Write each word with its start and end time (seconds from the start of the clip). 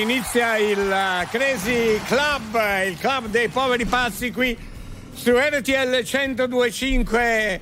Inizia 0.00 0.56
il 0.56 0.78
uh, 0.78 1.28
Crazy 1.28 2.00
Club, 2.06 2.58
il 2.86 2.96
club 2.98 3.26
dei 3.26 3.48
poveri 3.48 3.84
pazzi 3.84 4.32
qui 4.32 4.56
su 5.12 5.32
RTL 5.36 6.02
1025. 6.02 7.60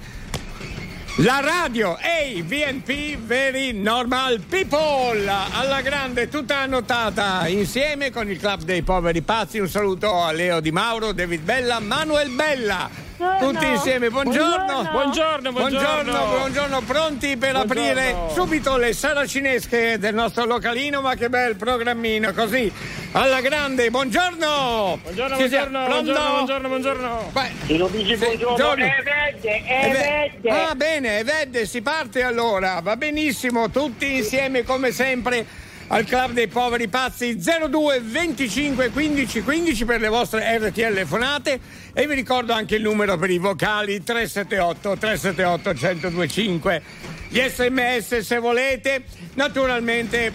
La 1.17 1.41
radio, 1.41 1.99
ehi, 1.99 2.43
VNP, 2.43 3.17
Very 3.19 3.73
Normal 3.73 4.39
People, 4.49 5.29
alla 5.29 5.81
grande, 5.81 6.29
tutta 6.29 6.59
annotata, 6.59 7.49
insieme 7.49 8.13
con 8.13 8.31
il 8.31 8.39
Club 8.39 8.63
dei 8.63 8.83
Poveri 8.83 9.23
Pazzi. 9.23 9.59
Un 9.59 9.69
saluto 9.69 10.23
a 10.23 10.31
Leo 10.31 10.61
Di 10.61 10.71
Mauro, 10.71 11.11
David 11.11 11.41
Bella, 11.41 11.81
Manuel 11.81 12.31
Bella. 12.31 13.08
Tutti 13.19 13.67
insieme, 13.67 14.11
buongiorno. 14.11 14.89
Buongiorno, 14.93 15.51
buongiorno. 15.51 16.13
Buongiorno, 16.13 16.37
buongiorno, 16.39 16.81
pronti 16.83 17.37
per 17.37 17.53
Buongiorno. 17.53 17.91
aprire 17.91 18.17
subito 18.33 18.77
le 18.77 18.93
saracinesche 18.93 19.99
del 19.99 20.15
nostro 20.15 20.45
localino, 20.45 21.01
ma 21.01 21.17
che 21.17 21.29
bel 21.29 21.57
programmino, 21.57 22.33
così, 22.33 22.71
alla 23.13 23.41
grande, 23.41 23.91
buongiorno! 23.91 25.01
Buongiorno, 25.03 25.37
Ci 25.37 25.49
buongiorno, 25.49 25.85
buongiorno, 25.87 26.31
buongiorno, 26.31 26.69
buongiorno. 26.69 27.33
Lo 27.67 27.87
dici 27.89 28.17
buongiorno, 28.17 28.57
Giorgio. 28.57 28.85
eh, 28.85 29.03
vede, 29.03 29.65
Eh, 29.67 29.89
eh, 29.89 29.91
ve- 29.91 30.33
vede. 30.41 30.51
Ah, 30.51 30.75
bene, 30.77 31.25
vede, 31.25 31.67
si 31.67 31.83
parte 31.83 32.23
allora. 32.23 32.79
Va 32.81 32.97
benissimo, 32.97 33.69
tutti 33.71 34.15
insieme 34.19 34.63
come 34.63 34.93
sempre 34.93 35.45
al 35.89 36.05
Club 36.05 36.33
dei 36.33 36.49
Poveri 36.49 36.89
Pazzi 36.89 37.37
02 37.37 38.01
25 38.01 38.91
15 38.91 39.43
15 39.43 39.85
per 39.85 40.01
le 40.01 40.09
vostre 40.09 40.59
RTL 40.59 40.73
telefonate 40.73 41.61
e 41.93 42.07
vi 42.07 42.15
ricordo 42.15 42.53
anche 42.53 42.77
il 42.77 42.83
numero 42.83 43.17
per 43.17 43.31
i 43.31 43.39
vocali 43.39 44.03
378 44.03 44.97
378 44.99 45.73
1025. 45.73 46.83
Gli 47.29 47.41
sms 47.41 48.19
se 48.19 48.39
volete, 48.39 49.05
naturalmente 49.35 50.33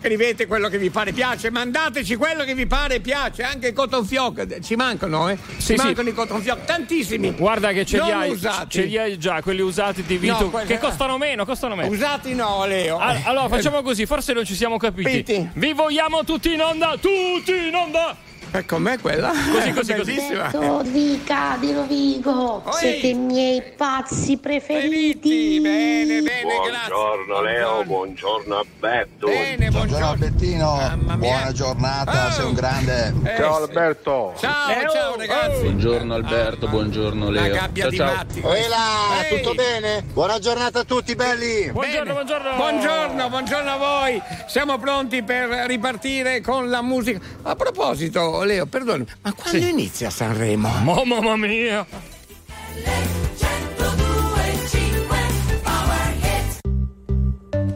scrivete 0.00 0.46
quello 0.46 0.68
che 0.68 0.78
vi 0.78 0.90
pare 0.90 1.12
piace, 1.12 1.50
mandateci 1.50 2.16
quello 2.16 2.44
che 2.44 2.54
vi 2.54 2.66
pare 2.66 3.00
piace, 3.00 3.42
anche 3.42 3.68
i 3.68 3.72
cotton 3.72 4.04
fioc, 4.04 4.60
ci 4.60 4.76
mancano, 4.76 5.28
eh? 5.28 5.36
Sì, 5.56 5.72
ci 5.74 5.78
sì. 5.78 5.84
mancano 5.84 6.08
i 6.08 6.14
cotton 6.14 6.40
fioc, 6.40 6.64
tantissimi. 6.64 7.32
Guarda 7.32 7.72
che 7.72 7.84
ce 7.84 8.00
li 8.02 8.10
hai, 8.10 8.30
usati. 8.30 8.68
ce 8.70 8.82
li 8.82 8.96
hai 8.96 9.18
già, 9.18 9.42
quelli 9.42 9.60
usati 9.60 10.02
di 10.02 10.16
Vito, 10.16 10.38
No, 10.40 10.50
quelli- 10.50 10.66
che 10.68 10.78
costano 10.78 11.18
meno, 11.18 11.44
costano 11.44 11.74
meno. 11.74 11.90
Usati 11.90 12.34
no, 12.34 12.64
Leo. 12.66 12.98
Al- 12.98 13.20
Allora 13.24 13.48
facciamo 13.48 13.82
così, 13.82 14.06
forse 14.06 14.32
non 14.32 14.44
ci 14.44 14.54
siamo 14.54 14.76
capiti. 14.76 15.10
Piti. 15.22 15.48
Vi 15.54 15.72
vogliamo 15.72 16.24
tutti 16.24 16.52
in 16.52 16.60
onda, 16.60 16.94
tutti 17.00 17.52
in 17.68 17.74
onda. 17.74 18.16
Eh, 18.50 18.64
com'è 18.64 18.98
quella? 18.98 19.30
Così, 19.52 19.72
così, 19.72 19.94
così. 19.94 20.14
Bellissima. 20.14 20.82
Dica, 20.82 21.56
di 21.60 21.72
Rovigo, 21.72 22.62
Oi. 22.64 22.72
siete 22.72 23.08
i 23.08 23.14
miei 23.14 23.62
pazzi 23.76 24.38
preferiti. 24.38 25.60
Bene, 25.60 26.22
bene, 26.22 26.42
grazie. 26.66 26.88
Buongiorno 26.88 27.40
Leo, 27.42 27.84
buongiorno 27.84 28.56
Alberto. 28.56 29.26
Bene, 29.26 29.68
Buongiorno 29.70 30.14
buongiorno. 30.16 30.96
Mia. 31.06 31.16
buona 31.16 31.52
giornata, 31.52 32.26
Oh. 32.28 32.30
sei 32.30 32.44
un 32.46 32.54
grande. 32.54 33.14
Eh, 33.24 33.36
Ciao. 33.36 33.56
Alberto. 33.56 34.34
Ciao, 34.38 34.68
Leo. 34.68 34.90
ciao 34.90 35.16
ragazzi. 35.16 35.62
Buongiorno 35.62 36.14
Alberto, 36.14 36.66
Ah, 36.66 36.70
buongiorno 36.70 37.30
Leo. 37.30 37.54
gabbia 37.54 37.82
Ciao 37.82 37.90
di 37.90 37.96
ciao. 37.96 38.14
matti. 38.14 38.40
Ehi. 38.40 39.42
tutto 39.42 39.54
bene? 39.54 40.04
Buona 40.12 40.38
giornata 40.38 40.80
a 40.80 40.84
tutti 40.84 41.14
belli. 41.14 41.70
Buongiorno, 41.70 42.12
buongiorno. 42.14 42.54
Buongiorno, 42.56 43.28
buongiorno 43.28 43.70
a 43.70 43.76
voi. 43.76 44.22
Siamo 44.46 44.78
pronti 44.78 45.22
per 45.22 45.48
ripartire 45.66 46.40
con 46.40 46.70
la 46.70 46.80
musica. 46.80 47.20
A 47.42 47.54
proposito, 47.54 48.37
Leo, 48.44 48.66
perdoni, 48.66 49.04
ma 49.22 49.32
quando 49.32 49.64
inizia 49.66 50.10
Sanremo? 50.10 50.68
Oh, 50.86 51.04
mamma 51.04 51.36
mia. 51.36 51.86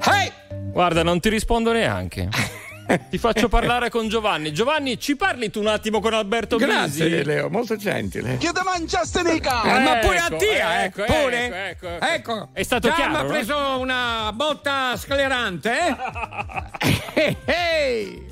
Hey! 0.01 0.33
Guarda, 0.73 1.03
non 1.03 1.21
ti 1.21 1.29
rispondo 1.29 1.73
neanche. 1.73 2.29
Ti 3.09 3.17
faccio 3.17 3.49
parlare 3.49 3.89
con 3.89 4.09
Giovanni. 4.09 4.53
Giovanni, 4.53 4.99
ci 4.99 5.17
parli 5.17 5.51
tu 5.51 5.61
un 5.61 5.69
attimo 5.69 6.01
con 6.01 6.13
Alberto 6.13 6.57
Grazie, 6.57 7.09
Bisi? 7.09 7.25
Leo, 7.25 7.49
molto 7.49 7.77
gentile. 7.77 8.37
Chi 8.37 8.51
te 8.53 8.61
mangiaste 8.63 9.23
mica? 9.23 9.63
Eh, 9.63 9.79
ma 9.81 9.97
pure 9.99 10.17
Ecco, 10.19 10.35
a 10.35 10.39
Tia, 10.39 10.85
ecco, 10.85 11.05
eh, 11.05 11.07
pure. 11.07 11.45
ecco, 11.47 11.55
ecco, 11.55 11.87
ecco. 11.87 12.13
Ecco. 12.13 12.49
È 12.53 12.63
stato 12.63 12.89
Già 12.89 12.95
chiaro, 12.95 13.11
mi 13.13 13.17
ha 13.17 13.23
no? 13.23 13.29
preso 13.29 13.57
una 13.79 14.31
botta 14.35 14.95
sclerante, 14.97 15.73
eh? 15.73 15.97
Ehi, 17.15 17.37
ehi. 17.47 18.31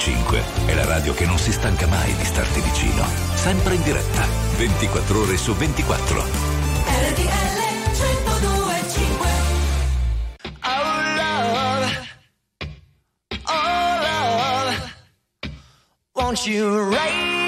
102.5 0.00 0.66
è 0.66 0.74
la 0.74 0.86
radio 0.86 1.12
che 1.12 1.26
non 1.26 1.36
si 1.36 1.52
stanca 1.52 1.86
mai 1.86 2.14
di 2.14 2.24
starti 2.24 2.60
vicino. 2.60 3.04
Sempre 3.34 3.74
in 3.74 3.82
diretta, 3.82 4.24
24 4.56 5.20
ore 5.20 5.36
su 5.36 5.54
24. 5.54 6.22
RTL 6.86 7.58
102.5 7.92 9.28
Oh 10.62 11.00
love, 11.16 12.08
oh 13.44 13.98
love, 14.02 14.92
Won't 16.14 16.46
you 16.46 16.88
write? 16.88 17.39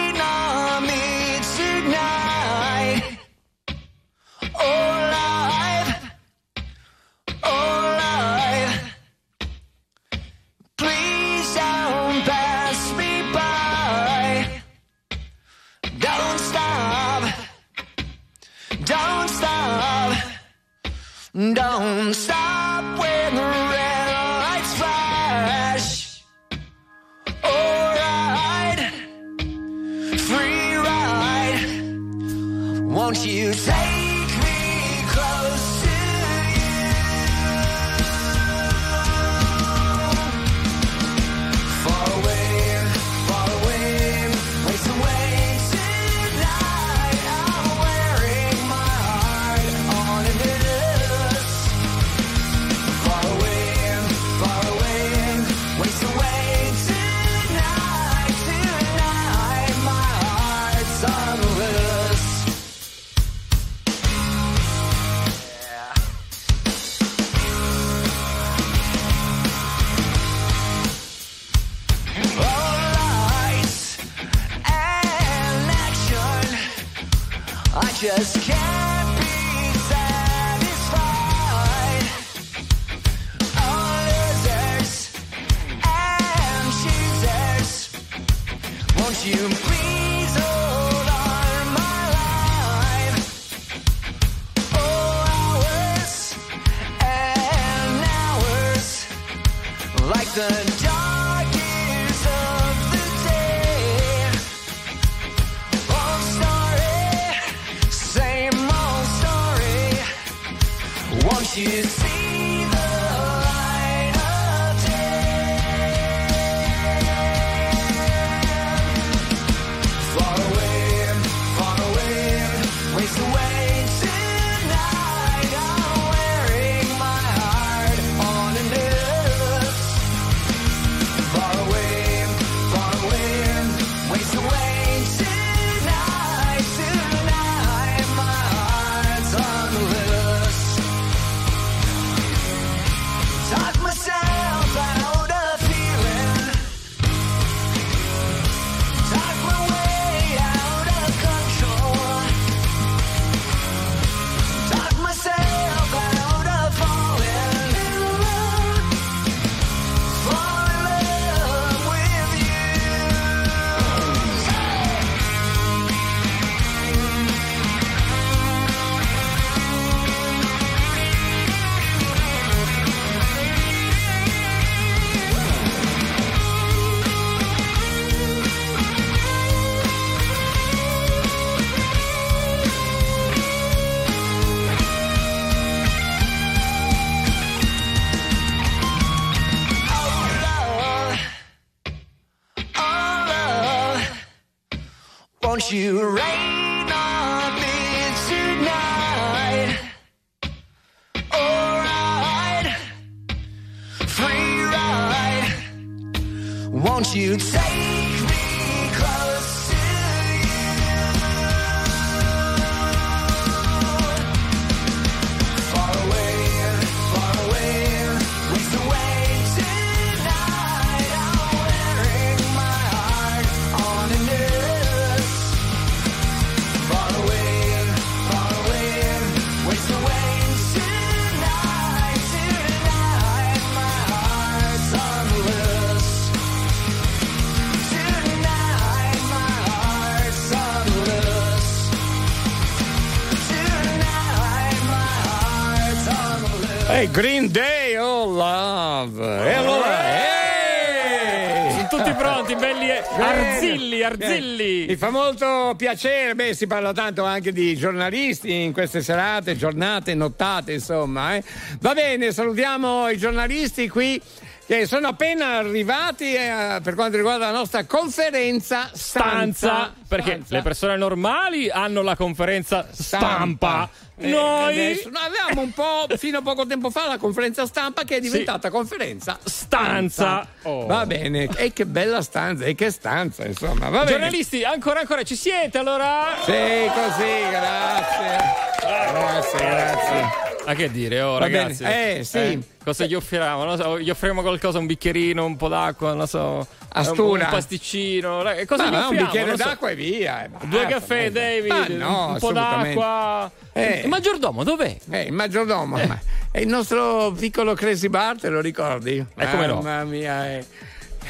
fa 255.03 255.11
molto 255.11 255.75
piacere, 255.77 256.37
beh 256.37 256.55
si 256.55 256.69
parla 256.69 256.93
tanto 256.93 257.25
anche 257.25 257.51
di 257.51 257.77
giornalisti 257.77 258.63
in 258.63 258.73
queste 258.73 259.03
serate, 259.03 259.57
giornate, 259.57 260.15
nottate 260.15 260.75
insomma. 260.75 261.35
Eh. 261.35 261.43
Va 261.81 261.93
bene, 261.93 262.31
salutiamo 262.31 263.09
i 263.09 263.19
giornalisti 263.19 263.89
qui 263.89 264.23
che 264.65 264.87
sono 264.87 265.09
appena 265.09 265.57
arrivati 265.57 266.33
eh, 266.33 266.79
per 266.85 266.95
quanto 266.95 267.17
riguarda 267.17 267.51
la 267.51 267.59
nostra 267.59 267.85
conferenza 267.85 268.91
stanza. 268.93 269.53
stanza 269.53 269.95
perché 270.07 270.35
stanza. 270.35 270.55
le 270.55 270.63
persone 270.63 270.97
normali 270.97 271.69
hanno 271.69 272.03
la 272.03 272.15
conferenza 272.15 272.87
stampa. 272.93 273.27
stampa 273.27 273.91
eh, 274.23 274.29
Noi... 274.29 274.73
Adesso, 274.73 275.11
avevamo 275.13 275.61
un 275.63 275.73
po' 275.73 276.07
fino 276.17 276.39
a 276.39 276.43
poco 276.43 276.67
tempo 276.67 276.91
fa 276.91 277.07
la 277.07 277.19
conferenza 277.19 277.67
stampa 277.67 278.05
che 278.05 278.17
è 278.17 278.21
diventata 278.21 278.69
sì. 278.69 278.75
conferenza 278.75 279.39
stanza. 279.45 280.47
Oh. 280.63 280.87
Va 280.87 281.07
bene, 281.07 281.49
e 281.57 281.73
che 281.73 281.87
bella 281.87 282.23
stanza, 282.23 282.65
e 282.65 282.75
che 282.75 282.91
stanza, 282.91 283.45
insomma. 283.45 283.89
Va 283.89 284.05
Giornalisti, 284.05 284.65
ancora, 284.65 285.01
ancora, 285.01 285.23
ci 285.23 285.37
siete 285.37 285.79
allora? 285.79 286.37
Sì, 286.45 286.53
così, 286.53 287.49
grazie. 287.51 288.71
Grazie, 288.81 289.59
grazie. 289.59 290.42
Ma 290.65 290.75
che 290.75 290.91
dire, 290.91 291.21
oh 291.23 291.33
Va 291.33 291.39
ragazzi. 291.41 291.83
bene. 291.83 292.19
Eh, 292.19 292.25
sì. 292.25 292.63
Cosa 292.85 293.05
gli 293.07 293.15
offriamo? 293.15 293.65
Non 293.65 293.77
so, 293.77 293.99
gli 293.99 294.11
offriamo 294.11 294.43
qualcosa, 294.43 294.79
un 294.79 294.87
bicchierino, 294.87 295.45
un 295.45 295.57
po' 295.57 295.69
d'acqua, 295.69 296.15
non 296.15 296.27
so. 296.27 296.67
Astura. 296.95 297.45
Un, 297.45 297.51
pasticcino. 297.51 298.43
Ra- 298.43 298.55
Cosa 298.67 298.85
Ma 298.85 298.89
gli 298.89 298.93
no, 298.93 298.99
un 298.99 299.05
offriamo? 299.05 299.25
bicchiere 299.27 299.47
Non 299.49 299.57
so. 299.57 299.65
d'acqua 299.65 299.91
e 299.91 299.95
via. 299.95 300.45
e 300.45 300.49
Due 300.49 300.81
basta, 300.83 300.87
caffè, 300.89 301.31
basta. 301.31 301.39
David. 301.41 301.97
Ma 301.99 302.05
no, 302.07 302.27
un 302.29 302.39
po' 302.39 302.53
d'acqua. 302.53 303.51
Eh. 303.73 304.01
Il 304.03 304.09
maggiordomo, 304.09 304.65
dov'è? 304.65 304.97
Eh, 305.11 305.23
il 305.23 305.33
maggiordomo, 305.33 305.97
ma 305.97 306.19
è 306.51 306.61
il 306.61 306.69
nostro 306.69 307.33
piccolo 307.33 307.75
Crazy 307.75 308.09
Bar, 308.09 308.39
te 308.39 308.49
lo 308.49 308.61
ricordi? 308.61 309.25
Eh, 309.37 309.51
come 309.51 309.67
no? 309.67 309.75
Mamma 309.81 310.05
mia, 310.05 310.49
eh. 310.51 310.65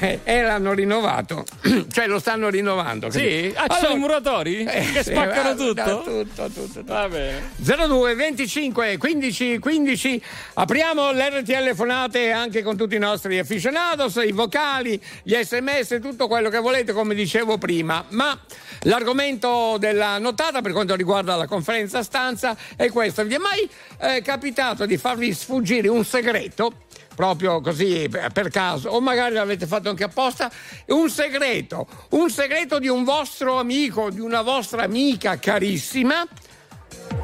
Eh, 0.02 0.18
e 0.24 0.42
l'hanno 0.42 0.72
rinnovato, 0.72 1.44
cioè 1.92 2.08
lo 2.08 2.18
stanno 2.18 2.48
rinnovando. 2.48 3.08
Sì? 3.08 3.52
Ah, 3.54 3.68
ci 3.68 3.76
sono 3.76 3.92
i 3.92 3.94
Allora- 3.94 3.94
muratori? 3.98 4.64
Eh, 4.64 4.90
che 4.92 5.04
sì, 5.04 5.10
spaccano 5.12 5.50
va- 5.50 5.54
tutto? 5.54 5.72
da- 5.74 5.84
tutto, 5.84 6.24
tutto, 6.34 6.62
tutto. 6.64 6.92
Va 6.92 7.08
bene. 7.08 7.50
02 7.56 8.14
25 8.16 8.96
15 8.96 9.58
15 9.60 10.22
apriamo 10.54 11.12
l'RTL 11.12 11.44
telefonate 11.44 12.32
anche 12.32 12.62
con 12.64 12.76
tutti 12.76 12.96
i 12.96 12.98
nostri 12.98 13.38
aficionados, 13.38 14.16
i 14.26 14.32
vocali, 14.32 15.00
gli 15.22 15.36
sms, 15.40 15.98
tutto 16.02 16.26
quello 16.26 16.48
che 16.48 16.58
volete 16.58 16.92
come 16.92 17.14
dicevo 17.14 17.56
prima, 17.58 18.04
ma 18.08 18.36
l'argomento 18.80 19.76
della 19.78 20.18
notata 20.18 20.60
per 20.62 20.72
quanto 20.72 20.96
riguarda 20.96 21.36
la 21.36 21.46
conferenza 21.46 22.02
stanza 22.02 22.56
è 22.74 22.90
questo, 22.90 23.24
vi 23.24 23.34
è 23.34 23.38
mai 23.38 23.68
eh, 24.00 24.20
capitato 24.22 24.84
di 24.84 24.96
farvi 24.96 25.32
sfuggire 25.32 25.86
un 25.86 26.04
segreto? 26.04 26.72
Proprio 27.14 27.60
così 27.60 28.08
per 28.32 28.48
caso, 28.48 28.88
o 28.90 29.00
magari 29.00 29.34
l'avete 29.34 29.66
fatto 29.66 29.88
anche 29.90 30.04
apposta, 30.04 30.50
un 30.86 31.10
segreto, 31.10 31.86
un 32.10 32.30
segreto 32.30 32.78
di 32.78 32.88
un 32.88 33.04
vostro 33.04 33.58
amico, 33.58 34.10
di 34.10 34.20
una 34.20 34.42
vostra 34.42 34.82
amica 34.84 35.38
carissima, 35.38 36.26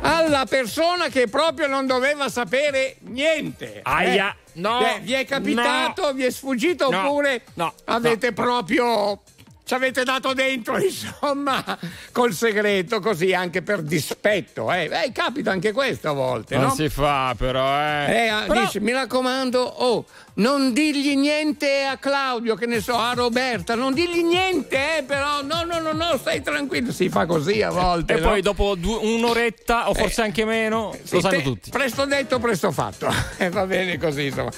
alla 0.02 0.44
persona 0.46 1.08
che 1.08 1.28
proprio 1.28 1.66
non 1.66 1.86
doveva 1.86 2.28
sapere 2.28 2.96
niente. 3.00 3.80
Aia, 3.82 4.30
Eh, 4.30 4.60
no, 4.60 4.80
eh, 4.80 5.00
vi 5.00 5.12
è 5.12 5.24
capitato, 5.24 6.02
no. 6.02 6.12
vi 6.12 6.24
è 6.24 6.30
sfuggito 6.30 6.90
No, 6.90 6.98
oppure 6.98 7.42
no, 7.54 7.72
avete 7.86 8.32
proprio 8.32 9.22
ci 9.68 9.74
avete 9.74 10.02
dato 10.02 10.32
dentro, 10.32 10.78
insomma, 10.82 11.62
col 12.10 12.32
segreto, 12.32 13.00
così 13.00 13.34
anche 13.34 13.60
per 13.60 13.82
dispetto. 13.82 14.72
Eh, 14.72 14.88
Eh, 14.90 15.12
capita 15.12 15.50
anche 15.50 15.72
questo 15.72 16.08
a 16.08 16.12
volte, 16.12 16.56
Non 16.56 16.68
no? 16.68 16.74
si 16.74 16.88
fa, 16.88 17.34
però, 17.36 17.68
eh. 17.78 18.24
Eh, 18.24 18.28
ah, 18.28 18.44
Però- 18.46 18.60
dice, 18.62 18.80
mi 18.80 18.92
raccomando, 18.92 19.60
oh, 19.60 20.06
non 20.36 20.72
digli 20.72 21.14
niente 21.16 21.84
a 21.84 21.98
Claudio, 21.98 22.54
che 22.54 22.64
ne 22.64 22.80
so, 22.80 22.96
a 22.96 23.12
Roberta, 23.12 23.74
non 23.74 23.92
digli 23.92 24.22
niente, 24.22 24.98
eh, 24.98 25.02
però, 25.02 25.42
no, 25.42 25.64
no, 25.64 25.78
no, 25.80 25.92
no, 25.92 26.16
stai 26.16 26.40
tranquillo, 26.40 26.90
si 26.90 27.10
fa 27.10 27.26
così 27.26 27.60
a 27.60 27.68
volte. 27.70 28.14
E 28.14 28.20
no? 28.20 28.28
poi 28.28 28.40
dopo 28.40 28.74
due- 28.74 29.00
un'oretta, 29.02 29.90
o 29.90 29.94
forse 29.94 30.22
anche 30.22 30.46
meno, 30.46 30.96
Sì, 31.02 31.16
lo 31.16 31.20
sanno 31.20 31.36
te- 31.36 31.42
tutti. 31.42 31.68
Presto 31.70 32.06
detto, 32.06 32.38
presto 32.38 32.72
fatto. 32.72 33.06
E 33.36 33.50
va 33.50 33.66
bene 33.66 33.98
così, 33.98 34.24
insomma. 34.24 34.50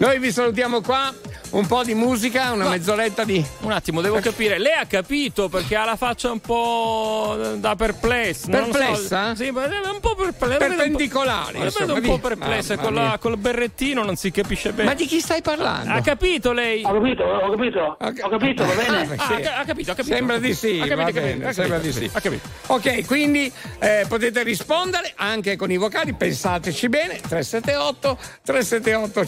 Noi 0.00 0.18
vi 0.18 0.32
salutiamo 0.32 0.80
qua, 0.80 1.12
un 1.50 1.66
po' 1.66 1.84
di 1.84 1.92
musica, 1.92 2.52
una 2.52 2.64
No. 2.64 2.70
mezz'oretta 2.70 3.22
di... 3.24 3.44
Un 3.60 3.70
attimo, 3.72 4.00
devo 4.00 4.18
capire. 4.20 4.56
Lei 4.58 4.72
ha 4.72 4.86
capito 4.86 5.50
perché 5.50 5.76
ha 5.76 5.84
la 5.84 5.96
faccia 5.96 6.30
un 6.30 6.40
po' 6.40 7.36
da 7.56 7.76
perplessa. 7.76 8.48
non 8.48 8.68
lo 8.68 8.72
so. 8.72 8.78
Perplessa? 8.78 9.34
Sì, 9.34 9.50
ma 9.50 9.64
è 9.66 9.88
un 9.92 10.00
po' 10.00 10.14
perplessa. 10.14 10.56
Perpendicolare, 10.56 11.58
La 11.58 11.70
vedo 11.78 11.94
un 11.96 12.00
po' 12.00 12.16
perplessa. 12.18 12.76
Mamma 12.76 12.86
Con 12.86 12.94
la- 12.94 13.18
col 13.20 13.36
berrettino 13.36 14.02
non 14.02 14.16
si 14.16 14.30
capisce 14.30 14.72
bene. 14.72 14.88
Ma 14.88 14.94
di 14.94 15.04
chi 15.04 15.20
stai 15.20 15.42
parlando? 15.42 15.92
Ha 15.92 16.00
capito 16.00 16.52
lei? 16.52 16.82
Ho 16.82 16.92
capito, 16.94 17.22
ho 17.24 17.50
capito, 17.50 17.96
ho 17.98 18.28
capito, 18.30 18.64
va 18.64 18.72
bene. 18.72 19.16
Ah, 19.16 19.22
Ah, 19.22 19.26
sì. 19.26 19.32
ha 19.34 19.40
ca- 19.40 19.56
ha 19.58 19.64
capito, 19.66 19.90
ha 19.90 19.94
capito. 19.94 20.14
Sembra 20.16 20.38
di 20.38 20.54
sì, 20.54 20.80
Ha 20.80 20.86
capito, 20.86 20.96
capito, 20.96 21.20
bene, 21.20 21.52
sembra 21.52 21.76
capito, 21.76 21.98
di 21.98 22.04
sì. 22.06 22.10
Ha 22.10 22.20
capito. 22.20 22.48
Ok, 22.68 23.04
quindi 23.04 23.52
eh, 23.80 24.06
potete 24.08 24.42
rispondere 24.44 25.12
anche 25.16 25.56
con 25.56 25.70
i 25.70 25.76
vocali, 25.76 26.14
pensateci 26.14 26.88
bene, 26.88 27.20
378 27.20 28.16
378 28.44 29.24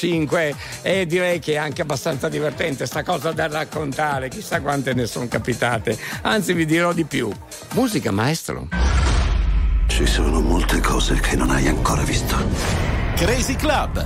1025 0.00 0.54
e 0.82 1.06
direi 1.06 1.38
che 1.38 1.54
è 1.54 1.56
anche 1.56 1.82
abbastanza 1.82 2.28
divertente 2.28 2.86
sta 2.86 3.02
cosa 3.02 3.32
da 3.32 3.48
raccontare, 3.48 4.28
chissà 4.28 4.60
quante 4.60 4.94
ne 4.94 5.06
sono 5.06 5.26
capitate, 5.28 5.98
anzi 6.22 6.52
vi 6.52 6.64
dirò 6.64 6.92
di 6.92 7.04
più. 7.04 7.30
Musica 7.74 8.10
maestro. 8.10 8.68
Ci 9.88 10.06
sono 10.06 10.40
molte 10.40 10.80
cose 10.80 11.18
che 11.18 11.34
non 11.34 11.50
hai 11.50 11.66
ancora 11.66 12.02
visto. 12.02 12.36
Crazy 13.16 13.56
Club. 13.56 14.04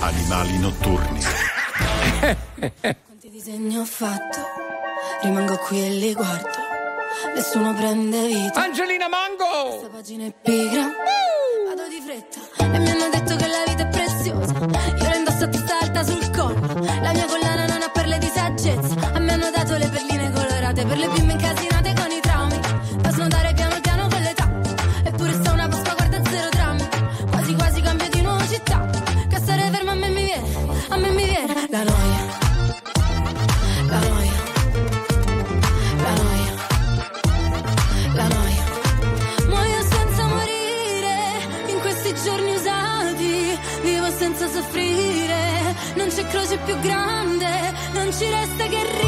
Animali 0.00 0.58
notturni. 0.58 1.20
Quanti 2.80 3.30
disegni 3.30 3.76
ho 3.76 3.84
fatto, 3.84 4.38
rimango 5.22 5.56
qui 5.56 5.84
e 5.84 5.90
li 5.90 6.12
guardo. 6.12 6.66
Nessuno 7.34 7.74
prende 7.74 8.26
vita. 8.26 8.62
Angelina 8.62 9.08
Mango! 9.08 9.70
Questa 9.70 9.88
pagina 9.88 10.26
è 10.26 10.32
pigra. 10.40 10.82
Vado 11.68 11.88
di 11.88 12.00
fretta 12.00 12.40
e 12.64 12.78
mi 12.78 12.90
hanno 12.90 13.08
detto 13.10 13.36
che 13.36 13.46
la 13.46 13.64
vita 13.66 13.82
è 13.82 13.88
preziosa. 13.88 14.52
Io 14.52 15.07
La 17.08 17.14
mia 17.14 17.24
collana 17.24 17.64
non 17.64 17.80
ha 17.80 17.88
perle 17.88 18.18
di 18.18 18.26
saggezza. 18.26 19.12
A 19.14 19.18
me 19.18 19.32
hanno 19.32 19.50
dato 19.50 19.78
le 19.78 19.88
perline 19.88 20.30
colorate 20.30 20.84
per 20.84 20.98
le 20.98 21.08
bimbe 21.08 21.32
incasinate 21.32 21.58
con 21.58 21.67
più 46.68 46.78
grande. 46.80 47.72
Non 47.94 48.12
ci 48.12 48.28
resta 48.28 48.66
che 48.66 48.82
ridere 48.82 49.07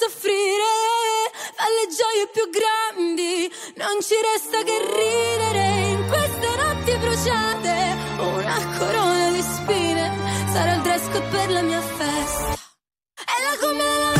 soffrire 0.00 0.64
alle 1.56 1.84
gioie 1.92 2.24
più 2.32 2.48
grandi. 2.48 3.52
Non 3.76 4.00
ci 4.00 4.14
resta 4.32 4.62
che 4.62 4.76
ridere 4.96 5.64
in 5.92 6.06
queste 6.08 6.48
notti 6.56 6.92
bruciate. 6.96 7.74
Una 8.16 8.78
corona 8.78 9.30
di 9.30 9.42
spine 9.42 10.04
sarà 10.52 10.74
il 10.76 10.80
dress 10.80 11.06
per 11.30 11.50
la 11.50 11.62
mia 11.62 11.82
festa. 11.82 12.54
È 13.12 13.36
la 13.44 13.56
come 13.60 13.84
la 13.84 14.19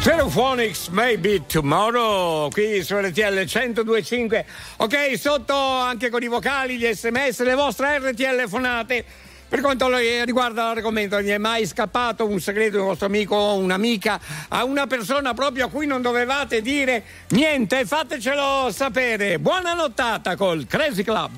Stereophonics 0.00 0.88
Maybe 0.88 1.44
Tomorrow 1.46 2.48
qui 2.50 2.82
su 2.84 2.96
RTL 2.96 3.44
1025 3.44 4.44
ok 4.76 5.18
sotto 5.18 5.54
anche 5.54 6.10
con 6.10 6.22
i 6.22 6.28
vocali 6.28 6.78
gli 6.78 6.86
sms 6.86 7.42
le 7.42 7.54
vostre 7.54 7.98
RTL 7.98 8.14
telefonate 8.14 9.04
per 9.48 9.62
quanto 9.62 9.88
riguarda 9.96 10.66
l'argomento, 10.66 11.22
gli 11.22 11.30
è 11.30 11.38
mai 11.38 11.66
scappato 11.66 12.26
un 12.26 12.38
segreto 12.38 12.72
di 12.72 12.82
un 12.82 12.88
vostro 12.88 13.06
amico 13.06 13.34
o 13.34 13.56
un'amica 13.56 14.20
a 14.48 14.62
una 14.64 14.86
persona 14.86 15.32
proprio 15.32 15.66
a 15.66 15.70
cui 15.70 15.86
non 15.86 16.02
dovevate 16.02 16.60
dire 16.60 17.02
niente? 17.28 17.86
Fatecelo 17.86 18.70
sapere. 18.70 19.38
Buona 19.38 19.72
nottata 19.72 20.36
col 20.36 20.66
Crazy 20.66 21.02
Club. 21.02 21.37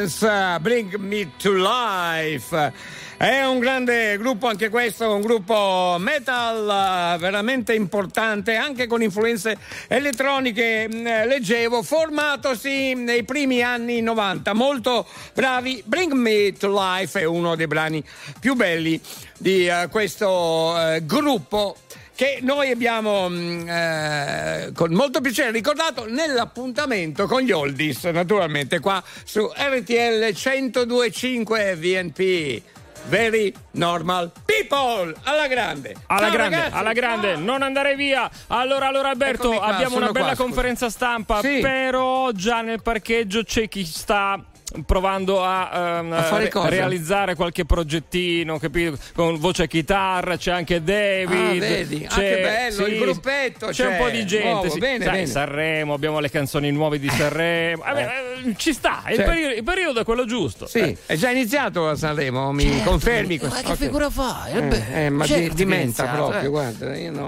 Uh, 0.00 0.58
Bring 0.60 0.94
Me 0.94 1.32
to 1.36 1.52
Life. 1.52 2.72
È 3.18 3.44
un 3.44 3.58
grande 3.58 4.16
gruppo 4.16 4.46
anche 4.46 4.70
questo, 4.70 5.14
un 5.14 5.20
gruppo 5.20 5.96
metal 5.98 7.18
veramente 7.18 7.74
importante, 7.74 8.54
anche 8.54 8.86
con 8.86 9.02
influenze 9.02 9.58
elettroniche, 9.88 10.88
mh, 10.88 11.26
leggevo, 11.26 11.82
formatosi 11.82 12.94
nei 12.94 13.24
primi 13.24 13.60
anni 13.62 14.00
90. 14.00 14.54
Molto 14.54 15.06
bravi. 15.34 15.82
Bring 15.84 16.12
Me 16.12 16.54
to 16.54 16.72
Life 16.72 17.20
è 17.20 17.24
uno 17.24 17.56
dei 17.56 17.66
brani 17.66 18.02
più 18.38 18.54
belli 18.54 18.98
di 19.36 19.68
uh, 19.68 19.90
questo 19.90 20.74
uh, 20.74 21.04
gruppo 21.04 21.76
che 22.20 22.40
noi 22.42 22.70
abbiamo 22.70 23.30
mh, 23.30 23.66
eh, 23.66 24.72
con 24.74 24.92
molto 24.92 25.22
piacere 25.22 25.52
ricordato 25.52 26.04
nell'appuntamento 26.06 27.26
con 27.26 27.40
gli 27.40 27.50
oldies, 27.50 28.04
naturalmente 28.04 28.78
qua 28.78 29.02
su 29.24 29.50
RTL 29.50 30.30
1025 30.34 31.76
VNP. 31.76 32.62
Very 33.06 33.50
normal 33.70 34.30
people 34.44 35.14
alla 35.22 35.46
grande. 35.46 35.94
Alla 36.08 36.26
Ciao, 36.26 36.30
grande, 36.30 36.56
ragazzi. 36.56 36.76
alla 36.76 36.92
grande, 36.92 37.36
non 37.36 37.62
andare 37.62 37.94
via. 37.96 38.30
Allora, 38.48 38.88
allora 38.88 39.08
Alberto, 39.08 39.52
qua, 39.52 39.62
abbiamo 39.62 39.96
una 39.96 40.12
bella 40.12 40.34
qua, 40.34 40.44
conferenza 40.44 40.90
stampa, 40.90 41.40
Sì. 41.40 41.60
però 41.60 42.30
già 42.32 42.60
nel 42.60 42.82
parcheggio 42.82 43.44
c'è 43.44 43.66
chi 43.66 43.86
sta 43.86 44.38
provando 44.86 45.42
a, 45.42 45.98
ehm, 45.98 46.12
A 46.12 46.22
fare 46.22 46.50
re- 46.52 46.68
realizzare 46.68 47.34
qualche 47.34 47.64
progettino 47.64 48.58
capito? 48.58 48.96
con 49.14 49.38
voce 49.38 49.64
e 49.64 49.68
chitarra 49.68 50.36
c'è 50.36 50.52
anche 50.52 50.82
David 50.82 51.62
Ah, 51.62 51.66
vedi? 51.66 52.04
Ah, 52.08 52.14
c'è, 52.14 52.34
che 52.36 52.40
bello, 52.42 52.86
il 52.86 52.98
gruppetto 52.98 53.66
c'è 53.68 53.86
un 53.86 53.92
c'è. 53.92 53.98
po' 53.98 54.08
di 54.10 54.26
gente 54.26 54.48
Nuovo, 54.50 54.68
sì. 54.70 54.78
bene, 54.78 55.04
Sai, 55.04 55.12
bene. 55.12 55.26
Sanremo 55.26 55.94
abbiamo 55.94 56.20
le 56.20 56.30
canzoni 56.30 56.70
nuove 56.70 56.98
di 56.98 57.08
Sanremo 57.08 57.82
Vabbè, 57.84 58.08
eh, 58.46 58.54
ci 58.56 58.72
sta 58.72 59.02
il, 59.08 59.16
Certo. 59.16 59.30
periodo, 59.30 59.54
il 59.54 59.64
periodo 59.64 60.00
è 60.00 60.04
quello 60.04 60.24
giusto 60.24 60.66
Sì, 60.66 60.78
Eh. 60.78 60.96
è 61.06 61.16
già 61.16 61.30
iniziato 61.30 61.88
a 61.88 61.96
Sanremo, 61.96 62.52
mi 62.52 62.82
confermi 62.84 63.38
ma 63.42 63.48
questo? 63.48 63.66
che 63.66 63.72
ok. 63.72 63.76
figura 63.78 64.08
fai? 64.10 64.52
Eh, 64.52 64.68
Eh, 64.92 65.04
eh, 65.04 65.10
ma 65.10 65.26
certo 65.26 65.54
dimenta 65.54 66.04
proprio, 66.04 66.40
eh. 66.40 66.46
guarda. 66.48 66.86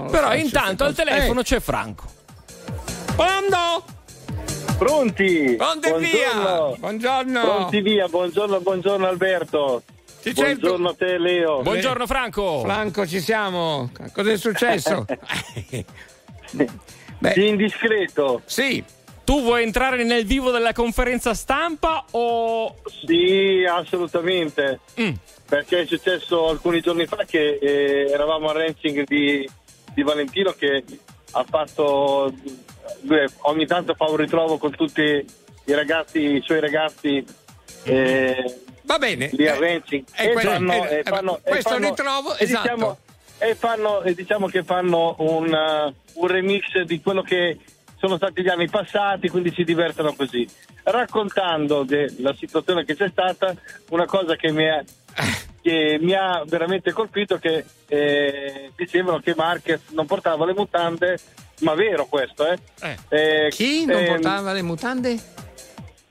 Però 0.09 0.33
intanto 0.35 0.83
al 0.85 0.93
telefono 0.95 1.41
Eh, 1.41 1.43
c'è 1.43 1.59
Franco 1.59 2.05
Pronto? 3.15 3.83
Pronti? 4.83 5.55
Pronto 5.55 5.95
e 5.95 5.99
via. 5.99 6.75
Buongiorno. 6.77 7.41
Pronti 7.41 7.81
via, 7.81 8.07
buongiorno, 8.07 8.59
buongiorno 8.59 9.07
Alberto. 9.07 9.81
Cerco. 10.21 10.41
buongiorno 10.41 10.89
a 10.89 10.95
te 10.95 11.17
Leo. 11.17 11.61
buongiorno 11.61 12.07
Franco 12.07 12.59
Franco, 12.61 13.05
ci 13.07 13.19
siamo. 13.19 13.91
Cosa 14.13 14.31
è 14.31 14.37
successo? 14.37 15.05
Beh, 17.19 17.33
Indiscreto. 17.35 18.41
sì, 18.45 18.83
tu 19.23 19.41
vuoi 19.41 19.63
entrare 19.63 20.03
nel 20.03 20.25
vivo 20.25 20.51
della 20.51 20.73
conferenza 20.73 21.33
stampa 21.33 22.03
o 22.11 22.75
Sì, 23.05 23.65
assolutamente. 23.69 24.79
Mm. 24.99 25.11
Perché 25.47 25.81
è 25.81 25.85
successo 25.85 26.47
alcuni 26.49 26.81
giorni 26.81 27.05
fa 27.05 27.23
che 27.25 27.59
eh, 27.61 28.09
eravamo 28.11 28.49
al 28.49 28.55
ranching 28.55 29.05
di, 29.05 29.49
di 29.93 30.03
Valentino 30.03 30.51
che 30.51 30.83
ha 31.31 31.45
fatto 31.47 32.31
ogni 33.41 33.65
tanto 33.65 33.93
fa 33.93 34.05
un 34.05 34.17
ritrovo 34.17 34.57
con 34.57 34.71
tutti 34.71 35.01
i 35.01 35.73
ragazzi, 35.73 36.19
i 36.19 36.41
suoi 36.41 36.59
ragazzi 36.59 37.25
eh, 37.83 38.61
va 38.83 38.97
bene. 38.97 39.29
lì 39.33 39.45
ranching 39.45 40.05
eh, 40.15 40.31
e 40.31 40.39
fanno, 40.39 40.87
eh, 40.87 41.03
fanno- 41.03 41.39
questo 41.43 41.69
fanno- 41.69 41.89
ritrovo, 41.89 42.35
e 42.35 42.43
esatto. 42.43 42.61
diciamo, 42.61 42.97
e 43.39 43.55
fanno 43.55 44.01
e 44.03 44.13
diciamo 44.13 44.47
che 44.47 44.63
fanno 44.63 45.15
un, 45.19 45.51
uh, 45.51 46.21
un 46.21 46.27
remix 46.27 46.81
di 46.81 47.01
quello 47.01 47.21
che 47.21 47.59
sono 47.97 48.17
stati 48.17 48.41
gli 48.41 48.49
anni 48.49 48.69
passati, 48.69 49.29
quindi 49.29 49.53
si 49.53 49.63
divertono 49.63 50.13
così. 50.13 50.45
Raccontando 50.83 51.83
della 51.83 52.33
situazione 52.33 52.83
che 52.83 52.97
c'è 52.97 53.07
stata, 53.09 53.55
una 53.89 54.05
cosa 54.05 54.35
che 54.35 54.51
mi 54.51 54.67
ha, 54.67 54.83
che 55.61 55.97
mi 56.01 56.13
ha 56.13 56.43
veramente 56.45 56.91
colpito 56.91 57.37
che 57.37 57.63
eh, 57.87 58.71
dicevano 58.75 59.19
che 59.19 59.33
Marquez 59.35 59.83
non 59.91 60.05
portava 60.05 60.45
le 60.45 60.53
mutande, 60.53 61.17
ma 61.63 61.73
vero 61.73 62.05
questo, 62.05 62.45
eh? 62.47 62.57
Eh, 63.09 63.47
Chi 63.49 63.85
non 63.85 63.97
ehm, 64.01 64.05
portava 64.07 64.53
le 64.53 64.61
mutande? 64.61 65.17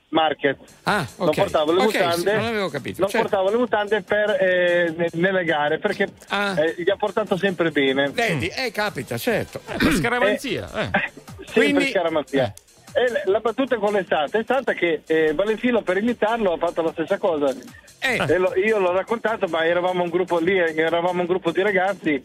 Marquez 0.09 0.57
Ah, 0.83 1.07
non 1.17 1.29
ok. 1.29 1.35
portava 1.35 1.71
le 1.73 1.79
Ok, 1.79 1.85
mutande 1.85 2.29
sì, 2.31 2.35
non 2.37 2.45
avevo 2.45 2.69
capito. 2.69 2.99
non 3.01 3.09
certo. 3.09 3.27
portava 3.29 3.49
le 3.49 3.57
mutande 3.57 4.01
per, 4.03 4.29
eh, 4.39 4.93
ne- 4.95 5.09
nelle 5.13 5.43
gare 5.43 5.79
perché 5.79 6.07
Ah. 6.27 6.53
eh, 6.59 6.75
gli 6.77 6.89
ha 6.89 6.95
portato 6.97 7.35
sempre 7.35 7.71
bene 7.71 8.09
Vedi, 8.11 8.47
eh, 8.47 8.71
capita, 8.71 9.17
certo. 9.17 9.59
per 9.65 9.91
scaramanzia 9.93 10.69
eh. 10.71 10.89
sempre 11.45 11.51
Quindi- 11.53 11.89
scaramanzia 11.89 12.53
e 12.93 13.09
l- 13.09 13.21
la 13.31 13.39
battuta 13.39 13.77
qual 13.77 13.95
è 13.95 14.03
stata? 14.03 14.37
È 14.37 14.43
stata 14.43 14.73
che 14.73 15.01
eh, 15.07 15.33
Valentino 15.33 15.81
per 15.81 15.97
imitarlo 15.97 16.53
ha 16.53 16.57
fatto 16.57 16.83
la 16.83 16.91
stessa 16.91 17.17
cosa 17.17 17.51
Eh. 17.99 18.23
E 18.27 18.37
lo- 18.37 18.53
io 18.55 18.77
l'ho 18.77 18.91
raccontato 18.91 19.47
ma 19.47 19.65
eravamo 19.65 20.03
un 20.03 20.09
gruppo 20.09 20.37
lì 20.37 20.55
eravamo 20.59 21.21
un 21.21 21.25
gruppo 21.25 21.49
di 21.49 21.63
ragazzi 21.63 22.23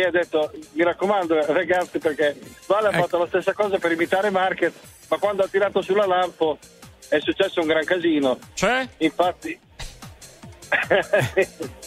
che 0.00 0.06
ha 0.06 0.10
detto 0.10 0.50
mi 0.72 0.84
raccomando 0.84 1.44
ragazzi 1.52 1.98
perché 1.98 2.36
Vale 2.66 2.88
ha 2.88 2.90
Ecco. 2.90 3.00
fatto 3.02 3.18
la 3.18 3.26
stessa 3.26 3.52
cosa 3.52 3.78
per 3.78 3.92
imitare 3.92 4.30
Marquez 4.30 4.72
ma 5.08 5.18
quando 5.18 5.42
ha 5.42 5.48
tirato 5.48 5.80
sulla 5.82 6.06
lampo 6.06 6.58
è 7.08 7.18
successo 7.20 7.60
un 7.60 7.66
gran 7.66 7.84
casino 7.84 8.38
cioè? 8.54 8.86
infatti 8.98 9.58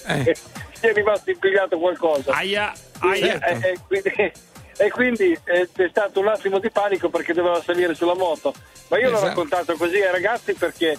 Eh. 0.07 0.35
si 0.73 0.87
è 0.87 0.93
rimasto 0.93 1.29
impigliato 1.29 1.77
qualcosa 1.77 2.31
aia 2.33 2.73
aia 2.99 3.39
e- 3.45 3.59
e 3.73 3.79
quindi, 3.87 4.09
e 4.77 4.89
quindi, 4.89 5.37
eh, 5.45 5.69
c'è 5.71 5.87
stato 5.89 6.19
un 6.19 6.27
attimo 6.27 6.57
di 6.59 6.71
panico 6.71 7.09
perché 7.09 7.33
doveva 7.33 7.61
salire 7.61 7.93
sulla 7.93 8.15
moto 8.15 8.53
ma 8.87 8.97
io 8.97 9.09
l'ho 9.09 9.15
Esatto. 9.17 9.27
raccontato 9.27 9.75
così 9.75 9.97
ai 10.01 10.11
ragazzi 10.11 10.53
perché 10.53 10.97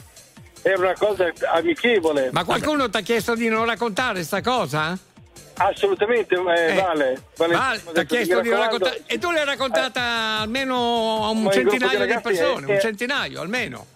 era 0.63 0.79
una 0.79 0.95
cosa 0.97 1.33
amichevole 1.55 2.31
Ma 2.33 2.45
qualcuno 2.45 2.89
ti 2.89 2.97
ha 2.97 3.01
chiesto 3.01 3.35
di 3.35 3.49
non 3.49 3.65
raccontare 3.67 4.23
sta 4.23 4.41
cosa? 4.41 4.97
Assolutamente 5.55 6.35
eh, 6.35 6.71
Eh. 6.71 6.75
vale 6.81 7.23
Vale, 7.37 7.55
ha 7.55 7.79
detto, 7.93 8.15
chiesto 8.15 8.41
di 8.41 8.49
raccontare. 8.51 9.03
E 9.07 9.19
tu 9.19 9.31
l'hai 9.31 9.45
raccontata 9.45 10.39
almeno 10.41 11.25
a 11.25 11.29
un 11.31 11.43
Ma 11.43 11.51
centinaio 11.51 11.99
di 12.07 12.13
di, 12.15 12.21
persone, 12.23 12.67
è- 12.67 12.71
un 12.71 12.77
è- 12.77 12.81
centinaio 12.81 13.41
almeno. 13.41 13.87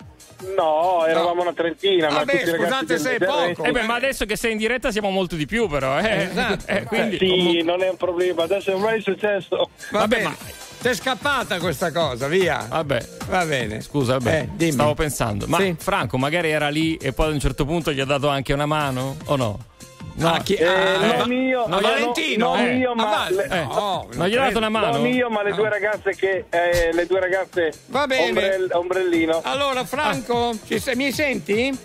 no 0.55 1.05
eravamo 1.07 1.35
No. 1.37 1.43
una 1.43 1.53
trentina 1.55 2.09
ma 2.11 2.19
Vabbè, 2.19 2.33
ragazzi 2.45 2.55
scusate 2.57 2.99
se 2.99 3.17
è 3.17 3.25
poco. 3.25 3.65
Eh 3.65 3.71
beh, 3.73 3.83
ma 3.83 3.95
adesso 3.95 4.27
che 4.27 4.37
sei 4.37 4.53
in 4.53 4.59
diretta 4.59 4.91
siamo 4.93 5.09
molto 5.11 5.35
di 5.35 5.47
più 5.47 5.67
però 5.67 5.99
eh. 5.99 6.25
Esatto. 6.31 6.65
Eh, 6.71 6.83
quindi 6.85 7.17
sì 7.19 7.27
comunque- 7.29 7.63
non 7.63 7.83
è 7.83 7.89
un 7.89 7.97
problema 7.97 8.43
adesso 8.43 8.71
è 8.71 8.75
ormai 8.75 9.01
successo 9.01 9.71
Va 9.91 10.01
Vabbè, 10.01 10.17
bene. 10.17 10.29
ma- 10.29 10.65
Ti 10.79 10.89
è 10.89 10.95
scappata 10.95 11.59
questa 11.59 11.91
cosa, 11.91 12.29
via. 12.29 12.67
vabbè 12.69 13.09
Va 13.29 13.45
bene. 13.47 13.81
Scusa, 13.81 14.19
vabbè, 14.19 14.39
Eh, 14.41 14.49
dimmi. 14.53 14.73
stavo 14.73 14.95
pensando. 14.95 15.47
Ma 15.49 15.59
Sì. 15.59 15.75
Franco 15.79 16.19
magari 16.19 16.51
era 16.51 16.69
lì 16.69 16.97
e 16.97 17.13
poi 17.13 17.29
ad 17.29 17.33
un 17.33 17.41
certo 17.41 17.65
punto 17.65 17.91
gli 17.93 17.99
ha 18.01 18.05
dato 18.05 18.29
anche 18.29 18.53
una 18.53 18.67
mano 18.67 19.17
o 19.25 19.37
no? 19.37 19.59
No. 20.19 20.33
Ah, 20.33 20.39
chi- 20.41 20.55
Eh, 20.55 20.67
ah, 20.67 21.17
non 21.19 21.31
io, 21.33 21.67
no, 21.67 21.79
no, 21.79 21.81
Valentino? 21.81 22.55
no, 22.57 22.63
Eh, 22.63 22.77
io, 22.77 22.91
ah, 22.93 22.95
ma 22.95 23.27
le- 23.29 23.49
Eh, 23.51 23.65
no, 23.65 24.09
non 24.15 24.27
gli 24.29 24.35
ha 24.37 24.45
dato 24.45 24.57
una 24.59 24.69
mano? 24.71 24.97
non 24.97 25.07
io 25.07 25.29
ma 25.29 25.43
le 25.43 25.51
No. 25.51 25.57
due 25.57 25.69
ragazze 25.69 26.15
che 26.17 26.45
eh, 26.49 26.91
le 26.93 27.07
due 27.07 27.21
ragazze 27.21 27.71
Va 27.87 28.07
bene. 28.07 28.29
ombrell- 28.29 28.73
ombrellino 28.75 29.41
Allora, 29.45 29.85
Franco, 29.85 30.55
ci 30.67 30.79
sei- 30.79 30.97
mi 30.97 31.13
senti? 31.13 31.79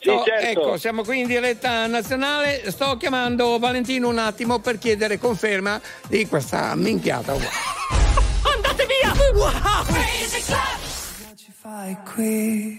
Sì, 0.00 0.10
certo. 0.24 0.60
Ecco, 0.60 0.76
siamo 0.76 1.02
qui 1.02 1.20
in 1.20 1.26
diretta 1.26 1.86
nazionale. 1.86 2.70
Sto 2.70 2.96
chiamando 2.98 3.58
Valentino 3.58 4.08
un 4.08 4.18
attimo 4.18 4.58
per 4.60 4.78
chiedere 4.78 5.18
conferma 5.18 5.80
di 6.06 6.26
questa 6.28 6.74
minchiata. 6.76 7.32
Andate 8.54 8.86
via! 8.86 9.12
ci 11.34 11.52
fai 11.58 11.96
qui? 12.14 12.78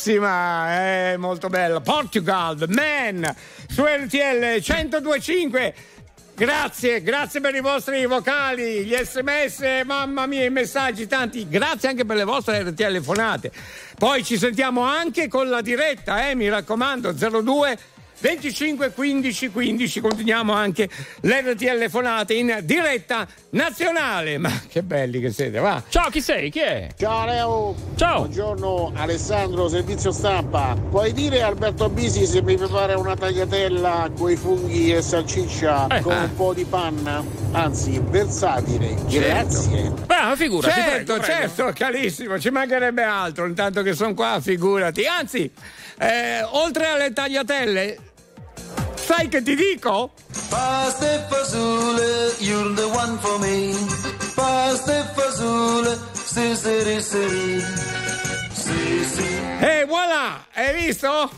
Bellissima, 0.00 0.68
è 0.70 1.16
molto 1.18 1.48
bella. 1.48 1.80
Portugal, 1.80 2.56
The 2.56 2.66
Man, 2.68 3.34
su 3.68 3.84
RTL 3.84 4.62
1025. 4.66 5.74
Grazie, 6.34 7.02
grazie 7.02 7.40
per 7.40 7.54
i 7.54 7.60
vostri 7.60 8.06
vocali, 8.06 8.84
gli 8.84 8.96
sms, 8.96 9.82
mamma 9.84 10.24
mia, 10.24 10.44
i 10.44 10.50
messaggi 10.50 11.06
tanti. 11.06 11.46
Grazie 11.46 11.90
anche 11.90 12.06
per 12.06 12.16
le 12.16 12.24
vostre 12.24 12.72
telefonate. 12.72 13.52
Poi 13.98 14.24
ci 14.24 14.38
sentiamo 14.38 14.80
anche 14.80 15.28
con 15.28 15.50
la 15.50 15.60
diretta, 15.60 16.30
eh, 16.30 16.34
mi 16.34 16.48
raccomando, 16.48 17.12
02 17.12 17.78
25 18.20 18.92
15 18.92 19.48
15. 19.50 20.00
Continuiamo 20.00 20.52
anche 20.52 20.88
l'RTL 21.22 21.70
telefonate 21.80 22.34
in 22.34 22.58
diretta 22.62 23.26
nazionale. 23.50 24.36
Ma 24.38 24.50
che 24.68 24.82
belli 24.82 25.20
che 25.20 25.30
siete, 25.30 25.58
va. 25.58 25.82
Ciao, 25.88 26.10
chi 26.10 26.20
sei? 26.20 26.50
Chi 26.50 26.60
è? 26.60 26.88
Ciao 26.98 27.24
Leo. 27.24 27.74
Ciao. 27.96 28.18
Buongiorno 28.18 28.92
Alessandro, 28.94 29.68
servizio 29.68 30.12
stampa. 30.12 30.76
Puoi 30.90 31.12
dire 31.12 31.42
a 31.42 31.46
Alberto 31.46 31.88
Bisi 31.88 32.26
se 32.26 32.42
mi 32.42 32.56
prepara 32.56 32.98
una 32.98 33.16
tagliatella 33.16 34.10
con 34.16 34.30
i 34.30 34.36
funghi 34.36 34.92
e 34.92 35.00
salsiccia 35.00 35.86
Eh, 35.86 36.00
con 36.00 36.12
ah. 36.12 36.24
un 36.24 36.34
po' 36.34 36.52
di 36.52 36.64
panna? 36.64 37.24
Anzi, 37.52 38.00
versatile. 38.02 38.96
Grazie. 39.08 39.92
Beh, 40.06 40.36
figura, 40.36 40.70
certo, 40.70 41.20
certo, 41.20 41.72
carissimo, 41.74 42.38
ci 42.38 42.50
mancherebbe 42.50 43.02
altro, 43.02 43.46
intanto 43.46 43.82
che 43.82 43.94
sono 43.94 44.14
qua, 44.14 44.38
figurati. 44.40 45.04
Anzi, 45.06 45.50
eh, 45.98 46.42
oltre 46.42 46.86
alle 46.86 47.12
tagliatelle, 47.12 47.98
sai 49.10 49.28
che 49.28 49.42
ti 49.42 49.56
dico? 49.56 50.12
Pasta 50.48 51.12
e 51.12 51.26
fasole, 51.28 52.32
you're 52.38 52.72
the 52.74 52.84
one 52.84 53.18
for 53.18 53.40
me. 53.40 53.74
Pasta 54.36 54.98
e 54.98 55.04
fasole, 55.14 55.98
sì, 56.12 56.54
sì, 56.54 57.02
sì, 57.02 57.64
sì, 58.52 59.04
sì. 59.04 59.26
E 59.58 59.84
voilà, 59.88 60.46
hai 60.54 60.86
visto? 60.86 61.28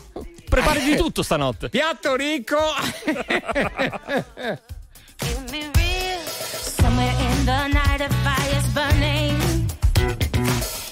Prepari 0.47 0.83
di 0.83 0.95
tutto 0.95 1.23
stanotte. 1.23 1.69
Piatto 1.69 2.15
ricco. 2.15 2.59
Somewhere 6.77 7.15
in 7.17 7.45
the 7.45 7.67
night 7.69 8.01
a 8.01 8.09
fire's 8.21 8.67
burning. 8.67 9.67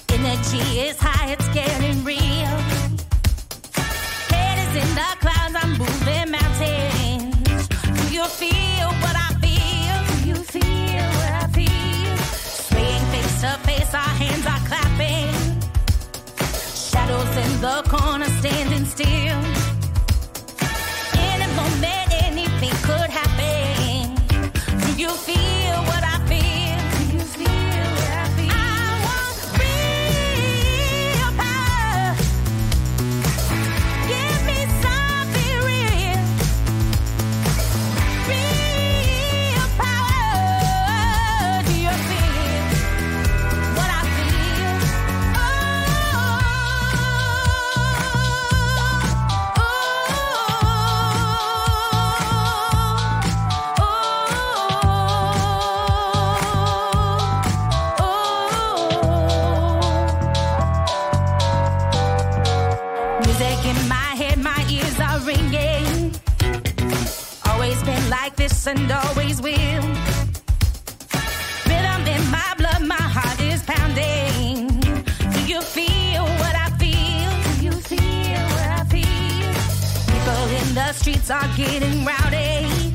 Energy 0.07 0.79
is 0.79 0.97
high, 0.99 1.31
it's 1.31 1.47
getting 1.53 1.90
the 17.61 17.83
corner 17.89 18.25
standing 18.39 18.85
still. 18.85 19.39
In 21.29 21.41
a 21.43 21.47
moment, 21.53 22.07
anything 22.23 22.75
could 22.81 23.09
happen. 23.11 24.15
Do 24.81 24.99
you 24.99 25.09
feel 25.09 25.40
like 68.31 68.37
this 68.37 68.67
and 68.67 68.91
always 68.91 69.41
will. 69.41 69.83
Rhythm 71.67 72.07
in 72.15 72.23
my 72.31 72.53
blood, 72.57 72.81
my 72.85 73.05
heart 73.15 73.39
is 73.41 73.63
pounding. 73.63 74.67
Do 75.33 75.41
you 75.47 75.61
feel 75.61 76.23
what 76.41 76.55
I 76.55 76.69
feel? 76.81 77.31
Do 77.47 77.65
you 77.65 77.71
feel 77.71 78.43
what 78.55 78.69
I 78.79 78.83
feel? 78.93 79.51
People 80.11 80.43
in 80.59 80.75
the 80.75 80.93
streets 80.93 81.29
are 81.29 81.49
getting 81.57 82.05
rowdy. 82.05 82.93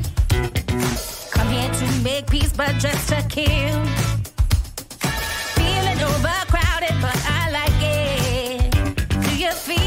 Come 1.31 1.49
here 1.49 1.71
to 1.81 1.87
make 2.03 2.27
peace, 2.29 2.53
but 2.53 2.73
just 2.79 3.09
to 3.09 3.21
kill. 3.29 3.77
Feeling 5.57 5.99
overcrowded, 6.11 6.95
but 7.01 7.19
I 7.39 7.43
like 7.59 7.81
it. 7.81 8.71
Do 9.25 9.37
you 9.37 9.51
feel 9.51 9.86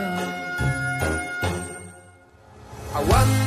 I 3.01 3.03
wonder 3.05 3.40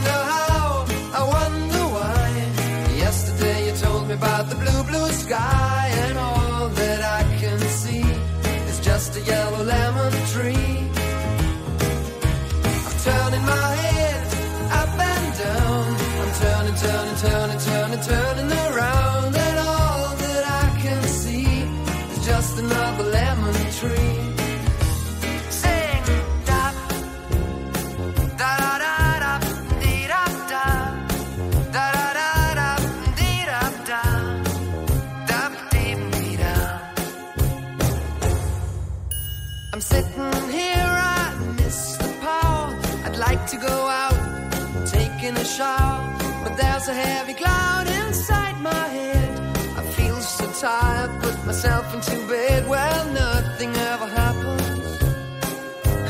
taking 45.25 45.41
a 45.41 45.45
shower, 45.45 46.17
but 46.45 46.57
there's 46.57 46.89
a 46.89 46.95
heavy 46.95 47.35
cloud 47.35 47.87
inside 47.87 48.61
my 48.61 48.87
head. 48.89 49.39
I 49.79 49.83
feel 49.97 50.21
so 50.21 50.47
tired, 50.61 51.11
put 51.23 51.47
myself 51.47 51.95
into 51.95 52.17
bed. 52.29 52.69
Well, 52.69 53.13
nothing 53.13 53.75
ever 53.75 54.07
happens, 54.07 55.03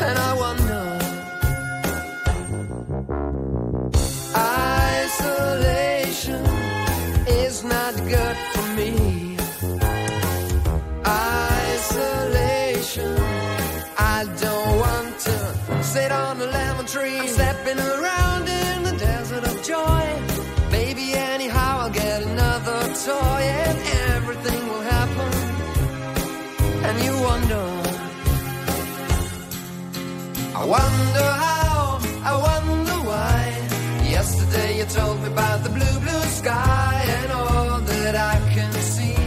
and 0.06 0.18
I 0.18 0.34
wonder. 0.44 0.98
Isolation 4.96 6.44
is 7.44 7.62
not 7.64 7.94
good 8.14 8.36
for 8.52 8.66
me. 8.78 9.36
Isolation. 11.66 13.16
I 13.96 14.24
don't 14.44 14.78
want 14.84 15.18
to 15.26 15.36
sit 15.84 16.10
on 16.10 16.40
a 16.40 16.46
lemon 16.46 16.86
tree. 16.86 17.18
I'm 17.18 17.28
stepping 17.28 17.78
around 17.78 18.33
toy 23.04 23.42
and 23.66 23.78
everything 24.14 24.60
will 24.70 24.84
happen. 24.96 25.32
And 26.86 26.96
you 27.06 27.14
wonder. 27.28 27.66
I 30.60 30.64
wonder 30.76 31.28
how, 31.46 32.00
I 32.30 32.34
wonder 32.48 32.98
why. 33.10 33.40
Yesterday 34.16 34.78
you 34.78 34.86
told 34.86 35.20
me 35.22 35.28
about 35.36 35.58
the 35.64 35.70
blue, 35.76 35.96
blue 36.04 36.26
sky, 36.40 36.94
and 37.18 37.32
all 37.32 37.80
that 37.80 38.14
I 38.32 38.36
can 38.54 38.72
see 38.94 39.18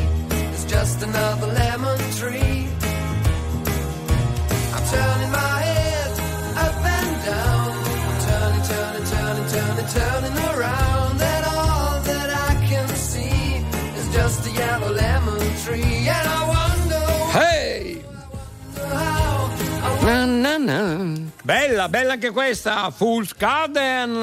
is 0.56 0.66
just 0.66 1.04
another 1.04 1.48
lemon 1.48 2.00
tree. 2.20 2.57
Bella, 21.44 21.88
bella 21.88 22.14
anche 22.14 22.32
questa. 22.32 22.92
Fool's 22.92 23.34
Garden, 23.38 24.20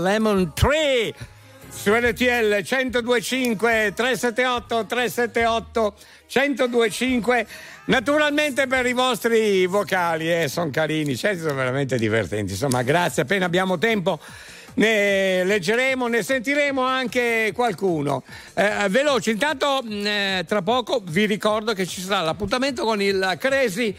Lemon 0.00 0.52
Tree. 0.54 1.12
Su 1.68 1.92
RTL 1.92 2.62
1025 2.62 3.92
378 3.96 4.86
378 4.86 5.94
1025 6.32 7.46
naturalmente 7.86 8.66
per 8.66 8.86
i 8.86 8.92
vostri 8.92 9.66
vocali 9.66 10.32
eh, 10.32 10.48
sono 10.48 10.70
carini 10.70 11.16
certo 11.16 11.42
sono 11.42 11.54
veramente 11.54 11.96
divertenti 11.96 12.52
insomma 12.52 12.82
grazie 12.82 13.22
appena 13.22 13.44
abbiamo 13.44 13.78
tempo 13.78 14.18
ne 14.74 15.44
leggeremo 15.44 16.08
ne 16.08 16.22
sentiremo 16.22 16.82
anche 16.82 17.52
qualcuno 17.54 18.24
Eh, 18.54 18.88
veloci 18.88 19.30
intanto 19.30 19.80
mh, 19.82 20.06
eh, 20.06 20.44
tra 20.48 20.62
poco 20.62 21.00
vi 21.04 21.26
ricordo 21.26 21.74
che 21.74 21.86
ci 21.86 22.00
sarà 22.00 22.22
l'appuntamento 22.22 22.84
con 22.84 23.00
il 23.00 23.36
Crazy 23.38 23.94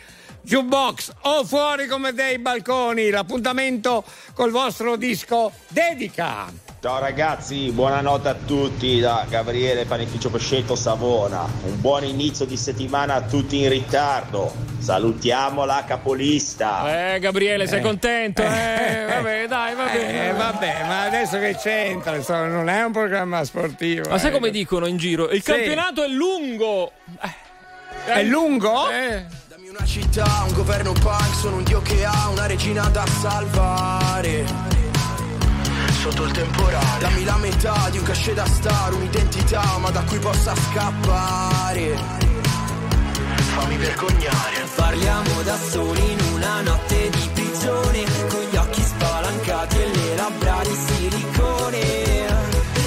Jukebox 0.50 1.12
o 1.22 1.45
fuori 1.45 1.86
come 1.86 2.12
dei 2.12 2.39
balconi 2.39 3.12
l'appuntamento 3.12 4.04
col 4.34 4.50
vostro 4.50 4.95
disco 4.95 5.52
dedica 5.68 6.52
Ciao 6.82 6.97
ragazzi, 6.97 7.70
buonanotte 7.70 8.30
a 8.30 8.34
tutti 8.34 9.00
da 9.00 9.28
Gabriele 9.30 9.86
Panificio 9.86 10.30
Pescetto 10.32 10.76
Savona. 10.76 11.41
Un 11.66 11.80
buon 11.82 12.06
inizio 12.06 12.45
di 12.45 12.56
settimana 12.58 13.16
a 13.16 13.22
tutti 13.22 13.62
in 13.62 13.70
ritardo. 13.70 14.52
Salutiamo 14.80 15.66
la 15.66 15.84
capolista. 15.86 17.16
Eh, 17.16 17.20
Gabriele, 17.20 17.68
sei 17.68 17.80
Eh. 17.80 17.82
contento? 17.82 18.41
Eh, 18.41 19.06
vabbè, 19.10 19.47
dai, 19.47 19.76
va 19.76 19.84
bene. 19.88 20.30
Eh, 20.30 20.32
vabbè, 20.32 20.84
ma 20.88 21.02
adesso 21.04 21.38
che 21.38 21.58
c'entra? 21.62 22.16
Insomma, 22.16 22.47
non 22.47 22.70
è 22.70 22.82
un 22.82 22.93
programma 22.93 23.43
sportivo. 23.43 24.10
Ma 24.10 24.18
sai 24.18 24.30
eh. 24.30 24.34
come 24.34 24.50
dicono 24.50 24.86
in 24.88 24.95
giro? 24.95 25.30
Il 25.32 25.43
Sì. 25.43 25.52
campionato 25.52 26.02
è 26.02 26.08
lungo. 26.08 26.93
È 28.06 28.24
lungo? 28.24 28.89
Eh. 28.89 29.26
Una 29.80 29.88
città, 29.88 30.44
un 30.46 30.54
governo 30.54 30.92
punk, 30.92 31.34
sono 31.40 31.56
un 31.56 31.64
dio 31.64 31.82
che 31.82 32.04
ha 32.04 32.28
una 32.28 32.46
regina 32.48 32.90
da 32.90 33.06
salvare. 33.08 34.46
Sotto 36.02 36.26
il 36.26 36.32
temporale, 36.32 37.00
dammi 37.00 37.24
la 37.24 37.38
metà 37.38 37.88
di 37.90 37.98
un 37.98 38.04
cachet 38.04 38.36
da 38.36 38.46
star, 38.46 38.94
un'identità, 38.94 39.78
ma 39.80 39.90
da 39.90 40.02
cui 40.02 40.20
possa 40.20 40.54
scappare. 40.54 41.98
Fammi 43.56 43.78
vergognare. 43.78 44.68
Parliamo 44.76 45.42
da 45.44 45.58
soli 45.58 46.12
in 46.12 46.20
una 46.34 46.62
notte 46.62 47.10
di 47.10 47.30
prigione 47.34 48.04
Con 48.28 48.42
gli 48.50 48.56
occhi 48.56 48.82
spalancati 48.82 49.78
e 49.78 49.86
le 49.88 50.16
labbra 50.16 50.62
di 50.64 50.78
silicone 50.88 52.28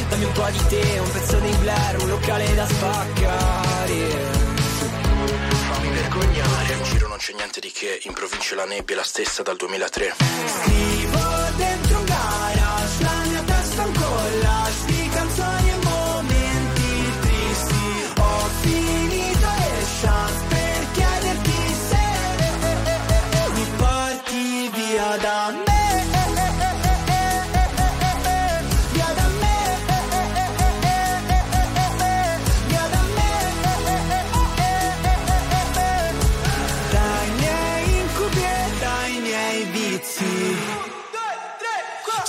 Dammi 0.09 0.25
un 0.25 0.33
po' 0.33 0.49
di 0.51 0.67
te, 0.69 0.99
un 0.99 1.11
pezzo 1.11 1.39
di 1.39 1.55
Blair, 1.61 2.03
un 2.03 2.09
locale 2.09 2.55
da 2.55 2.67
spaccare 2.67 3.72
c'è 7.33 7.39
niente 7.39 7.61
di 7.61 7.71
che, 7.71 8.01
in 8.03 8.13
provincia 8.13 8.55
la 8.55 8.67
nebbia 8.67 8.95
è 8.95 8.99
la 8.99 9.05
stessa 9.05 9.43
dal 9.43 9.57
2003. 9.57 10.15
Scrivo 10.47 11.42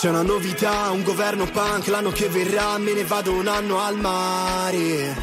C'è 0.04 0.10
una 0.10 0.22
novità, 0.22 0.92
un 0.92 1.02
governo 1.02 1.46
punk, 1.46 1.88
l'anno 1.88 2.12
che 2.12 2.28
verrà 2.28 2.78
me 2.78 2.92
ne 2.92 3.06
vado 3.06 3.32
un 3.32 3.48
anno 3.48 3.80
al 3.80 3.96
mare. 3.96 5.16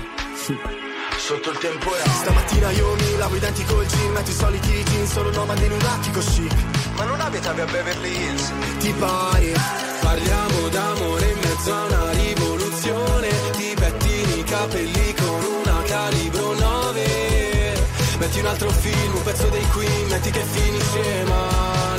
Sotto 1.19 1.51
il 1.51 1.59
temporale. 1.59 2.09
Stamattina 2.09 2.71
io 2.71 2.95
mi 2.95 3.17
lavo 3.19 3.37
i 3.37 3.41
denti 3.41 3.63
col 3.67 3.87
gin, 3.87 4.11
metto 4.13 4.31
i 4.31 4.33
soliti 4.33 4.83
jeans, 4.83 5.13
sono 5.13 5.29
nomade 5.33 5.67
in 5.67 5.73
un 5.73 5.83
attico 5.83 6.21
chic. 6.21 6.55
Ma 6.97 7.05
non 7.05 7.21
abitavi 7.21 7.61
a 7.61 7.65
Beverly 7.67 8.11
Hills? 8.11 8.53
Ti 8.79 8.95
pare? 8.99 9.53
Parliamo 10.01 10.69
d'amore 10.69 11.29
in 11.29 11.39
mezzo 11.41 11.75
a 11.75 11.85
una 11.85 12.11
rivoluzione. 12.13 13.29
Ti 13.59 13.75
pettini 13.75 14.39
i 14.39 14.45
capelli 14.45 15.15
con 15.15 15.45
una 15.61 15.83
calibro 15.83 16.55
9. 16.55 17.85
metti 18.19 18.39
un 18.39 18.47
altro 18.47 18.71
film, 18.71 19.15
un 19.15 19.23
pezzo 19.25 19.47
dei 19.49 19.69
Queen, 19.75 20.09
metti 20.09 20.31
che 20.31 20.43
finisce 20.43 21.25
male. 21.29 21.90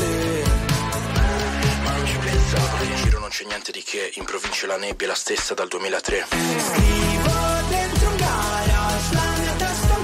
Pensare, 2.52 2.86
in 2.86 2.96
giro 2.98 3.20
non 3.20 3.30
c'è 3.30 3.46
niente 3.46 3.72
di 3.72 3.82
che, 3.82 4.12
in 4.16 4.26
provincia 4.26 4.68
la 4.68 4.76
nebbia 4.76 5.08
è 5.08 5.10
la 5.10 5.16
stessa 5.16 5.54
dal 5.54 5.70
2003. 5.70 6.28
Scrivo 6.30 7.32
dentro 7.70 8.10
un 8.10 8.16
garage, 8.18 9.14
la 9.14 9.34
mia 9.40 9.54
testa 9.54 9.96
un 9.96 10.04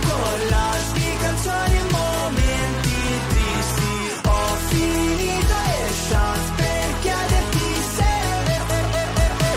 di 0.93 1.17
canzoni 1.19 1.75
e 1.75 1.83
momenti 1.91 2.95
tristi. 3.27 4.21
Ho 4.23 4.55
finito 4.69 5.55
le 5.65 5.89
chance 6.09 6.51
per 6.55 6.99
chiederti 7.01 7.67
se 7.95 8.11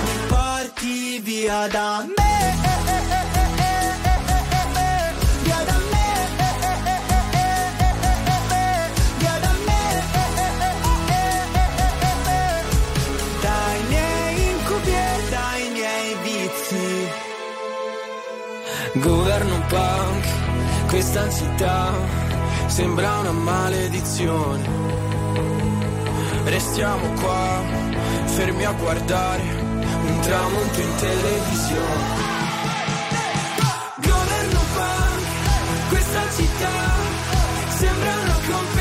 mi 0.03 0.26
porti 0.26 1.18
via 1.20 1.68
da 1.68 2.05
me. 2.16 2.30
Punk, 19.70 20.88
questa 20.88 21.30
città 21.30 21.92
sembra 22.66 23.18
una 23.20 23.30
maledizione. 23.30 24.68
Restiamo 26.44 27.12
qua, 27.20 27.62
fermi 28.24 28.64
a 28.64 28.72
guardare 28.72 29.42
un 30.06 30.20
tramonto 30.20 30.80
in 30.80 30.94
televisione. 30.96 32.28
Governo 33.96 34.60
punk, 34.74 35.88
questa 35.88 36.22
città 36.36 36.74
sembra 37.78 38.12
una 38.24 38.38
competizione. 38.48 38.80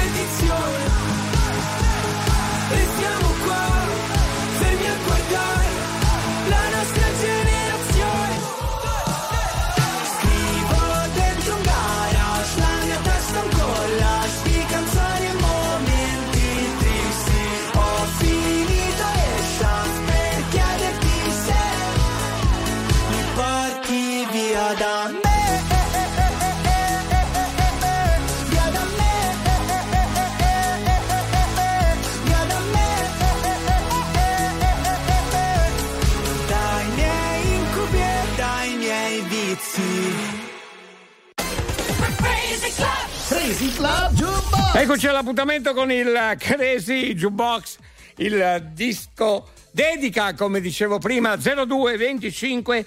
Eccoci 44.74 45.08
all'appuntamento 45.08 45.74
con 45.74 45.92
il 45.92 46.36
Crazy 46.38 47.14
Jukebox, 47.14 47.78
il 48.18 48.70
disco 48.74 49.50
dedica, 49.72 50.34
come 50.34 50.62
dicevo 50.62 51.00
prima, 51.00 51.36
02 51.36 51.98
25 51.98 52.86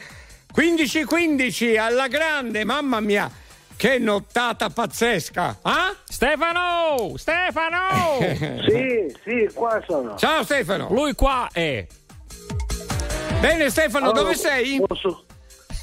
15 0.52 1.04
15 1.04 1.76
alla 1.76 2.08
grande, 2.08 2.64
mamma 2.64 3.00
mia. 3.00 3.30
Che 3.74 3.98
nottata 3.98 4.70
pazzesca! 4.70 5.58
Ah? 5.62 5.94
Stefano! 6.04 7.14
Stefano! 7.16 8.18
sì, 8.68 9.12
sì, 9.24 9.50
qua 9.52 9.82
sono. 9.86 10.16
Ciao 10.16 10.44
Stefano. 10.44 10.88
Lui 10.90 11.14
qua 11.14 11.48
è. 11.52 11.84
Bene 13.40 13.70
Stefano, 13.70 14.04
Allora, 14.10 14.20
dove 14.20 14.34
sei? 14.36 14.80
posso- 14.86 15.24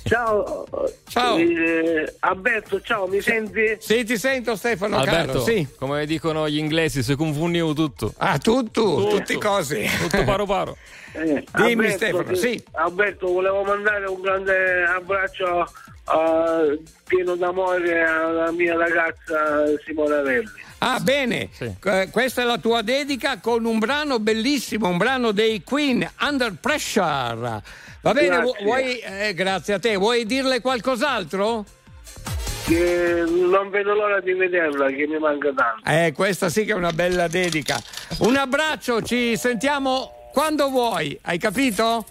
Ciao, 0.04 0.66
Ciao. 1.08 1.38
eh, 1.38 2.16
Alberto, 2.20 2.82
ciao, 2.82 3.06
mi 3.08 3.22
senti? 3.22 3.78
Sì, 3.80 4.04
ti 4.04 4.18
sento 4.18 4.56
Stefano, 4.56 4.98
Alberto, 4.98 5.28
caro, 5.34 5.44
sì. 5.44 5.68
come 5.78 6.06
dicono 6.06 6.50
gli 6.50 6.58
inglesi, 6.58 7.04
si 7.04 7.16
confondivo 7.16 7.74
tutto. 7.74 8.14
Ah, 8.18 8.38
tutto, 8.40 9.08
tutti 9.08 9.38
cose. 9.38 9.86
Tutto 10.02 10.24
paro 10.24 10.46
paro. 10.46 10.78
Eh, 11.14 11.44
Dimmi, 11.54 11.72
Alberto, 11.86 11.92
Stefano, 11.98 12.24
ti- 12.32 12.36
sì. 12.36 12.64
Alberto, 12.72 13.28
volevo 13.32 13.64
mandare 13.64 14.06
un 14.08 14.22
grande 14.22 14.84
abbraccio 14.86 15.72
eh, 16.12 16.80
pieno 17.06 17.36
d'amore 17.36 18.04
alla 18.04 18.52
mia 18.52 18.76
ragazza 18.76 19.66
Simona 19.86 20.22
Relli. 20.22 20.48
Ah, 20.80 21.00
bene. 21.00 21.50
Eh, 21.60 22.10
Questa 22.12 22.42
è 22.42 22.46
la 22.46 22.58
tua 22.58 22.82
dedica 22.82 23.40
con 23.40 23.66
un 23.66 23.80
brano 23.80 24.20
bellissimo, 24.20 24.88
un 24.88 24.98
brano 24.98 25.32
dei 25.32 25.64
Queen, 25.64 26.10
Under 26.22 26.54
Pressure. 26.60 27.62
Va 28.02 28.14
bene, 28.14 28.28
Grazie. 28.28 28.64
vuoi, 28.64 29.00
eh, 29.00 29.34
grazie 29.34 29.74
a 29.74 29.80
te. 29.80 29.98
Vuoi 29.98 30.26
dirle 30.26 30.62
qualcos'altro? 30.62 31.66
Che 32.66 33.24
non 33.28 33.70
vedo 33.72 33.94
l'ora 33.94 34.22
di 34.22 34.34
vederla, 34.34 34.88
che 34.88 35.06
mi 35.08 35.18
manca 35.18 35.52
tanto. 35.54 35.90
Eh, 35.90 36.14
questa 36.16 36.50
sì 36.50 36.64
che 36.64 36.72
è 36.72 36.76
una 36.76 36.94
bella 36.94 37.28
dedica. 37.28 37.78
Un 38.20 38.38
abbraccio, 38.38 39.02
ci 39.02 39.36
sentiamo 39.36 40.30
quando 40.32 40.70
vuoi, 40.70 41.18
hai 41.24 41.38
capito? 41.40 42.06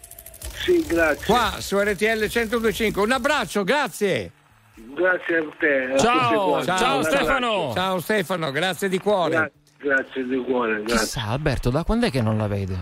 Sì, 0.63 0.85
grazie. 0.87 1.25
Qua 1.27 1.55
su 1.59 1.79
RTL 1.79 2.19
1025. 2.19 3.03
Un 3.03 3.13
abbraccio, 3.13 3.65
grazie. 3.65 4.33
Grazie 4.75 5.37
a 5.39 5.45
te. 5.59 5.93
a 5.95 5.99
Ciao, 5.99 6.65
ciao, 6.65 7.03
Stefano. 7.03 7.73
Ciao 7.75 8.01
Stefano, 8.01 8.51
grazie 8.51 8.89
di 8.89 8.99
cuore. 8.99 9.31
Gra- 9.35 9.51
grazie 9.97 10.25
di 10.27 10.37
cuore, 10.45 10.83
grazie. 10.83 10.97
Chissà, 10.99 11.23
Alberto, 11.29 11.71
da 11.71 11.85
quando 11.85 12.07
è 12.07 12.11
che 12.11 12.21
non 12.23 12.37
la 12.37 12.47
vede? 12.47 12.77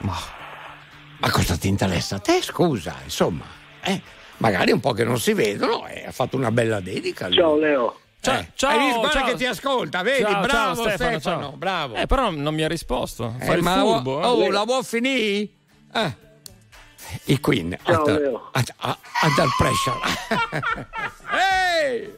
Ma 0.00 1.30
cosa 1.30 1.56
ti 1.56 1.68
interessa 1.68 2.16
a 2.16 2.18
te? 2.18 2.40
Scusa, 2.42 2.96
insomma. 3.04 3.44
Eh, 3.82 4.00
magari 4.38 4.72
un 4.72 4.80
po' 4.80 4.92
che 4.92 5.04
non 5.04 5.18
si 5.18 5.32
vedono 5.34 5.86
e 5.86 6.06
ha 6.06 6.12
fatto 6.12 6.36
una 6.36 6.50
bella 6.50 6.80
dedica. 6.80 7.26
lui. 7.26 7.36
Ciao 7.36 7.56
Leo. 7.58 8.00
Ciao, 8.22 8.38
Eh, 8.40 8.48
ciao, 8.54 8.70
hai 8.70 8.78
visto? 8.86 9.08
Ciao. 9.10 9.24
che 9.26 9.34
ti 9.34 9.46
ascolta, 9.46 10.02
vedi? 10.02 10.22
Ciao, 10.22 10.40
bravo 10.42 10.48
ciao, 10.48 10.74
Stefano, 10.74 11.18
Stefano, 11.18 11.40
ciao. 11.42 11.56
bravo. 11.56 11.94
Eh, 11.94 12.06
però 12.06 12.30
non 12.30 12.54
mi 12.54 12.62
ha 12.62 12.68
risposto. 12.68 13.34
Fa 13.38 13.52
Eh, 13.52 13.56
il 13.56 13.62
ma 13.62 13.78
furbo. 13.80 14.20
eh. 14.20 14.24
oh, 14.26 14.50
la 14.50 14.64
vuoi 14.64 14.82
finire? 14.84 15.48
Eh. 15.94 16.28
I 17.28 17.36
Queen. 17.36 17.76
Ciao, 17.86 18.00
under, 18.02 18.18
Leo. 18.18 18.42
under- 18.54 18.96
under 19.22 19.46
pressure. 19.58 19.98
Ehi! 21.32 22.08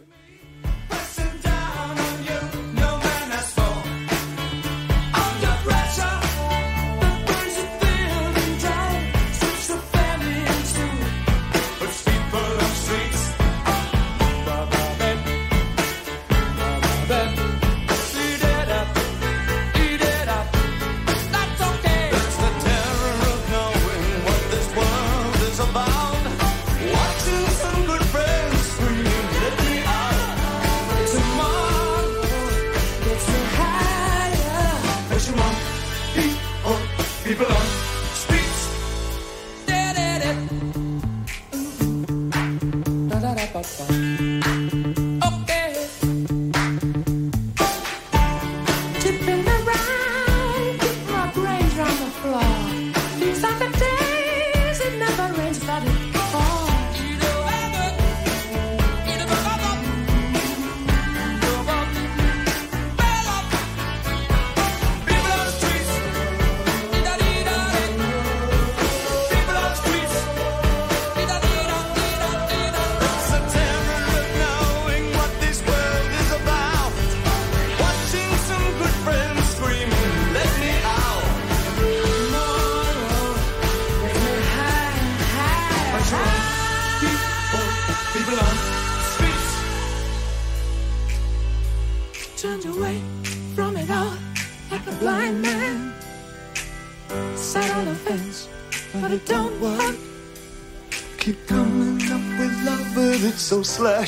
Okay. 43.44 44.31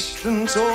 distance. 0.04 0.52
so. 0.52 0.73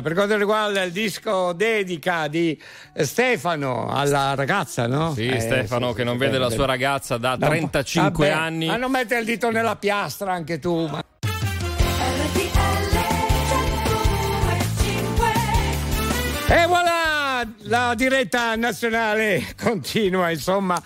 Eh, 0.00 0.02
per 0.02 0.14
quanto 0.14 0.36
riguarda 0.36 0.82
il 0.82 0.92
disco 0.92 1.52
dedica 1.52 2.26
di 2.26 2.58
Stefano 2.94 3.90
alla 3.90 4.34
ragazza, 4.34 4.86
no? 4.86 5.12
Sì, 5.12 5.26
eh, 5.26 5.40
Stefano 5.40 5.88
sì, 5.88 5.96
che 5.96 6.00
sì, 6.00 6.06
non 6.06 6.16
vede 6.16 6.38
la 6.38 6.48
sua 6.48 6.64
ragazza 6.64 7.18
da, 7.18 7.36
da 7.36 7.48
35 7.48 8.28
vabbè, 8.28 8.40
anni. 8.40 8.66
Ma 8.66 8.76
non 8.76 8.90
mettere 8.90 9.20
il 9.20 9.26
dito 9.26 9.50
nella 9.50 9.76
piastra 9.76 10.32
anche 10.32 10.58
tu. 10.58 10.86
Ma... 10.86 11.04
E 16.48 16.66
voilà, 16.66 17.46
la 17.64 17.92
diretta 17.94 18.56
nazionale 18.56 19.54
continua, 19.62 20.30
insomma 20.30 20.82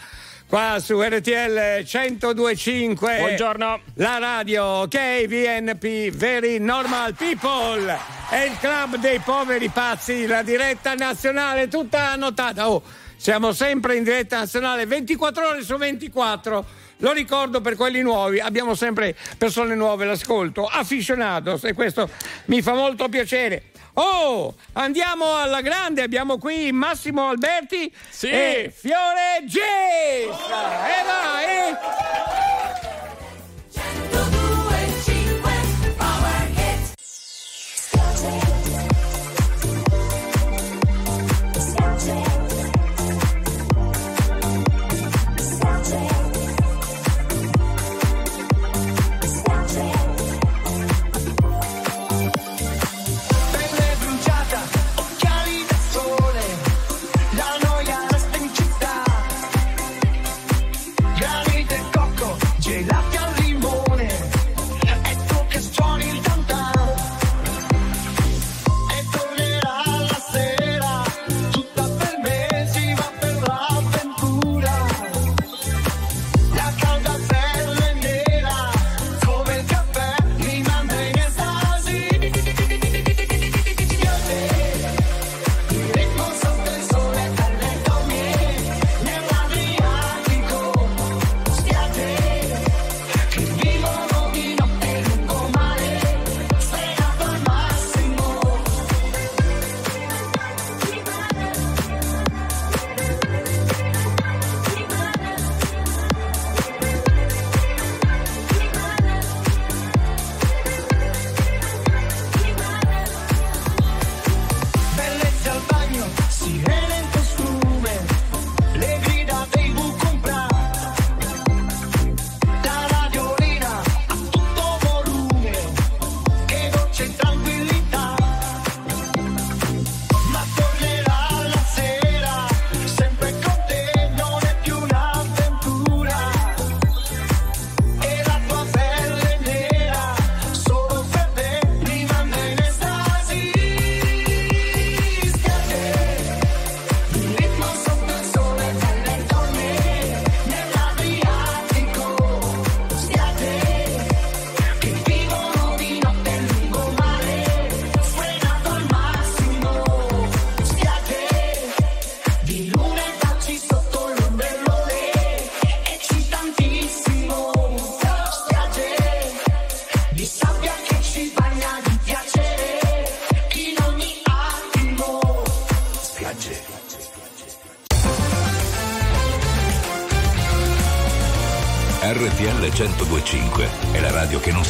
qua 0.55 0.79
su 0.79 1.03
RTL 1.03 1.83
1025. 1.83 3.17
Buongiorno. 3.19 3.81
La 3.95 4.19
radio 4.19 4.87
KVNP 4.87 6.11
Very 6.11 6.61
Normal 6.61 7.13
People 7.17 7.99
è 8.31 8.45
il 8.45 8.57
club 8.61 8.95
dei 8.99 9.19
poveri 9.19 9.69
pazzi, 9.71 10.27
la 10.27 10.45
diretta 10.45 10.95
nazionale 10.95 11.67
tutta 11.67 12.11
annotata. 12.11 12.71
Oh, 12.71 12.85
siamo 13.17 13.51
sempre 13.51 13.97
in 13.97 14.05
diretta 14.05 14.39
nazionale 14.39 14.87
24 14.87 15.45
ore 15.45 15.63
su 15.65 15.77
24. 15.77 16.65
Lo 16.99 17.11
ricordo 17.11 17.61
per 17.61 17.75
quelli 17.75 18.01
nuovi, 18.01 18.39
abbiamo 18.39 18.77
sempre 18.77 19.17
persone 19.37 19.75
nuove 19.75 20.05
l'ascolto, 20.05 20.67
afficionados 20.67 21.65
e 21.65 21.73
questo 21.73 22.09
mi 22.45 22.63
fa 22.63 22.75
molto 22.75 23.09
piacere. 23.09 23.73
Oh, 23.95 24.53
andiamo 24.73 25.37
alla 25.37 25.61
grande, 25.61 26.03
abbiamo 26.03 26.39
qui 26.39 26.73
Massimo 26.73 27.29
Alberti 27.29 27.95
sì. 28.09 28.29
e 28.29 28.73
Fiore 28.75 29.45
Gis! 29.45 29.61
E 29.61 30.27
eh, 30.27 31.05
vai! 31.07 31.77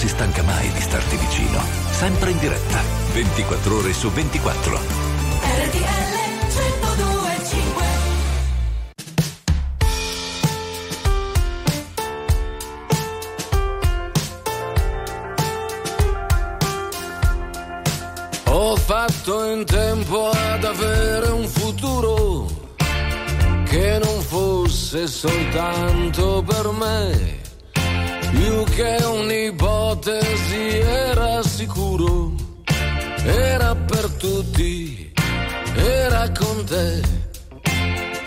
si 0.04 0.10
stanca 0.10 0.42
mai 0.42 0.70
di 0.70 0.80
starti 0.82 1.16
vicino. 1.16 1.62
Sempre 1.90 2.30
in 2.30 2.38
diretta, 2.38 2.78
24 3.14 3.76
ore 3.76 3.92
su 3.94 4.10
24. 4.10 4.80
Ho 18.44 18.76
fatto 18.76 19.44
in 19.44 19.64
tempo 19.64 20.28
ad 20.28 20.64
avere 20.64 21.28
un 21.28 21.48
futuro 21.48 22.46
che 23.64 23.98
non 24.02 24.20
fosse 24.20 25.06
soltanto 25.06 26.44
per 26.46 26.70
me 26.72 27.33
più 28.54 28.64
che 28.74 28.96
un'ipotesi 29.04 30.78
era 30.78 31.42
sicuro, 31.42 32.32
era 33.24 33.74
per 33.74 34.08
tutti, 34.10 35.12
era 35.74 36.30
con 36.30 36.64
te. 36.64 37.02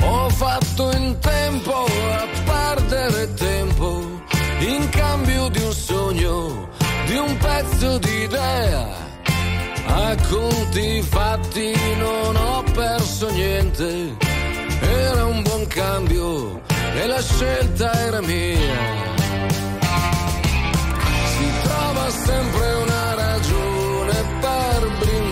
Ho 0.02 0.30
fatto 0.30 0.92
in 0.98 1.18
tempo 1.20 1.86
a 1.86 2.28
perdere 2.44 3.34
tempo 3.36 4.22
in 4.60 4.90
cambio 4.90 5.48
di 5.48 5.62
un 5.62 5.74
sogno, 5.74 6.70
di 7.06 7.16
un 7.16 7.38
pezzo 7.38 7.98
di 7.98 8.24
idea. 8.24 8.86
A 9.86 10.16
conti 10.30 11.02
fatti 11.04 11.74
non 11.98 12.36
ho 12.36 12.64
perso 12.74 13.30
niente, 13.30 14.18
era 14.82 15.26
un 15.26 15.42
buon 15.42 15.66
cambio 15.68 16.62
e 16.96 17.06
la 17.06 17.22
scelta 17.22 17.94
era 17.94 18.22
mia. 18.22 19.17
Sempre 22.28 22.74
una 22.74 23.14
ragione 23.14 24.14
per 24.42 24.98
brindare 25.00 25.27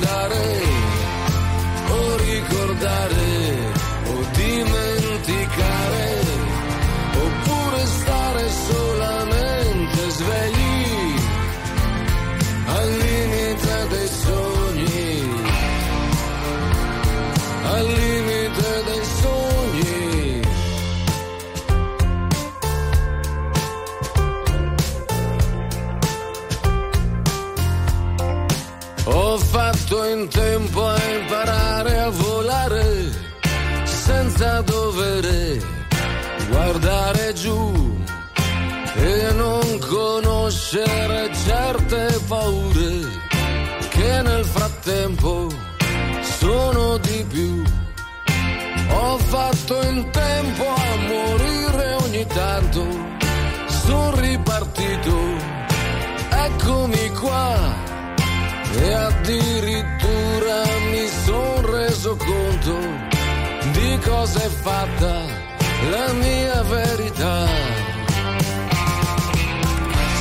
fatto 29.95 30.03
in 30.03 30.27
tempo 30.27 30.85
a 30.85 30.99
imparare 31.09 31.99
a 31.99 32.09
volare 32.09 33.11
senza 33.83 34.61
dover 34.61 35.63
guardare 36.49 37.33
giù 37.33 37.95
e 38.95 39.31
non 39.33 39.79
conoscere 39.79 41.31
certe 41.33 42.19
paure 42.27 43.23
che 43.89 44.21
nel 44.21 44.43
frattempo 44.43 45.47
sono 46.21 46.97
di 46.97 47.25
più. 47.29 47.63
Ho 48.89 49.17
fatto 49.17 49.81
in 49.83 50.09
tempo 50.11 50.63
a 50.63 50.95
morire 51.07 51.93
ogni 52.01 52.25
tanto, 52.27 52.85
sono 53.67 54.15
ripartito, 54.15 55.17
eccomi 56.29 57.09
qua 57.19 57.84
e 58.77 58.93
addirittura 58.93 60.63
mi 60.91 61.07
son 61.25 61.71
reso 61.71 62.17
conto 62.17 62.77
di 63.71 63.99
cosa 64.03 64.39
è 64.39 64.49
fatta 64.49 65.13
la 65.89 66.13
mia 66.13 66.61
verità. 66.63 67.45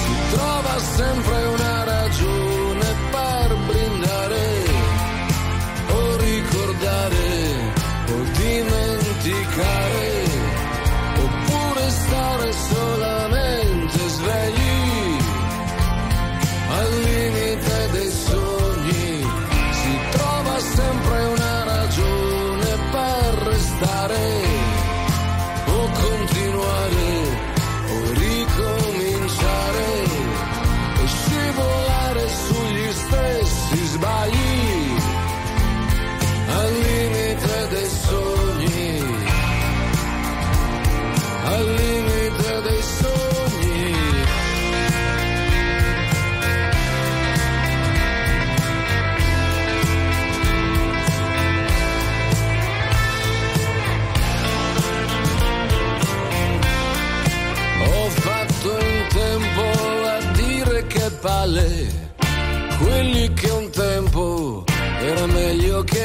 Si 0.03 0.35
trova 0.35 0.79
sempre 0.97 1.45
una 1.47 1.64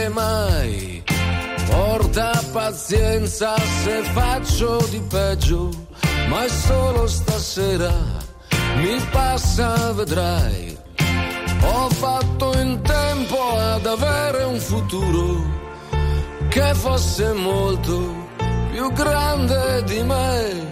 mai. 0.10 1.04
Porta 1.70 2.32
pazienza 2.52 3.56
se 3.58 4.02
faccio 4.14 4.86
di 4.90 5.02
peggio, 5.08 5.70
ma 6.28 6.44
è 6.44 6.50
solo 6.50 7.08
stasera, 7.08 7.94
mi 8.78 9.00
passa, 9.12 9.92
vedrai. 9.94 10.78
Ho 11.62 11.90
fatto 11.90 12.58
in 12.58 12.82
tempo 12.82 13.58
ad 13.58 13.86
avere 13.86 14.44
un 14.44 14.60
futuro 14.60 15.58
che 16.50 16.74
fosse 16.74 17.34
molto 17.34 18.28
più 18.72 18.92
grande 18.94 19.84
di 19.84 20.02
me. 20.04 20.68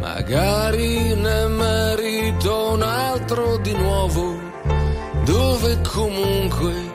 Magari 0.00 1.14
ne 1.14 1.46
merito 1.46 2.72
un 2.72 2.82
altro 2.82 3.56
di 3.58 3.72
nuovo, 3.74 4.36
dove 5.24 5.80
comunque 5.80 6.91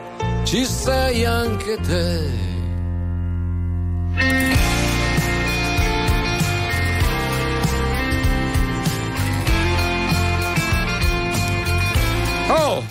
ci 0.48 0.64
sei 0.64 1.26
anche 1.26 1.76
te. 1.76 2.20
Oh, 12.48 12.82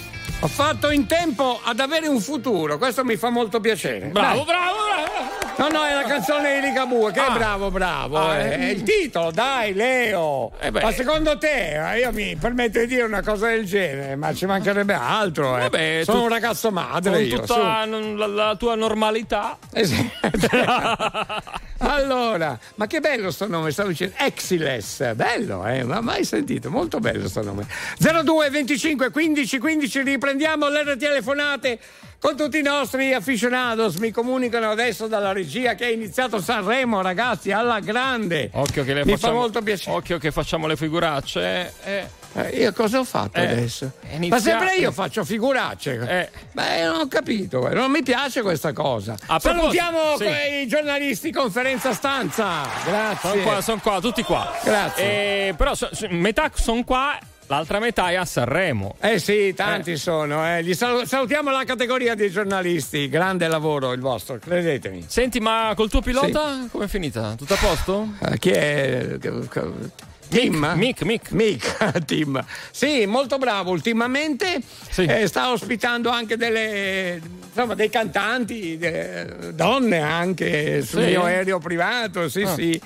ho 0.41 0.47
fatto 0.47 0.91
in 0.91 1.07
tempo 1.07 1.59
ad 1.63 1.79
avere 1.79 2.05
un 2.05 2.19
futuro, 2.21 2.77
questo 2.77 3.03
mi 3.03 3.15
fa 3.15 3.31
molto 3.31 3.59
piacere. 3.59 4.09
Bravo, 4.09 4.35
Dai. 4.35 4.45
bravo, 4.45 4.77
bravo. 4.93 5.46
No, 5.57 5.67
no, 5.69 5.83
è 5.85 5.93
la 5.93 6.03
canzone 6.03 6.59
di 6.59 6.67
Ligabue, 6.67 7.11
che 7.11 7.19
Ah. 7.19 7.33
è 7.33 7.37
bravo, 7.37 7.71
bravo. 7.71 8.17
Ah, 8.19 8.37
è, 8.37 8.45
eh. 8.45 8.57
è 8.57 8.63
il 8.69 8.83
titolo, 8.83 9.31
dai, 9.31 9.73
Leo. 9.73 10.51
Eh. 10.59 10.69
Ma 10.69 10.91
secondo 10.91 11.37
te, 11.37 11.93
eh, 11.93 11.99
io 11.99 12.11
mi 12.11 12.35
permetto 12.35 12.79
di 12.79 12.85
dire 12.87 13.01
una 13.03 13.23
cosa 13.23 13.47
del 13.47 13.65
genere, 13.65 14.15
ma 14.15 14.33
ci 14.33 14.45
mancherebbe 14.45 14.93
altro. 14.93 15.57
eh. 15.57 15.61
Vabbè, 15.61 16.01
Sono 16.03 16.17
tu- 16.19 16.23
un 16.25 16.29
ragazzo 16.29 16.71
madre. 16.71 17.27
Con 17.27 17.39
tutta 17.39 17.85
la, 17.85 18.27
la 18.27 18.55
tua 18.55 18.75
normalità. 18.75 19.57
Allora, 21.79 22.57
ma 22.75 22.87
che 22.87 22.99
bello 22.99 23.29
sto 23.29 23.47
nome, 23.47 23.69
stavo 23.71 23.89
dicendo 23.89 24.15
Exiles, 24.17 25.13
bello, 25.13 25.63
eh, 25.67 25.83
ma 25.83 26.01
mai 26.01 26.23
sentito, 26.23 26.71
molto 26.71 26.99
bello 26.99 27.27
sto 27.29 27.43
nome. 27.43 27.67
02 27.99 28.49
25 28.49 29.11
15 29.11 29.59
15 29.59 30.01
riprendiamo 30.01 30.69
le 30.69 30.97
telefonate 30.97 31.77
con 32.19 32.35
tutti 32.35 32.57
i 32.57 32.61
nostri 32.63 33.13
aficionados, 33.13 33.95
mi 33.97 34.11
comunicano 34.11 34.69
adesso 34.71 35.07
dalla 35.07 35.31
regia 35.31 35.75
che 35.75 35.85
è 35.87 35.91
iniziato 35.91 36.41
Sanremo, 36.41 37.01
ragazzi, 37.01 37.51
alla 37.51 37.79
grande. 37.79 38.49
Occhio 38.53 38.83
che 38.83 38.93
le 38.93 39.05
Mi 39.05 39.11
facciamo, 39.11 39.33
fa 39.33 39.39
molto 39.39 39.61
piacere. 39.61 39.95
Occhio 39.95 40.17
che 40.17 40.31
facciamo 40.31 40.67
le 40.67 40.75
figuracce. 40.75 41.73
eh. 41.83 42.25
Eh, 42.33 42.49
io 42.57 42.71
cosa 42.73 42.99
ho 42.99 43.03
fatto 43.03 43.39
Eh, 43.39 43.45
adesso? 43.47 43.91
Ma 44.29 44.37
sempre 44.39 44.75
io 44.75 44.91
faccio 44.91 45.23
figuracce. 45.23 45.93
Eh. 46.07 46.29
Beh, 46.51 46.83
non 46.85 46.99
ho 46.99 47.07
capito, 47.07 47.67
eh, 47.67 47.73
non 47.73 47.89
mi 47.89 48.03
piace 48.03 48.41
questa 48.43 48.73
cosa. 48.73 49.15
A 49.27 49.39
Salutiamo 49.39 50.17
sì. 50.17 50.25
i 50.61 50.67
giornalisti 50.67 51.31
conferenza 51.31 51.93
stanza. 51.93 52.67
Grazie. 52.85 53.29
Sono 53.29 53.41
qua, 53.41 53.61
sono 53.61 53.79
qua, 53.81 53.99
tutti 54.01 54.21
qua. 54.23 54.53
Grazie. 54.63 55.03
Eh, 55.47 55.53
però 55.57 55.73
so- 55.73 55.89
metà 56.09 56.51
sono 56.53 56.83
qua, 56.83 57.17
l'altra 57.47 57.79
metà 57.79 58.09
è 58.09 58.15
a 58.15 58.25
Sanremo. 58.25 58.95
Eh 58.99 59.19
sì, 59.19 59.53
tanti 59.55 59.97
sono. 59.97 60.45
eh. 60.57 60.63
Gli 60.63 60.73
salu- 60.73 61.05
salutiamo 61.05 61.49
la 61.51 61.63
categoria 61.63 62.13
dei 62.15 62.29
giornalisti. 62.31 63.09
Grande 63.09 63.47
lavoro 63.47 63.91
il 63.93 63.99
vostro, 64.01 64.37
credetemi. 64.39 65.05
Senti, 65.07 65.39
ma 65.39 65.73
col 65.75 65.89
tuo 65.89 66.01
pilota 66.01 66.67
come 66.71 66.85
è 66.85 66.87
finita? 66.87 67.35
Tutto 67.37 67.53
a 67.53 67.57
posto? 67.57 68.09
Eh, 68.29 68.37
chi 68.39 68.49
è? 68.51 69.17
Tim? 70.29 70.73
Mick, 70.75 71.03
Mick. 71.03 71.31
Mick, 71.31 72.03
Tim. 72.05 72.43
Sì, 72.71 73.05
molto 73.05 73.37
bravo. 73.37 73.71
Ultimamente 73.71 74.59
eh, 74.97 75.25
sta 75.25 75.51
ospitando 75.51 76.09
anche 76.09 76.35
delle, 76.35 77.21
insomma, 77.47 77.75
dei 77.75 77.89
cantanti, 77.89 78.77
de- 78.77 79.53
donne 79.53 79.99
anche 80.01 80.81
sul 80.81 81.01
Sì? 81.03 81.07
mio 81.07 81.23
aereo 81.23 81.59
privato. 81.59 82.27
Sì, 82.27 82.41
Ah. 82.41 82.53
sì. 82.55 82.81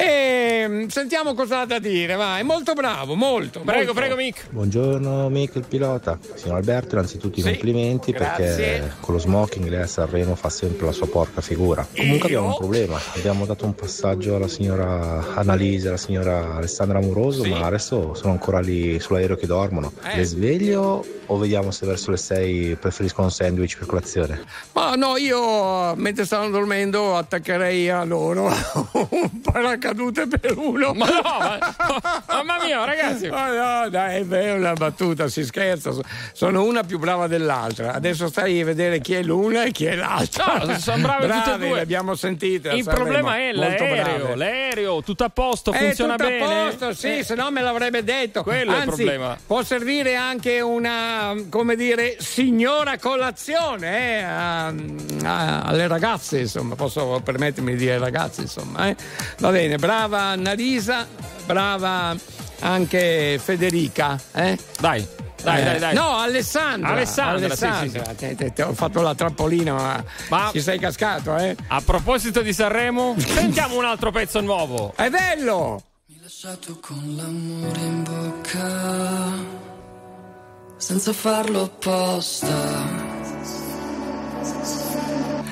E, 0.00 0.86
sentiamo 0.90 1.34
cosa 1.34 1.60
ha 1.60 1.66
da 1.66 1.80
dire. 1.80 2.14
Va, 2.14 2.38
è 2.38 2.42
molto 2.44 2.72
bravo, 2.72 3.16
molto. 3.16 3.60
Prego, 3.60 3.78
molto. 3.86 3.92
prego, 3.94 4.14
Mick. 4.14 4.46
Buongiorno 4.50 5.28
Mick 5.28 5.56
il 5.56 5.64
pilota, 5.66 6.16
signor 6.34 6.56
Alberto 6.58 6.94
innanzitutto 6.94 7.40
i 7.40 7.42
Sì, 7.42 7.48
complimenti 7.50 8.12
grazie. 8.12 8.44
perché 8.46 8.92
con 9.00 9.14
lo 9.14 9.20
smoking 9.20 9.66
lei 9.68 9.82
a 9.82 9.86
Sanremo 9.88 10.36
fa 10.36 10.50
sempre 10.50 10.86
la 10.86 10.92
sua 10.92 11.08
porca 11.08 11.40
figura. 11.40 11.84
Comunque 11.96 12.28
abbiamo 12.28 12.46
un 12.48 12.56
problema, 12.56 13.00
abbiamo 13.16 13.44
dato 13.44 13.64
un 13.64 13.74
passaggio 13.74 14.36
alla 14.36 14.48
signora 14.48 15.34
Annalisa, 15.34 15.88
alla 15.88 15.96
signora 15.96 16.54
Alessandra 16.54 16.98
Amoroso, 16.98 17.44
ma 17.44 17.66
adesso 17.66 18.14
sono 18.14 18.32
ancora 18.32 18.60
lì 18.60 19.00
sull'aereo 19.00 19.34
che 19.36 19.46
dormono. 19.46 19.92
Eh. 20.04 20.16
Le 20.18 20.24
sveglio 20.24 21.04
o 21.30 21.36
vediamo 21.36 21.70
se 21.72 21.84
verso 21.86 22.10
le 22.10 22.16
6 22.16 22.76
preferiscono 22.76 23.26
un 23.26 23.32
sandwich 23.32 23.76
per 23.78 23.86
colazione? 23.86 24.40
Ma 24.72 24.94
no, 24.94 25.16
io 25.16 25.94
mentre 25.96 26.24
stanno 26.24 26.48
dormendo 26.50 27.16
attaccherei 27.16 27.90
a 27.90 28.04
loro 28.04 28.44
un 29.10 29.40
paracadute 29.42 29.86
per 29.94 30.56
uno. 30.56 30.92
Ma 30.94 31.06
no, 31.06 31.20
ma- 31.22 32.22
mamma 32.28 32.64
mia, 32.64 32.84
ragazzi. 32.84 33.28
Ma 33.28 33.82
no, 33.82 33.88
dai, 33.88 34.26
è 34.28 34.52
una 34.52 34.72
battuta, 34.74 35.28
si 35.28 35.44
scherza. 35.44 35.92
So- 35.92 36.02
Sono 36.32 36.64
una 36.64 36.82
più 36.82 36.98
brava 36.98 37.26
dell'altra. 37.26 37.92
Adesso 37.94 38.28
stai 38.28 38.60
a 38.60 38.64
vedere 38.64 39.00
chi 39.00 39.14
è 39.14 39.22
l'una 39.22 39.64
e 39.64 39.70
chi 39.72 39.84
è 39.86 39.94
l'altra. 39.94 40.62
No, 40.64 40.78
sono 40.78 41.02
brave 41.06 41.26
tutte 41.28 41.54
e 41.54 41.58
due. 41.58 41.74
le 41.76 41.80
abbiamo 41.80 42.14
sentite. 42.14 42.70
a 42.70 42.74
Il 42.74 42.84
problema 42.84 43.36
è 43.38 43.52
l'aereo, 43.52 44.04
brave. 44.26 44.34
l'aereo, 44.36 45.02
tutto 45.02 45.24
a 45.24 45.30
posto, 45.30 45.72
È 45.72 45.78
funziona 45.78 46.16
tutto 46.16 46.28
bene. 46.28 46.44
a 46.44 46.64
posto, 46.66 46.94
sì, 46.94 47.18
Eh, 47.18 47.24
se 47.24 47.34
no 47.34 47.50
me 47.50 47.62
l'avrebbe 47.62 48.04
detto. 48.04 48.42
Quello 48.42 48.72
è 48.72 48.74
il 48.76 48.80
Anzi, 48.82 48.96
problema. 49.04 49.36
Può 49.46 49.62
servire 49.62 50.14
anche 50.16 50.60
una, 50.60 51.34
come 51.48 51.76
dire, 51.76 52.16
signora 52.20 52.98
colazione 52.98 54.18
eh, 54.18 54.22
a- 54.22 54.66
a- 55.24 55.62
alle 55.62 55.86
ragazze, 55.86 56.40
insomma, 56.40 56.74
posso 56.74 57.20
permettermi 57.24 57.72
di 57.72 57.78
dire 57.78 57.98
ragazze, 57.98 58.42
insomma. 58.42 58.88
eh. 58.88 58.96
Va 59.38 59.50
bene, 59.50 59.77
brava 59.78 60.20
Annalisa, 60.20 61.06
brava 61.46 62.14
anche 62.60 63.40
Federica. 63.42 64.18
eh. 64.32 64.58
Dai, 64.80 65.06
dai, 65.42 65.60
Eh, 65.60 65.64
dai, 65.64 65.78
dai. 65.78 65.94
No, 65.94 66.16
Alessandra. 66.16 66.90
Alessandra, 66.90 67.38
sì, 67.54 67.64
Alessandra. 67.64 68.02
sì, 68.04 68.08
sì. 68.08 68.14
Te- 68.16 68.34
te- 68.34 68.52
te 68.52 68.62
ho 68.62 68.72
fatto 68.74 69.00
la 69.00 69.14
trampolina, 69.14 69.72
ma, 69.72 70.04
Ma- 70.28 70.50
ci 70.52 70.60
sei 70.60 70.78
cascato, 70.78 71.36
eh? 71.36 71.56
A 71.68 71.80
proposito 71.80 72.42
di 72.42 72.52
Sanremo, 72.52 73.14
sentiamo 73.18 73.76
un 73.78 73.84
altro 73.84 74.10
pezzo 74.10 74.40
nuovo. 74.40 74.92
È 74.96 75.08
bello! 75.08 75.82
lasciato 76.20 76.78
con 76.80 77.14
l'amore 77.16 77.80
in 77.80 78.02
bocca, 78.02 79.32
senza 80.76 81.12
farlo 81.14 81.62
apposta. 81.62 83.06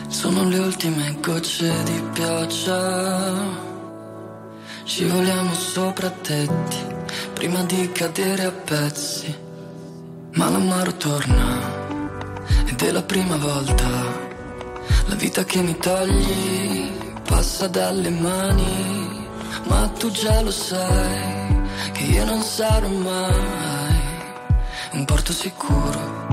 Sono 0.08 0.44
le 0.48 0.58
ultime 0.58 1.16
gocce 1.20 1.82
di 1.84 2.02
pioggia. 2.12 3.65
Scivoliamo 4.88 5.52
sopra 5.52 6.08
tetti 6.10 6.76
prima 7.32 7.64
di 7.64 7.90
cadere 7.90 8.44
a 8.44 8.52
pezzi. 8.52 9.36
Ma 10.34 10.48
l'amaro 10.48 10.94
torna 10.96 11.60
ed 12.66 12.80
è 12.80 12.92
la 12.92 13.02
prima 13.02 13.36
volta. 13.36 13.88
La 15.08 15.16
vita 15.16 15.42
che 15.42 15.60
mi 15.60 15.76
togli 15.76 16.88
passa 17.28 17.66
dalle 17.66 18.10
mani. 18.10 19.26
Ma 19.64 19.88
tu 19.88 20.08
già 20.12 20.40
lo 20.40 20.52
sai 20.52 21.62
che 21.90 22.04
io 22.04 22.24
non 22.24 22.40
sarò 22.40 22.86
mai 22.86 24.00
un 24.92 25.04
porto 25.04 25.32
sicuro 25.32 26.26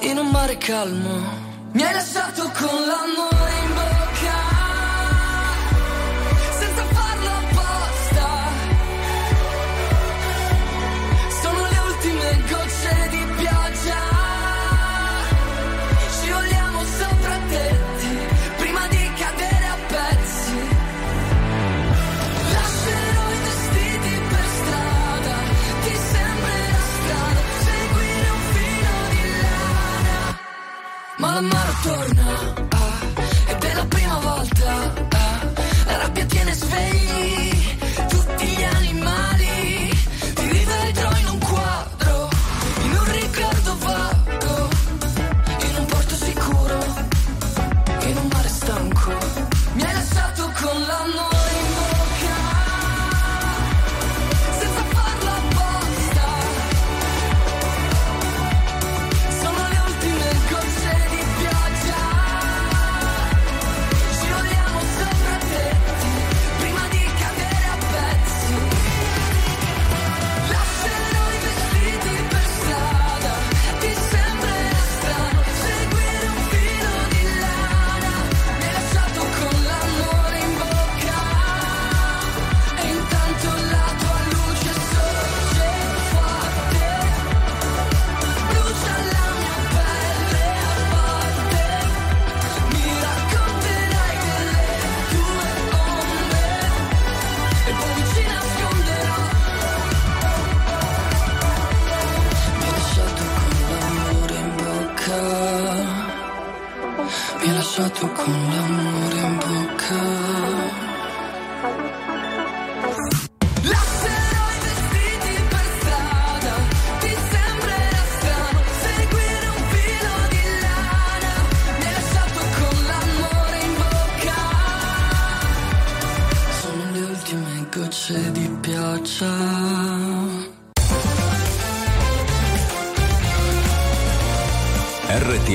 in 0.00 0.16
un 0.16 0.30
mare 0.30 0.56
calmo. 0.56 1.46
Mi 1.72 1.82
hai 1.82 1.92
lasciato 1.92 2.50
con 2.50 2.80
l'amore 2.86 3.57
Ma 31.28 31.34
l'amaro 31.34 31.72
torna, 31.82 32.67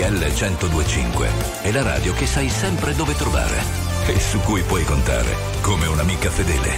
RTL 0.03 0.17
1025 0.17 1.29
è 1.61 1.71
la 1.71 1.81
radio 1.81 2.13
che 2.13 2.27
sai 2.27 2.49
sempre 2.49 2.93
dove 2.93 3.15
trovare 3.15 3.55
e 4.05 4.19
su 4.19 4.37
cui 4.39 4.61
puoi 4.63 4.83
contare 4.83 5.33
come 5.61 5.87
un'amica 5.87 6.29
fedele. 6.29 6.71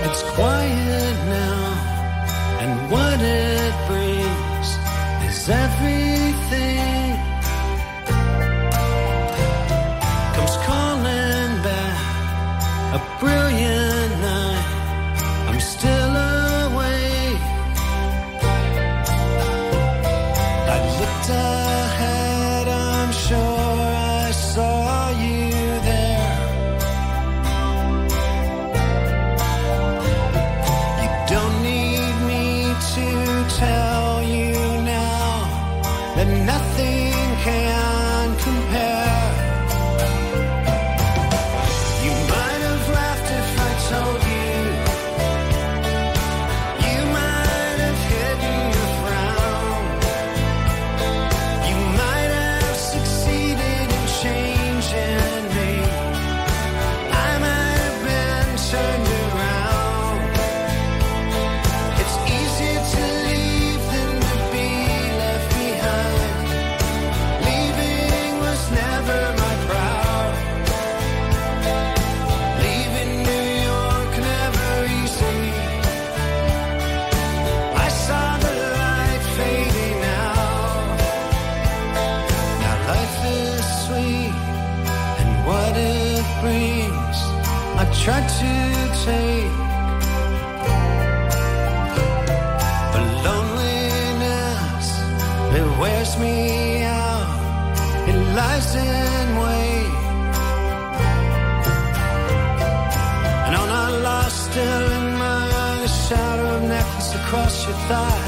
It's 0.04 0.24
quiet 0.34 1.18
now, 1.30 1.74
and 2.60 2.92
what 2.92 3.22
it 3.22 3.74
brings 3.88 4.78
is 5.30 5.48
everything. 5.48 6.09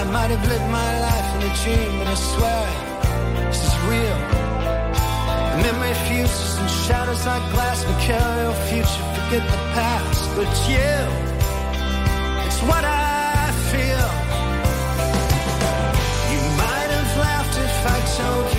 I 0.02 0.04
might 0.06 0.32
have 0.32 0.48
lived 0.50 0.70
my 0.72 0.92
life 1.00 1.30
in 1.36 1.42
a 1.46 1.54
dream, 1.62 2.00
but 2.00 2.08
I 2.08 2.16
swear 2.16 2.66
this 3.52 3.62
is 3.70 3.76
real. 3.86 4.20
The 5.54 5.60
memory 5.62 5.94
fuses 6.10 6.58
and 6.58 6.70
shadows 6.86 7.24
like 7.24 7.46
glass 7.54 7.84
can 7.86 7.98
carry 8.02 8.42
your 8.42 8.58
future, 8.66 9.06
forget 9.14 9.44
the 9.46 9.62
past. 9.78 10.24
But 10.36 10.50
you, 10.66 10.98
it's 12.48 12.62
what 12.66 12.84
I 12.84 13.54
feel. 13.70 14.10
You 16.34 16.42
might 16.58 16.90
have 16.98 17.12
laughed 17.22 17.56
if 17.70 17.78
I 17.94 17.98
told 18.18 18.51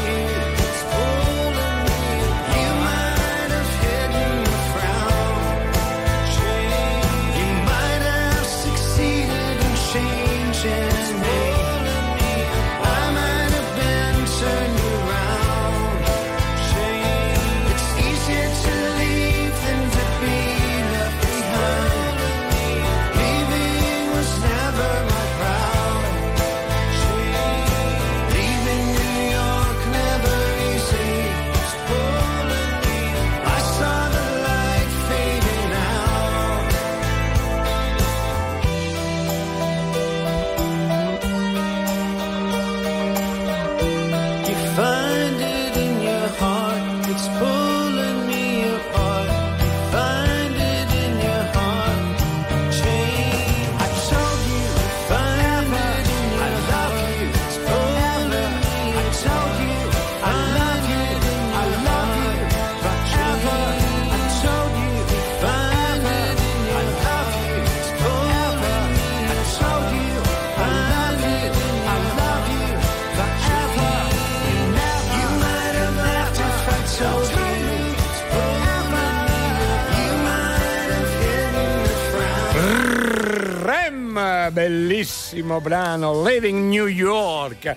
bellissimo 85.33 85.61
brano, 85.61 86.23
Living 86.23 86.69
New 86.69 86.87
York. 86.87 87.75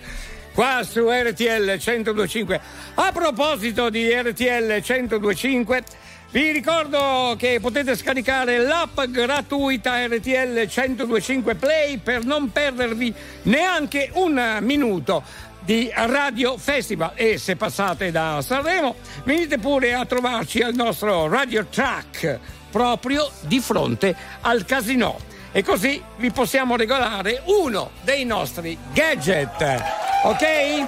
Qua 0.53 0.82
su 0.84 1.10
RTL 1.10 1.77
1025. 1.80 2.61
A 2.95 3.11
proposito 3.14 3.90
di 3.90 4.10
RTL 4.10 4.82
1025, 4.86 5.84
vi 6.32 6.52
ricordo 6.52 7.36
che 7.38 7.60
potete 7.61 7.95
scaricare 7.95 8.57
l'app 8.57 8.99
gratuita 9.03 10.06
RTL 10.06 10.68
1025 10.68 11.56
Play 11.56 11.98
per 11.98 12.26
non 12.26 12.52
perdervi 12.52 13.14
neanche 13.44 14.10
un 14.14 14.57
minuto 14.61 15.23
di 15.61 15.90
Radio 15.94 16.57
Festival 16.57 17.11
e 17.15 17.38
se 17.38 17.56
passate 17.56 18.11
da 18.11 18.41
Sanremo 18.41 18.95
venite 19.23 19.57
pure 19.57 19.94
a 19.94 20.06
trovarci 20.06 20.61
al 20.61 20.76
nostro 20.76 21.27
Radio 21.27 21.65
Track 21.68 22.40
proprio 22.69 23.30
di 23.41 23.60
fronte 23.60 24.15
al 24.41 24.64
casino 24.65 25.34
e 25.57 25.64
così 25.64 26.03
vi 26.18 26.32
possiamo 26.32 26.76
regalare 26.76 27.41
uno 27.45 27.91
dei 28.02 28.26
nostri 28.26 28.77
gadget 28.91 29.82
ok? 30.23 30.86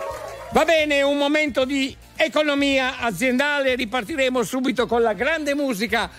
Va 0.51 0.65
bene, 0.65 1.01
un 1.03 1.15
momento 1.17 1.63
di 1.63 1.95
economia 2.17 2.99
aziendale, 2.99 3.75
ripartiremo 3.75 4.43
subito 4.43 4.85
con 4.85 5.01
la 5.01 5.13
grande 5.13 5.55
musica 5.55 6.09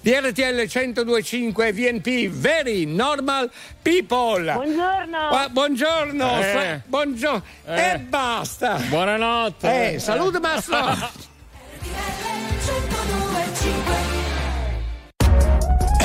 di 0.00 0.10
RTL 0.12 0.66
1025 0.72 1.70
VNP 1.72 2.28
Very 2.30 2.86
Normal 2.86 3.50
People. 3.82 4.52
Buongiorno. 4.54 5.18
Ah, 5.30 5.48
buongiorno. 5.50 6.38
Eh. 6.38 6.42
sa- 6.52 6.80
buongio- 6.86 7.42
Eh. 7.66 7.90
E 7.94 7.98
basta. 7.98 8.76
Buonanotte. 8.88 9.94
Eh, 9.94 9.98
salute 9.98 10.38
Mastro. 10.40 11.36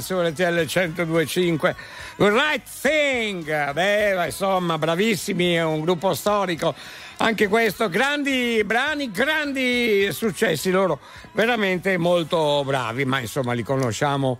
sulle 0.00 0.32
TL 0.32 0.60
102.5 0.60 1.74
The 2.16 2.30
Right 2.30 2.68
Thing 2.80 3.72
beh 3.72 4.26
insomma 4.26 4.78
bravissimi 4.78 5.54
è 5.54 5.62
un 5.62 5.80
gruppo 5.80 6.14
storico 6.14 6.74
anche 7.18 7.48
questo 7.48 7.88
grandi 7.88 8.62
brani 8.64 9.10
grandi 9.10 10.08
successi 10.12 10.70
loro 10.70 11.00
veramente 11.32 11.96
molto 11.96 12.62
bravi 12.64 13.04
ma 13.04 13.20
insomma 13.20 13.52
li 13.52 13.62
conosciamo 13.62 14.38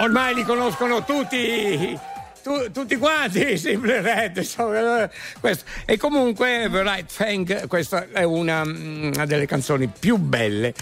ormai 0.00 0.34
li 0.34 0.44
conoscono 0.44 1.04
tutti 1.04 1.98
tu, 2.42 2.72
tutti 2.72 2.96
quanti, 2.96 3.56
sempre 3.56 4.00
Red. 4.00 5.10
Questo. 5.40 5.64
E 5.84 5.96
comunque, 5.96 6.68
The 6.70 6.82
Right 6.82 7.10
Fang, 7.10 7.68
questa 7.68 8.08
è 8.10 8.24
una, 8.24 8.62
una 8.62 9.24
delle 9.26 9.46
canzoni 9.46 9.86
più 9.86 10.16
belle 10.16 10.74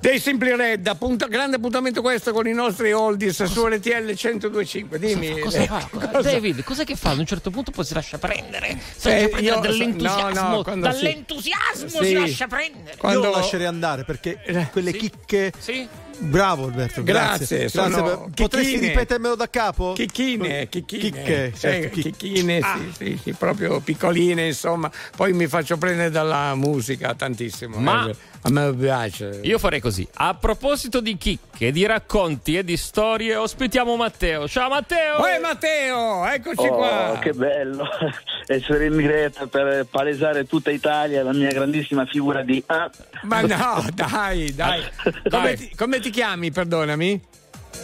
dei 0.00 0.18
Simpli 0.18 0.56
Red, 0.56 0.86
appunta, 0.86 1.26
grande 1.26 1.56
appuntamento 1.56 2.00
questo 2.00 2.32
con 2.32 2.46
i 2.46 2.54
nostri 2.54 2.90
oldies 2.92 3.36
cosa? 3.36 3.52
su 3.52 3.66
RTL 3.66 4.04
1025. 4.06 4.98
Dimmi, 4.98 5.40
cosa, 5.40 5.66
cosa 5.66 5.78
fa? 5.78 6.08
Cosa? 6.08 6.30
David, 6.30 6.64
cosa 6.64 6.84
che 6.84 6.96
fa? 6.96 7.10
Ad 7.10 7.18
un 7.18 7.26
certo 7.26 7.50
punto 7.50 7.70
poi 7.70 7.84
si 7.84 7.92
lascia 7.92 8.16
prendere, 8.16 8.78
si 8.96 9.08
eh, 9.08 9.12
lascia 9.12 9.28
prendere 9.28 9.54
io, 9.54 9.60
dall'entusiasmo, 9.60 10.48
no, 10.48 10.74
no, 10.74 10.80
dall'entusiasmo 10.80 11.88
sì. 11.88 12.04
si 12.04 12.12
lascia 12.14 12.46
prendere. 12.46 12.96
Quando... 12.96 13.20
Io 13.20 13.24
lo 13.26 13.36
lascerei 13.36 13.66
andare 13.66 14.04
perché 14.04 14.40
eh, 14.42 14.68
quelle 14.70 14.92
sì. 14.92 14.98
chicche 14.98 15.52
sì. 15.58 15.88
Bravo 16.20 16.64
Alberto, 16.64 17.02
grazie. 17.02 17.70
grazie. 17.70 17.88
grazie. 17.88 18.30
Potresti 18.34 18.76
ripetermelo 18.76 19.34
da 19.34 19.48
capo? 19.48 19.94
Chicchine, 19.94 20.68
chicchine. 20.68 21.00
Chicche, 21.00 21.44
eh, 21.46 21.52
certo, 21.56 21.86
eh, 21.98 22.02
chicchine, 22.02 22.58
ah. 22.58 22.78
sì, 22.78 22.92
sì, 23.04 23.20
sì, 23.22 23.32
proprio 23.32 23.80
piccoline, 23.80 24.46
insomma. 24.46 24.90
Poi 25.16 25.32
mi 25.32 25.46
faccio 25.46 25.78
prendere 25.78 26.10
dalla 26.10 26.54
musica 26.54 27.14
tantissimo. 27.14 27.78
Ma 27.78 28.06
eh 28.08 28.14
a 28.42 28.50
me 28.50 28.74
piace. 28.74 29.40
Io 29.42 29.58
farei 29.58 29.80
così. 29.80 30.06
A 30.14 30.34
proposito 30.34 31.00
di 31.00 31.16
chicche, 31.16 31.70
di 31.72 31.84
racconti 31.86 32.56
e 32.56 32.64
di 32.64 32.76
storie, 32.76 33.36
ospitiamo 33.36 33.96
Matteo. 33.96 34.48
Ciao 34.48 34.68
Matteo! 34.68 35.20
Uè 35.20 35.38
Matteo, 35.40 36.26
eccoci 36.26 36.66
Oh, 36.66 36.74
qua. 36.76 37.18
che 37.20 37.32
bello 37.32 37.84
essere 38.46 38.86
in 38.86 38.96
diretta 38.96 39.46
per 39.46 39.86
palesare 39.90 40.46
tutta 40.46 40.70
Italia 40.70 41.22
la 41.22 41.32
mia 41.32 41.50
grandissima 41.52 42.06
figura 42.06 42.42
di 42.42 42.62
ah, 42.66 42.90
Ma 43.22 43.42
no, 43.42 43.84
dai, 43.94 44.54
dai. 44.54 44.82
Come 45.30 45.54
ti, 45.56 45.70
come 45.76 46.00
ti 46.00 46.10
chiami, 46.10 46.50
perdonami? 46.50 47.20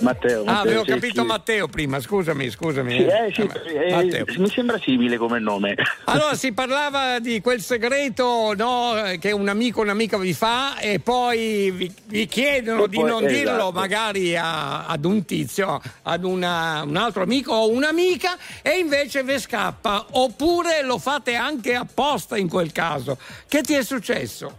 Matteo. 0.01 0.43
Ah, 0.43 0.45
Matteo, 0.45 0.61
avevo 0.63 0.85
sì, 0.85 0.91
capito. 0.91 1.25
Matteo 1.25 1.69
prima, 1.69 2.01
scusami, 2.01 2.51
scusami. 2.51 2.93
Sì, 2.93 3.05
eh, 3.07 3.33
sì, 3.33 3.43
Eh, 3.43 4.25
mi 4.39 4.49
sembra 4.51 4.79
simile 4.79 5.17
come 5.17 5.39
nome. 5.39 5.75
Allora 6.05 6.35
si 6.35 6.53
parlava 6.53 7.19
di 7.19 7.41
quel 7.41 7.61
segreto 7.61 8.53
no, 8.57 8.95
che 9.19 9.33
un 9.33 9.49
amico 9.49 9.81
o 9.81 9.83
un'amica 9.83 10.19
vi 10.19 10.33
fa 10.35 10.79
e 10.79 11.01
poi 11.01 11.71
vi, 11.71 11.93
vi 12.07 12.27
chiedono 12.27 12.85
E 12.85 12.89
di 12.89 12.97
poi- 12.97 13.09
non 13.11 13.27
dirlo 13.27 13.53
esatto. 13.53 13.73
magari 13.73 14.37
a- 14.37 14.87
ad 14.87 15.05
un 15.05 15.25
tizio, 15.25 15.81
ad 16.03 16.25
una- 16.25 16.83
un 16.83 16.97
altro 16.97 17.23
amico 17.23 17.53
o 17.53 17.71
un'amica 17.71 18.37
e 18.63 18.79
invece 18.79 19.23
vi 19.23 19.39
scappa. 19.39 20.07
Oppure 20.13 20.83
lo 20.83 20.99
fate 20.99 21.35
anche 21.35 21.75
apposta 21.75 22.37
in 22.37 22.49
quel 22.49 22.73
caso. 22.73 23.19
Che 23.49 23.61
ti 23.63 23.75
è 23.75 23.83
successo? 23.83 24.59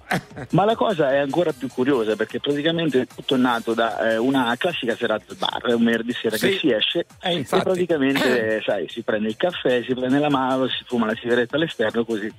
Ma 0.51 0.65
la 0.65 0.75
cosa 0.75 1.11
è 1.11 1.17
ancora 1.17 1.51
più 1.53 1.67
curiosa 1.67 2.15
perché 2.15 2.39
praticamente 2.39 3.05
tutto 3.13 3.35
è 3.35 3.37
nato 3.37 3.73
da 3.73 4.11
eh, 4.11 4.17
una 4.17 4.53
classica 4.57 4.95
serata 4.95 5.26
al 5.29 5.35
bar, 5.37 5.75
un 5.75 5.83
venerdì 5.83 6.13
sera 6.13 6.37
Sì. 6.37 6.49
che 6.49 6.57
si 6.57 6.71
esce 6.71 7.05
Eh, 7.21 7.35
e 7.39 7.43
praticamente 7.43 8.61
sai, 8.65 8.87
si 8.89 9.01
prende 9.01 9.27
il 9.29 9.37
caffè, 9.37 9.83
si 9.83 9.93
prende 9.93 10.19
la 10.19 10.29
mano, 10.29 10.67
si 10.67 10.83
fuma 10.85 11.05
la 11.05 11.15
sigaretta 11.19 11.55
all'esterno 11.55 12.05
così. 12.05 12.31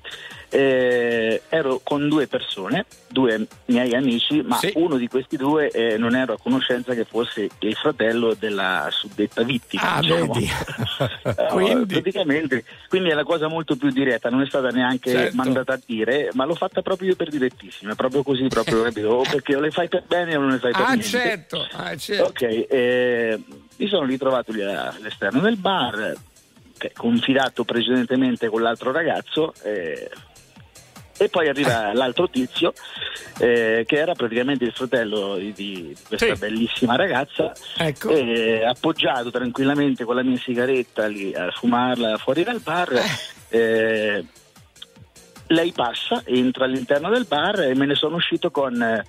Eh, 0.51 1.43
ero 1.51 1.81
con 1.85 2.09
due 2.09 2.27
persone, 2.27 2.87
due 3.07 3.47
miei 3.67 3.95
amici, 3.95 4.41
ma 4.41 4.59
uno 4.75 4.97
di 4.97 5.07
questi 5.07 5.37
due 5.37 5.69
eh, 5.71 5.99
non 5.99 6.15
ero 6.17 6.33
a 6.33 6.39
conoscenza 6.43 6.95
che 6.95 7.05
fosse 7.05 7.49
il 7.59 7.75
fratello 7.75 8.33
della 8.33 8.89
suddetta 8.91 9.43
vittima. 9.43 9.97
Ah, 9.97 10.01
diciamo. 10.01 10.35
Eh, 11.23 11.47
Quindi- 11.53 11.95
praticamente, 11.95 12.65
quindi 12.89 13.11
è 13.11 13.15
la 13.15 13.23
cosa 13.25 13.47
molto 13.49 13.77
più 13.77 13.91
diretta, 13.91 14.31
non 14.31 14.41
è 14.43 14.47
stata 14.47 14.71
neanche 14.71 15.11
Certo. 15.11 15.37
mandata 15.37 15.75
a 15.75 15.81
dire, 15.85 16.31
ma 16.33 16.45
l'ho 16.45 16.55
fatta 16.55 16.83
proprio 16.83 17.11
io 17.11 17.17
per 17.17 17.29
direttissima, 17.29 17.95
proprio 17.95 18.23
così, 18.23 18.47
proprio 18.49 18.83
capito? 18.85 19.09
O 19.09 19.23
perché 19.23 19.55
o 19.55 19.61
le 19.61 19.71
fai 19.71 19.89
per 19.89 20.03
bene 20.07 20.35
o 20.37 20.41
non 20.41 20.51
le 20.51 20.59
fai 20.59 20.73
per 20.73 20.81
Ah, 20.81 20.89
niente. 20.95 21.07
certo, 21.09 21.67
ah, 21.73 21.97
certo. 21.97 22.25
Ok, 22.25 22.67
eh, 22.69 23.39
mi 23.77 23.87
sono 23.89 24.07
ritrovato 24.07 24.51
lì 24.53 24.63
all'esterno 24.63 25.41
del 25.41 25.57
bar, 25.57 26.15
che- 26.77 26.93
confidato 26.97 27.65
precedentemente 27.65 28.49
con 28.49 28.63
l'altro 28.63 28.91
ragazzo. 28.93 29.53
eh, 29.63 30.11
e 31.19 31.29
poi 31.29 31.49
arriva 31.49 31.93
l'altro 31.93 32.29
tizio, 32.31 32.73
eh, 33.39 33.85
che 33.87 33.97
era 33.97 34.15
praticamente 34.15 34.65
il 34.65 34.73
fratello 34.73 35.37
di, 35.37 35.95
questa 36.07 36.35
bellissima 36.35 36.97
ragazza, 36.97 37.53
Ecco. 37.77 38.11
eh, 38.11 38.65
appoggiato 38.65 39.31
tranquillamente 39.31 40.05
con 40.05 40.15
la 40.15 40.23
mia 40.23 40.39
sigaretta 40.39 41.07
lì 41.07 41.35
a 41.35 41.51
fumarla 41.51 42.17
fuori 42.19 42.45
dal 42.45 42.61
bar. 42.61 43.03
eh, 43.51 44.25
lei 45.49 45.73
passa, 45.73 46.23
entra 46.27 46.67
all'interno 46.67 47.09
del 47.11 47.25
bar 47.25 47.61
e 47.61 47.75
me 47.75 47.87
ne 47.87 47.95
sono 47.95 48.17
uscito 48.17 48.51
con. 48.51 48.81
eh, 48.83 49.05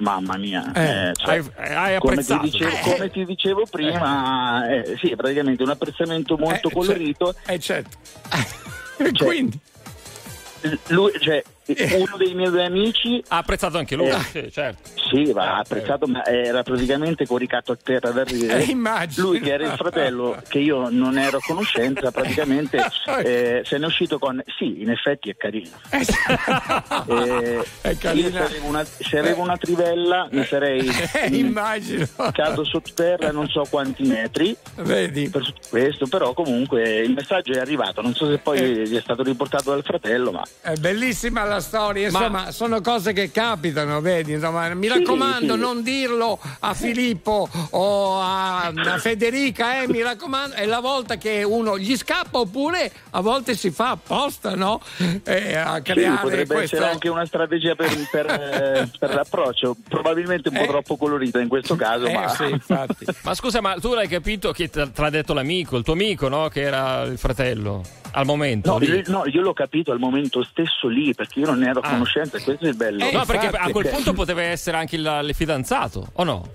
Mamma 0.00 0.36
mia, 0.36 0.70
Eh, 0.76 1.08
eh, 1.08 1.12
cioè, 1.16 1.42
hai- 1.56 1.74
hai 1.74 1.98
come, 1.98 2.22
ti 2.22 2.32
apprezzato. 2.32 2.44
dicevo, 2.44 2.70
Eh. 2.70 2.80
come 2.92 3.10
ti 3.10 3.24
dicevo 3.24 3.66
prima, 3.68 4.68
eh, 4.70 4.96
sì, 5.00 5.16
praticamente 5.16 5.64
un 5.64 5.70
apprezzamento 5.70 6.36
molto 6.38 6.68
Eh, 6.68 6.72
colorito. 6.72 7.34
Eh, 7.46 7.58
certo. 7.58 7.96
Quindi, 9.18 9.58
lui, 10.90 11.12
cioè, 11.20 11.42
uno 11.76 12.16
dei 12.16 12.34
miei 12.34 12.50
due 12.50 12.64
amici 12.64 13.22
Ha 13.28 13.38
apprezzato 13.38 13.78
anche 13.78 13.94
lui, 13.96 14.08
Eh. 14.08 14.18
sì, 14.30 14.48
certo. 14.50 14.88
sì, 15.10 15.32
va, 15.32 15.56
ha 15.56 15.58
apprezzato, 15.58 16.06
ma 16.06 16.24
era 16.24 16.62
praticamente 16.62 17.26
coricato 17.26 17.72
a 17.72 17.76
terra 17.82 18.10
da 18.10 18.24
ridere. 18.24 18.62
Eh, 18.64 18.70
immagino. 18.70 19.26
Lui, 19.28 19.40
che 19.40 19.52
era 19.52 19.64
il 19.66 19.72
fratello, 19.76 20.40
che 20.48 20.58
io 20.58 20.88
non 20.90 21.18
ero 21.18 21.36
a 21.38 21.40
conoscenza, 21.46 22.10
praticamente 22.10 22.78
eh, 23.24 23.62
se 23.64 23.78
ne 23.78 23.84
è 23.84 23.86
uscito 23.86 24.18
con 24.18 24.42
sì, 24.58 24.80
in 24.82 24.90
effetti 24.90 25.30
è 25.30 25.36
carino. 25.36 25.70
Eh, 27.08 27.64
È 27.80 27.96
carina. 27.96 28.26
io 28.28 28.32
se 28.32 28.38
avevo, 28.56 28.66
una, 28.66 28.84
se 28.84 29.18
avevo 29.18 29.42
una 29.42 29.56
trivella 29.56 30.28
mi 30.30 30.44
sarei 30.44 30.86
Eh, 31.14 31.26
immagino. 31.36 32.06
caduto 32.32 32.64
sotterra 32.64 33.30
non 33.32 33.48
so 33.48 33.64
quanti 33.68 34.02
metri 34.04 34.56
Vedi. 34.76 35.28
per 35.28 35.42
questo, 35.68 36.06
però 36.06 36.32
comunque 36.32 36.98
il 37.00 37.12
messaggio 37.12 37.52
è 37.52 37.58
arrivato. 37.58 38.02
Non 38.02 38.14
so 38.14 38.28
se 38.28 38.38
poi 38.38 38.58
Eh. 38.58 38.82
gli 38.88 38.96
è 38.96 39.00
stato 39.00 39.22
riportato 39.22 39.70
dal 39.70 39.82
fratello, 39.82 40.30
ma 40.32 40.42
È 40.60 40.74
bellissima 40.74 41.44
la 41.44 41.57
storia, 41.60 42.06
insomma, 42.06 42.50
sono 42.50 42.80
cose 42.80 43.12
che 43.12 43.30
capitano, 43.30 44.00
vedi? 44.00 44.32
Insomma, 44.32 44.72
mi 44.74 44.86
Sì, 44.88 44.94
raccomando, 44.98 45.54
sì. 45.54 45.60
non 45.60 45.82
dirlo 45.82 46.38
a 46.60 46.74
Filippo 46.74 47.48
o 47.70 48.20
a, 48.20 48.66
a 48.66 48.98
Federica, 48.98 49.82
eh, 49.82 49.88
mi 49.88 50.02
raccomando, 50.02 50.54
è 50.56 50.66
la 50.66 50.80
volta 50.80 51.16
che 51.16 51.42
uno 51.42 51.78
gli 51.78 51.96
scappa 51.96 52.38
oppure 52.38 52.90
a 53.10 53.20
volte 53.20 53.56
si 53.56 53.70
fa 53.70 53.90
apposta, 53.90 54.54
no? 54.54 54.80
Eh, 55.24 55.54
a 55.56 55.76
Sì, 55.76 55.82
creare 55.82 56.20
potrebbe 56.20 56.54
questo. 56.54 56.76
essere 56.76 56.90
anche 56.90 57.08
una 57.08 57.26
strategia 57.26 57.74
per, 57.74 57.90
per, 58.10 58.26
eh, 58.26 58.90
per 58.98 59.14
l'approccio, 59.14 59.76
probabilmente 59.88 60.48
un 60.48 60.56
po' 60.56 60.66
troppo 60.66 60.96
colorita 60.96 61.40
in 61.40 61.48
questo 61.48 61.76
caso, 61.76 62.06
Eh, 62.06 62.12
ma 62.12 62.28
sì. 62.28 62.56
Ma 63.22 63.34
scusa, 63.34 63.60
ma 63.60 63.74
tu 63.74 63.94
l'hai 63.94 64.08
capito 64.08 64.52
che 64.52 64.68
te 64.70 64.90
l'ha 64.94 65.10
detto 65.10 65.34
l'amico, 65.34 65.76
il 65.76 65.84
tuo 65.84 65.92
amico, 65.94 66.28
no? 66.28 66.48
Che 66.48 66.60
era 66.60 67.02
il 67.02 67.18
fratello 67.18 67.82
al 68.12 68.24
momento. 68.24 68.78
No, 68.78 68.84
io, 68.84 69.02
no, 69.06 69.22
io 69.26 69.40
l'ho 69.42 69.52
capito 69.52 69.92
al 69.92 69.98
momento 69.98 70.42
stesso 70.44 70.88
lì 70.88 71.14
perché 71.14 71.40
io 71.40 71.46
non 71.46 71.58
ne 71.58 71.68
ero 71.70 71.80
a 71.80 71.86
Ah. 71.88 71.90
conoscenza 71.92 72.38
questo 72.40 72.64
è 72.64 72.68
il 72.68 72.76
bello. 72.76 73.10
no, 73.10 73.24
perché 73.24 73.46
a 73.48 73.70
quel 73.70 73.88
punto 73.88 74.12
poteva 74.12 74.42
essere 74.42 74.76
anche 74.76 74.96
il, 74.96 75.20
il 75.24 75.34
fidanzato, 75.34 76.08
o 76.14 76.24
no? 76.24 76.48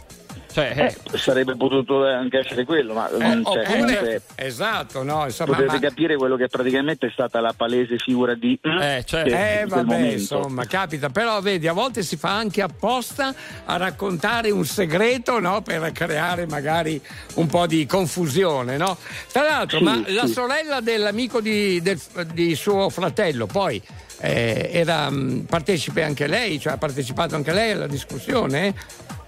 Cioè, 0.53 0.73
eh, 0.77 0.95
Eh, 1.13 1.17
sarebbe 1.17 1.55
potuto 1.57 2.05
anche 2.05 2.37
essere 2.37 2.63
quello, 2.63 2.93
ma 2.93 3.09
Eh, 3.09 3.17
non 3.17 3.43
cioè, 3.43 3.63
comunque 3.65 4.21
esatto, 4.35 5.01
no, 5.01 5.25
insomma, 5.25 5.55
potete 5.55 5.73
ma- 5.73 5.79
capire 5.79 6.15
quello 6.15 6.35
che 6.35 6.47
praticamente 6.47 7.07
è 7.07 7.09
stata 7.11 7.39
la 7.39 7.53
palese 7.57 7.97
figura 7.97 8.35
di 8.35 8.59
eh, 8.61 9.03
che- 9.03 9.21
Eh 9.21 9.23
di 9.23 9.31
quel 9.31 9.67
vabbè, 9.67 9.83
momento. 9.85 10.13
insomma, 10.19 10.65
capita, 10.67 11.09
però 11.09 11.41
vedi, 11.41 11.67
a 11.67 11.73
volte 11.73 12.03
si 12.03 12.17
fa 12.17 12.35
anche 12.35 12.61
apposta 12.61 13.33
a 13.65 13.77
raccontare 13.77 14.51
un 14.51 14.63
segreto, 14.63 15.39
no? 15.39 15.61
Per 15.63 15.91
creare 15.91 16.45
magari 16.45 17.01
un 17.35 17.47
po' 17.47 17.65
di 17.65 17.87
confusione, 17.87 18.77
no? 18.77 18.95
Tra 19.31 19.41
l'altro, 19.41 19.79
Sì, 19.79 19.83
ma 19.83 20.03
sì. 20.05 20.13
la 20.13 20.27
sorella 20.27 20.81
dell'amico 20.81 21.41
di, 21.41 21.81
del- 21.81 21.99
di 22.31 22.53
suo 22.53 22.89
fratello, 22.89 23.47
poi 23.47 23.81
eh, 24.19 24.69
era 24.71 25.09
mh, 25.09 25.45
partecipe 25.49 26.03
anche 26.03 26.27
lei, 26.27 26.59
cioè 26.59 26.73
ha 26.73 26.77
partecipato 26.77 27.33
anche 27.35 27.51
lei 27.51 27.71
alla 27.71 27.87
discussione? 27.87 28.75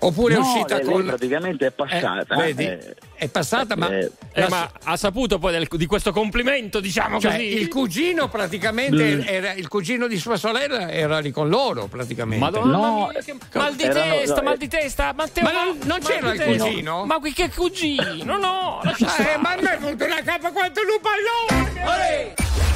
Oppure 0.06 0.36
è 0.36 0.38
No, 0.38 0.44
uscita 0.44 0.76
lei- 0.76 0.84
lei 0.86 0.94
con. 0.94 1.06
praticamente 1.06 1.66
è 1.66 1.72
passata, 1.72 2.36
Eh, 2.36 2.54
vedi? 2.54 2.64
eh, 2.66 2.96
è 3.16 3.28
passata, 3.28 3.76
ma. 3.76 3.90
eh, 3.90 4.12
eh, 4.34 4.42
la- 4.42 4.50
ma 4.50 4.72
ha 4.84 4.98
saputo 4.98 5.40
poi 5.40 5.52
del- 5.54 5.68
di 5.70 5.86
questo 5.88 6.12
complimento, 6.12 6.80
diciamo 6.80 7.20
cioè, 7.20 7.32
così. 7.32 7.58
il 7.60 7.68
cugino 7.68 8.28
praticamente 8.30 9.16
Mm. 9.16 9.22
era 9.26 9.54
il 9.54 9.68
cugino 9.68 10.06
di 10.08 10.18
sua 10.18 10.38
sorella 10.38 10.92
era 10.92 11.18
lì 11.20 11.32
con 11.32 11.50
loro 11.50 11.88
praticamente. 11.88 12.44
Madonna 12.44 12.78
No, 12.78 13.10
mia, 13.12 13.22
che 13.22 13.36
mal 13.54 13.74
di 13.76 13.84
erano- 13.84 14.14
testa, 14.16 14.36
no, 14.36 14.42
mal 14.44 14.54
eh. 14.54 14.58
di 14.58 14.68
testa, 14.68 15.14
Matteo. 15.14 15.44
Ma 15.44 15.52
non- 15.52 15.78
non 15.80 15.88
mal 15.88 16.00
c'era 16.02 16.32
il 16.34 16.38
testa. 16.40 16.64
cugino? 16.66 17.06
Ma 17.06 17.20
qui 17.20 17.34
che 17.34 17.50
cugino? 17.50 18.38
No, 18.38 18.80
lascia 18.84 19.34
Eh, 19.34 19.38
ma 19.38 19.54
a 19.54 19.62
me 19.62 19.74
è 19.76 19.78
venuto 19.80 20.06
una 20.06 20.22
capa 20.24 20.52
quanto 20.52 20.82
un 20.82 21.02
pallone! 21.02 22.34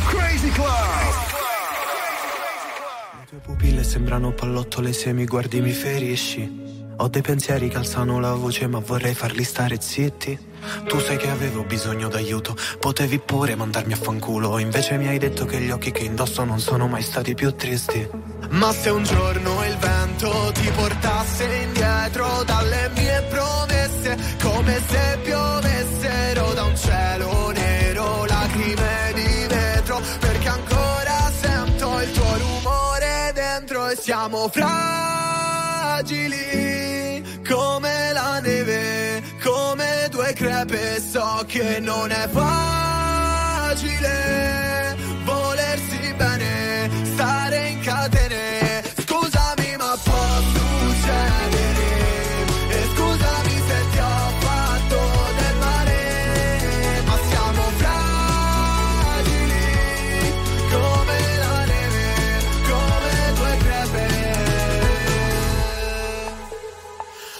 Crazy 0.08 0.50
Club. 0.50 0.68
Le 3.20 3.26
tue 3.30 3.38
pupille 3.40 3.84
sembrano 3.84 4.32
pallottole 4.32 4.94
se 4.94 5.14
mi 5.14 5.26
guardi 5.26 5.62
mi 5.62 5.72
ferisci. 5.72 6.69
Ho 7.02 7.08
dei 7.08 7.22
pensieri 7.22 7.70
che 7.70 7.78
alzano 7.78 8.20
la 8.20 8.34
voce 8.34 8.68
ma 8.68 8.80
vorrei 8.80 9.14
farli 9.14 9.46
stare 9.46 9.80
zitti. 9.80 10.38
Tu 10.86 11.00
sai 11.00 11.16
che 11.16 11.30
avevo 11.30 11.64
bisogno 11.64 12.10
d'aiuto, 12.10 12.58
potevi 12.78 13.20
pure 13.20 13.56
mandarmi 13.56 13.94
a 13.94 13.96
fanculo. 13.96 14.58
Invece 14.60 14.98
mi 14.98 15.08
hai 15.08 15.18
detto 15.18 15.46
che 15.46 15.62
gli 15.62 15.72
occhi 15.72 15.92
che 15.92 16.04
indosso 16.04 16.44
non 16.44 16.60
sono 16.60 16.90
mai 16.90 17.02
stati 17.02 17.36
più 17.36 17.56
tristi. 17.56 18.06
Ma 18.50 18.74
se 18.74 18.90
un 18.90 19.04
giorno 19.04 19.64
il 19.66 19.78
vento 19.78 20.52
ti 20.54 20.70
portasse 20.76 21.46
indietro 21.64 22.44
dalle 22.44 22.92
mie 22.94 23.26
promesse, 23.30 24.18
come 24.42 24.82
se 24.86 25.20
piovessero 25.24 26.54
da 26.54 26.64
un 26.64 26.76
cielo 26.76 27.52
nero, 27.52 28.26
lacrime 28.26 29.14
di 29.14 29.48
vetro, 29.48 30.02
perché 30.20 30.48
ancora 30.50 31.32
sento 31.40 32.02
il 32.02 32.12
tuo 32.12 32.38
rumore 32.38 33.32
dentro 33.34 33.88
e 33.88 33.96
siamo 33.96 34.50
fragili 35.80 37.24
come 37.48 38.12
la 38.12 38.42
neve, 38.42 39.24
come 39.42 40.08
due 40.12 40.34
crepe, 40.34 41.00
so 41.00 41.46
che 41.48 41.80
non 41.80 42.12
è 42.12 42.28
facile 42.28 43.90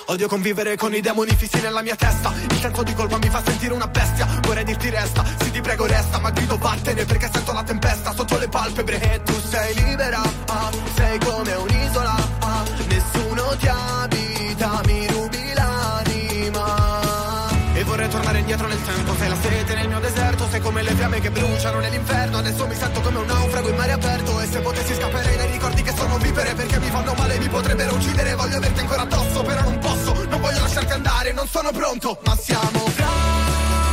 Odio 0.10 0.28
convivere 0.28 0.76
con 0.76 0.92
i 0.96 1.02
demoni 1.02 1.36
fissi 1.36 1.62
nella 1.62 1.84
mia 1.84 1.96
testa. 1.96 2.34
Il 2.50 2.58
senso 2.60 2.82
di 2.82 2.96
colpa 2.96 3.20
mi 3.20 3.30
fa 3.30 3.44
sentire 3.46 3.74
una 3.74 3.86
bestia. 3.86 4.28
Vorrei 4.42 4.64
dirti 4.64 4.90
resta, 4.90 5.24
sì 5.40 5.52
ti 5.52 5.62
prego 5.62 5.86
resta 5.86 6.18
Ma 6.18 6.32
grido 6.32 6.58
vattene 6.58 7.06
perché 7.06 7.30
sento 7.32 7.54
la 7.54 7.62
tempesta 7.62 8.12
sotto 8.16 8.40
le 8.40 8.48
palpebre. 8.48 9.00
E 9.00 9.22
tu 9.22 9.40
sei 9.40 9.76
libera, 9.76 10.20
ah, 10.48 10.72
sei 10.96 11.20
come 11.20 11.54
un'isola 11.54 12.16
ah, 12.40 12.64
Nessuno 12.88 13.56
ti 13.60 13.68
abita, 13.68 14.82
mi 14.86 15.08
rubi 15.10 15.54
l'anima. 15.54 17.10
E 17.76 17.84
vorrei 17.84 18.10
tornare 18.10 18.40
indietro 18.40 18.68
nel 18.68 18.82
tempo 18.84 19.16
Sei 19.16 19.30
la 19.30 19.38
sete 19.40 19.74
nel 19.76 19.88
mio 19.88 20.00
deserto 20.00 20.48
Sei 20.50 20.60
come 20.60 20.82
le 20.82 20.92
fiamme 20.96 21.20
che 21.20 21.30
bruciano 21.30 21.80
nell'inferno. 21.80 22.38
Adesso 22.40 22.66
mi 22.66 22.76
sento 22.76 23.00
come 23.02 23.20
un 23.20 23.26
naufrago 23.28 23.70
in 23.70 23.76
mare 23.76 23.92
aperto 23.92 24.40
E 24.42 24.48
se 24.48 24.60
potessi 24.60 24.96
scapperei 24.96 25.38
dai 25.38 25.52
ricordi 25.52 25.84
che 25.84 25.94
sono 25.96 26.18
vivere 26.18 26.56
Perché 26.56 26.80
mi 26.80 26.90
fanno 26.90 27.14
male, 27.14 27.38
mi 27.38 27.48
potrebbero 27.48 27.94
uccidere. 27.94 28.34
Voglio 28.34 28.58
averti 28.58 28.80
ancora 28.80 29.04
addosso, 29.04 29.44
però 29.44 29.62
non 29.62 29.79
non 31.34 31.48
sono 31.48 31.72
pronto 31.72 32.20
Ma 32.24 32.36
siamo 32.36 32.80
fragili 32.88 33.89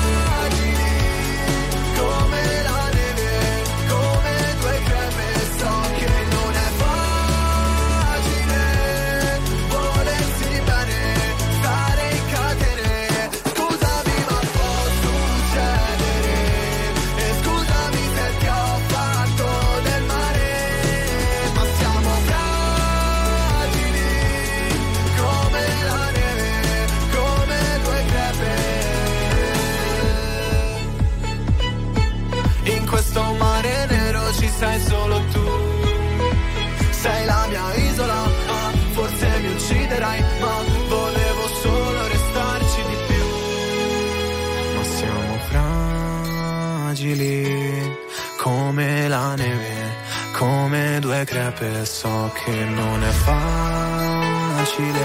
la 49.16 49.34
neve 49.34 49.94
Come 50.32 50.98
due 51.00 51.24
crepe 51.24 51.84
So 51.86 52.30
che 52.34 52.64
non 52.64 53.02
è 53.02 53.10
facile 53.24 55.04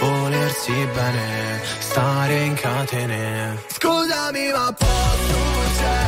Volersi 0.00 0.72
bene 0.94 1.60
Stare 1.78 2.44
in 2.44 2.54
catene. 2.54 3.62
Scusami 3.68 4.52
ma 4.52 4.72
può 4.72 4.86
succedere 5.26 6.07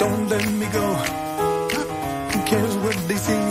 Don't 0.00 0.30
let 0.30 0.50
me 0.52 0.64
go. 0.72 0.86
Who 2.32 2.42
cares 2.46 2.74
what 2.78 2.96
they 3.06 3.16
see? 3.16 3.49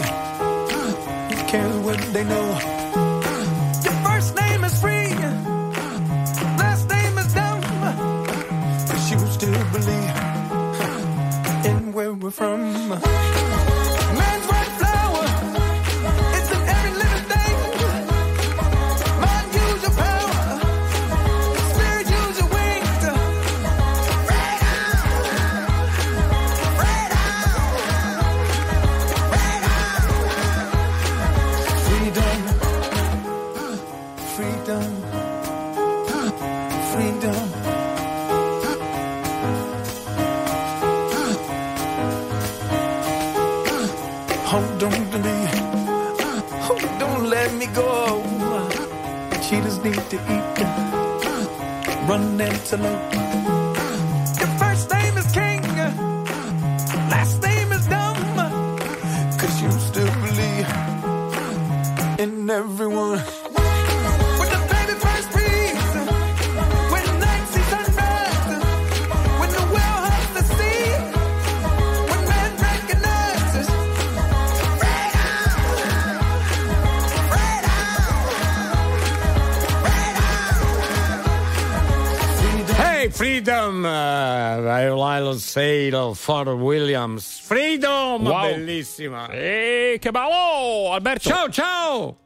Sale, 85.99 86.15
Father 86.15 86.53
Williams. 86.53 87.39
Freedom! 87.41 88.25
Wow. 88.25 88.41
Bellissima. 88.53 89.27
E 89.29 89.97
che 89.99 90.11
bello! 90.11 90.93
Alberto. 90.93 91.27
Ciao, 91.29 91.49
ciao! 91.49 92.17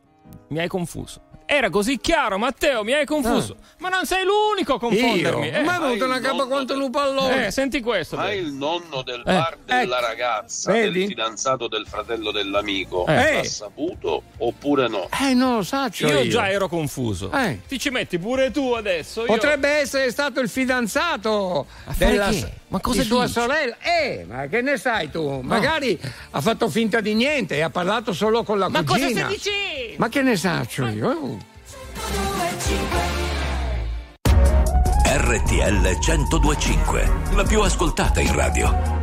Mi 0.49 0.59
hai 0.59 0.67
confuso. 0.67 1.21
Era 1.45 1.69
così 1.69 1.97
chiaro, 1.99 2.37
Matteo, 2.37 2.83
mi 2.83 2.93
hai 2.93 3.05
confuso. 3.05 3.57
Ma 3.79 3.89
non 3.89 4.05
sei 4.05 4.23
l'unico 4.23 4.75
a 4.75 4.79
confondermi. 4.79 5.47
Io? 5.49 5.63
Ma 5.63 5.75
è 5.75 5.79
venuta 5.79 6.05
una 6.05 6.19
capa 6.19 6.45
quanto 6.45 6.75
lupo 6.75 6.99
all'ora. 6.99 7.45
Eh, 7.45 7.51
senti 7.51 7.81
questo. 7.81 8.15
Ma 8.15 8.25
beh. 8.27 8.35
il 8.35 8.53
nonno 8.53 9.01
del 9.03 9.19
Eh, 9.25 9.33
bar 9.33 9.57
della 9.79 9.97
ecco. 9.97 10.07
ragazza, 10.07 10.71
Vedi? 10.71 10.99
del 10.99 11.07
fidanzato 11.07 11.67
del 11.67 11.85
fratello 11.87 12.31
dell'amico, 12.31 13.05
Eh. 13.07 13.33
l'ha 13.35 13.43
saputo 13.43 14.23
oppure 14.37 14.87
no? 14.87 15.07
Eh, 15.21 15.33
non 15.33 15.55
lo 15.57 15.63
saccio 15.63 16.07
Io 16.07 16.21
io. 16.21 16.29
già 16.31 16.49
ero 16.49 16.67
confuso. 16.67 17.31
Eh. 17.31 17.59
Ti 17.67 17.79
ci 17.79 17.89
metti 17.89 18.17
pure 18.19 18.51
tu 18.51 18.71
adesso. 18.73 19.21
Io... 19.21 19.27
Potrebbe 19.27 19.69
essere 19.69 20.09
stato 20.11 20.39
il 20.39 20.49
fidanzato 20.49 21.65
fare 21.91 22.11
della, 22.11 22.29
che? 22.29 22.51
Ma 22.69 22.79
cosa 22.79 23.01
di 23.03 23.07
tua 23.07 23.21
dici? 23.27 23.33
sorella. 23.39 23.75
Eh, 23.79 24.25
ma 24.27 24.47
che 24.47 24.61
ne 24.61 24.77
sai 24.77 25.09
tu? 25.11 25.41
Magari 25.41 25.99
ha 26.31 26.41
fatto 26.41 26.69
finta 26.69 26.99
di 27.01 27.13
niente 27.13 27.55
e 27.55 27.61
ha 27.61 27.69
parlato 27.69 28.13
solo 28.13 28.43
con 28.43 28.57
la 28.59 28.69
Ma 28.69 28.83
cosa 28.83 28.99
cugina. 28.99 29.21
stai 29.25 29.33
dicendo? 29.35 29.95
Ma 29.97 30.09
che 30.09 30.21
ne 30.21 30.35
saccio 30.35 30.87
io? 30.87 31.09
Oh. 31.09 31.51
RTL 35.05 35.97
1025, 35.99 37.11
la 37.35 37.43
più 37.43 37.61
ascoltata 37.61 38.19
in 38.19 38.33
radio. 38.33 39.02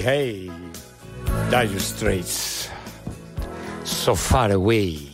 Hey 0.00 0.48
hey, 0.48 0.50
Dire 1.50 1.78
Straits, 1.78 2.70
So 3.82 4.14
Far 4.14 4.50
Away, 4.50 5.10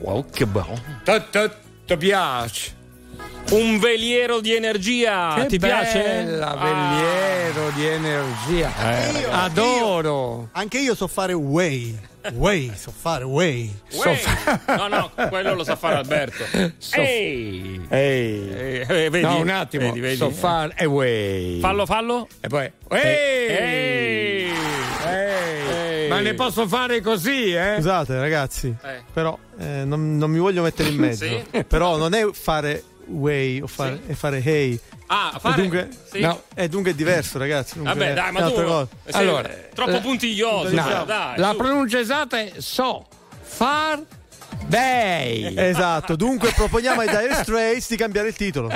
wow 0.00 0.24
che 0.28 0.44
buono. 0.44 0.74
Ti 1.04 1.96
piace? 1.96 2.74
Un 3.52 3.78
veliero 3.78 4.40
di 4.40 4.52
energia, 4.52 5.34
che 5.36 5.46
ti 5.46 5.58
bella, 5.58 5.82
piace? 5.82 6.24
veliero 6.24 7.66
ah. 7.66 7.70
di 7.76 7.86
energia. 7.86 8.72
Eh. 8.76 9.20
Io, 9.20 9.30
Adoro. 9.30 10.40
Io. 10.40 10.48
Anche 10.50 10.78
io 10.78 10.96
so 10.96 11.06
fare 11.06 11.32
way. 11.32 11.96
Way, 12.32 12.72
so 12.74 12.90
fare 12.90 13.22
way. 13.22 13.72
way. 13.92 14.16
So 14.16 14.30
fa- 14.30 14.76
no, 14.76 14.88
no, 14.88 15.10
quello 15.28 15.54
lo 15.54 15.62
sa 15.62 15.76
fare 15.76 15.94
Alberto. 15.94 16.44
So, 16.78 16.96
Ehi. 16.96 17.63
Ehi, 17.88 18.80
eh, 18.80 19.10
vedi? 19.10 19.20
No, 19.20 19.38
un 19.38 19.48
attimo. 19.48 19.86
Vedi, 19.86 20.00
vedi. 20.00 20.16
So 20.16 20.30
far 20.30 20.72
eh, 20.76 20.84
away. 20.84 21.60
Fallo, 21.60 21.86
fallo. 21.86 22.28
E 22.40 22.48
poi. 22.48 22.70
Ehi! 22.90 24.52
Ma 26.08 26.20
ne 26.20 26.34
posso 26.34 26.68
fare 26.68 27.00
così, 27.00 27.52
eh? 27.52 27.74
Scusate, 27.76 28.18
ragazzi. 28.18 28.74
Eh. 28.82 29.02
Però 29.12 29.36
eh, 29.58 29.84
non, 29.84 30.16
non, 30.16 30.30
mi 30.30 30.38
voglio 30.38 30.62
mettere 30.62 30.88
in 30.90 30.96
mezzo. 30.96 31.24
sì? 31.24 31.42
Però 31.66 31.96
non 31.96 32.14
è 32.14 32.30
fare 32.32 32.82
way 33.06 33.60
o 33.60 33.66
fare, 33.66 34.00
sì. 34.04 34.10
e 34.10 34.14
fare 34.14 34.42
hey. 34.42 34.80
Ah, 35.06 35.36
fare? 35.38 35.60
Dunque, 35.60 35.88
sì. 36.10 36.20
no, 36.20 36.44
è 36.54 36.68
dunque 36.68 36.94
diverso, 36.94 37.38
ragazzi. 37.38 37.74
Dunque 37.74 37.94
Vabbè, 37.94 38.14
dai, 38.14 38.32
ma 38.32 38.48
tu 38.48 38.54
sei 38.54 38.86
allora, 39.12 39.50
eh, 39.50 39.68
troppo 39.74 40.00
puntiglioso. 40.00 40.74
No, 40.74 40.82
diciamo. 40.82 41.04
dai, 41.04 41.38
la 41.38 41.50
su. 41.50 41.56
pronuncia 41.56 41.98
esatta 41.98 42.38
è 42.38 42.52
so. 42.58 43.06
Far 43.42 44.02
day. 44.66 45.54
Esatto, 45.56 46.16
dunque 46.16 46.52
proponiamo 46.52 47.00
ai 47.00 47.08
Dire 47.08 47.34
Straits 47.34 47.88
di 47.88 47.96
cambiare 47.96 48.28
il 48.28 48.36
titolo. 48.36 48.70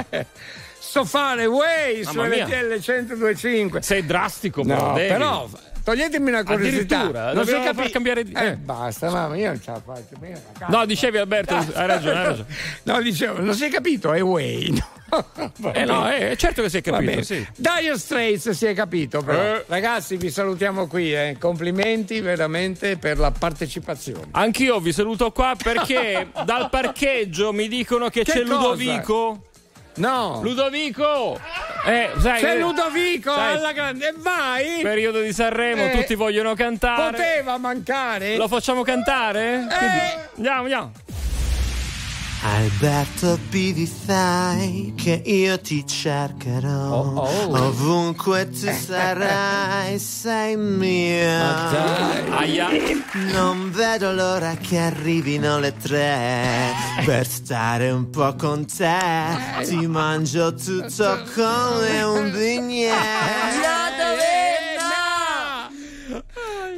So 0.79 1.05
fare 1.05 1.45
way 1.47 2.03
su. 2.05 2.21
RTL 2.21 2.81
1025. 2.81 3.83
Sei 3.83 4.07
drastico, 4.07 4.63
No, 4.65 4.95
però. 4.95 5.49
Toglietemi 5.89 6.29
una 6.29 6.45
curiosità. 6.45 6.99
Addirittura, 6.99 7.33
non 7.33 7.47
si 7.47 7.53
capi- 7.53 7.91
cambiare 7.91 8.25
di- 8.25 8.33
Eh, 8.33 8.57
basta, 8.57 9.11
mamma, 9.11 9.37
io 9.37 9.47
non 9.49 9.61
ce 9.63 9.71
la 9.71 9.81
faccio. 9.85 10.17
cazzo. 10.59 10.77
No, 10.77 10.85
dicevi 10.85 11.17
Alberto, 11.19 11.55
hai 11.55 11.87
ragione, 11.87 12.19
hai 12.19 12.25
ragione. 12.27 12.47
No, 12.85 13.01
dicevo, 13.03 13.41
non 13.41 13.55
si 13.55 13.65
è 13.65 13.71
capito, 13.71 14.13
è 14.13 14.23
way. 14.23 14.73
No. 15.11 15.25
Va 15.57 15.73
Eh 15.73 15.87
no, 15.87 16.13
eh, 16.13 16.37
certo 16.37 16.61
che 16.61 16.69
si 16.69 16.77
è 16.77 16.81
capito, 16.83 17.23
sì. 17.23 17.37
Dire 17.57 17.97
Straits 17.97 18.51
si 18.51 18.67
è 18.67 18.75
capito. 18.75 19.25
Eh. 19.27 19.65
Ragazzi, 19.67 20.19
vi 20.19 20.29
salutiamo 20.31 20.87
qui. 20.87 21.15
eh. 21.15 21.37
Complimenti 21.41 22.21
veramente 22.21 22.99
per 22.99 23.17
la 23.17 23.31
partecipazione. 23.31 24.27
Anch'io 24.33 24.79
vi 24.81 24.93
saluto 24.93 25.33
qua 25.33 25.55
perché 25.57 26.29
dal 26.45 26.69
parcheggio 26.69 27.55
mi 27.55 27.69
dicono 27.69 28.11
che, 28.11 28.23
Che 28.23 28.33
c'è 28.33 28.43
cosa? 28.43 28.53
Ludovico. 28.55 29.45
No, 29.99 30.41
Ludovico! 30.43 31.39
Eh, 31.87 32.11
sai, 32.19 32.41
c'è 32.41 32.59
Ludovico 32.59 33.33
sai, 33.35 33.57
alla 33.57 33.73
grande. 33.73 34.09
E 34.09 34.15
vai! 34.17 34.81
Periodo 34.83 35.21
di 35.21 35.33
Sanremo, 35.33 35.87
Eh, 35.87 35.91
tutti 35.91 36.15
vogliono 36.15 36.55
cantare. 36.55 37.17
Poteva 37.17 37.57
mancare? 37.59 38.37
Lo 38.37 38.49
facciamo 38.49 38.83
cantare? 38.83 39.67
Eh. 39.71 40.19
Andiamo, 40.37 40.63
andiamo. 40.63 40.93
Alberto 42.43 43.39
Bivi 43.49 43.87
fai 43.87 44.93
che 44.97 45.23
io 45.25 45.61
ti 45.61 45.85
cercherò 45.87 46.91
Oh, 46.91 47.19
oh. 47.21 47.67
ovunque 47.67 48.49
tu 48.49 48.71
sarai 48.71 49.99
sei 49.99 50.55
Aia. 52.31 52.69
non 53.33 53.71
vedo 53.73 54.13
l'ora 54.13 54.55
che 54.57 54.79
arrivino 54.79 55.59
le 55.59 55.77
tre 55.77 56.73
per 57.05 57.27
stare 57.27 57.91
un 57.91 58.09
po' 58.11 58.35
con 58.37 58.65
te 58.67 58.97
ti 59.65 59.87
mangio 59.87 60.55
tutto 60.55 61.23
come 61.35 62.03
un 62.03 62.31
bignè 62.31 62.93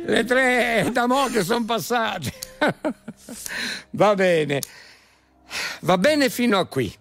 Le 0.07 0.25
tre 0.25 0.89
da 0.93 1.07
mo' 1.07 1.27
che 1.27 1.45
sono 1.45 1.65
passate. 1.65 2.33
Va 3.91 4.15
bene. 4.17 4.61
Va 5.81 5.99
bene 5.99 6.31
fino 6.31 6.59
a 6.59 6.67
qui. 6.67 6.93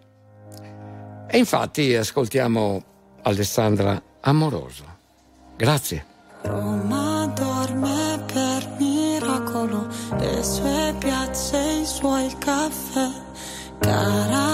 E 1.26 1.38
infatti 1.38 1.94
ascoltiamo 1.94 2.82
Alessandra 3.22 4.02
Amoroso. 4.20 4.84
Grazie. 5.56 6.04
Roma 6.42 7.26
dorme 7.34 8.24
per 8.32 8.68
miracolo, 8.78 9.86
le 10.18 10.42
sue 10.42 10.94
piazze, 10.98 11.58
i 11.82 11.86
suoi 11.86 12.34
caffè, 12.38 13.08
caramelle 13.78 14.49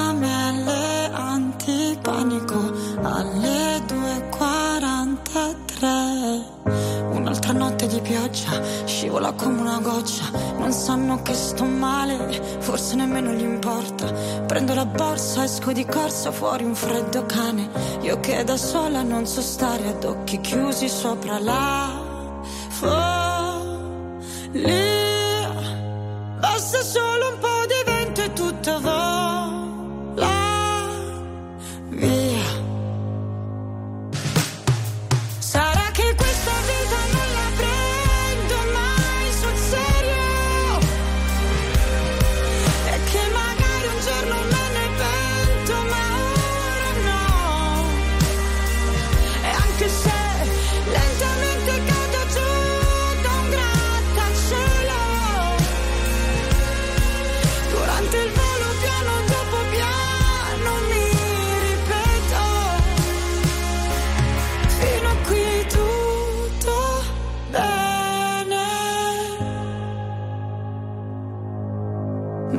pioggia, 8.07 8.63
scivola 8.85 9.33
come 9.33 9.61
una 9.61 9.81
goccia, 9.81 10.31
non 10.59 10.73
sanno 10.73 11.23
che 11.23 11.35
sto 11.35 11.65
male, 11.65 12.41
forse 12.61 12.95
nemmeno 12.95 13.33
gli 13.33 13.43
importa. 13.43 14.13
Prendo 14.47 14.75
la 14.75 14.87
borsa, 14.87 15.45
esco 15.45 15.73
di 15.73 15.85
corsa, 15.85 16.31
fuori 16.31 16.65
un 16.65 16.75
freddo 16.75 17.27
cane, 17.27 17.69
io 18.03 18.21
che 18.21 18.45
da 18.45 18.57
sola 18.57 19.03
non 19.03 19.27
so 19.27 19.41
stare 19.41 19.89
ad 19.89 20.05
occhi 20.05 20.41
chiusi 20.41 20.89
sopra 20.89 21.39
la 21.39 22.05
follia. 22.69 23.75
Basta 26.39 26.83
solo 26.83 27.33
un 27.33 27.39
po' 27.41 27.67
di 27.67 27.91
vento 27.91 28.23
e 28.23 28.33
tutto 28.33 28.81
vola 28.81 29.06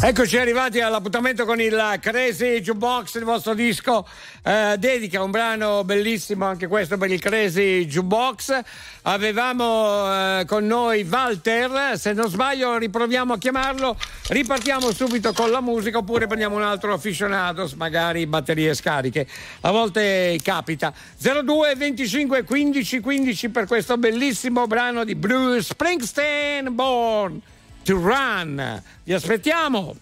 Eccoci 0.00 0.38
arrivati 0.38 0.80
all'appuntamento 0.80 1.44
con 1.44 1.60
il 1.60 1.98
Crazy 2.00 2.60
Jukebox, 2.60 3.16
il 3.16 3.24
vostro 3.24 3.52
disco 3.52 4.06
eh, 4.44 4.76
dedica 4.78 5.24
un 5.24 5.32
brano 5.32 5.82
bellissimo 5.82 6.44
anche 6.44 6.68
questo 6.68 6.96
per 6.96 7.10
il 7.10 7.20
Crazy 7.20 7.84
Jukebox. 7.84 8.60
Avevamo 9.02 10.06
eh, 10.06 10.44
con 10.46 10.66
noi 10.68 11.02
Walter, 11.02 11.98
se 11.98 12.12
non 12.12 12.28
sbaglio 12.28 12.78
riproviamo 12.78 13.32
a 13.32 13.38
chiamarlo, 13.38 13.96
ripartiamo 14.28 14.92
subito 14.92 15.32
con 15.32 15.50
la 15.50 15.60
musica 15.60 15.98
oppure 15.98 16.28
prendiamo 16.28 16.54
un 16.54 16.62
altro 16.62 16.92
aficionados, 16.92 17.72
magari 17.72 18.24
batterie 18.26 18.74
scariche. 18.74 19.26
A 19.62 19.72
volte 19.72 20.38
capita. 20.44 20.92
02 21.18 21.74
25 21.74 22.44
15 22.44 23.00
15 23.00 23.48
per 23.48 23.66
questo 23.66 23.98
bellissimo 23.98 24.68
brano 24.68 25.02
di 25.02 25.16
Bruce 25.16 25.62
Springsteen, 25.62 26.72
Born 26.72 27.42
to 27.84 27.96
Run. 27.96 28.82
Vi 29.04 29.14
aspettiamo. 29.14 29.96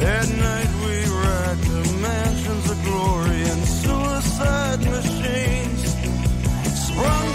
At 0.00 0.28
night 0.28 0.70
we 0.84 0.96
ride 1.04 1.60
to 1.62 1.92
mansions 2.00 2.70
of 2.70 2.78
glory 2.84 3.42
and 3.42 3.64
suicide 3.66 4.80
machines. 4.80 5.82
Sprung 6.86 7.27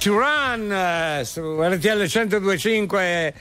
to 0.00 0.16
Run 0.18 0.72
eh, 0.72 1.24
su 1.24 1.60
RTL 1.60 2.06
1025. 2.06 3.34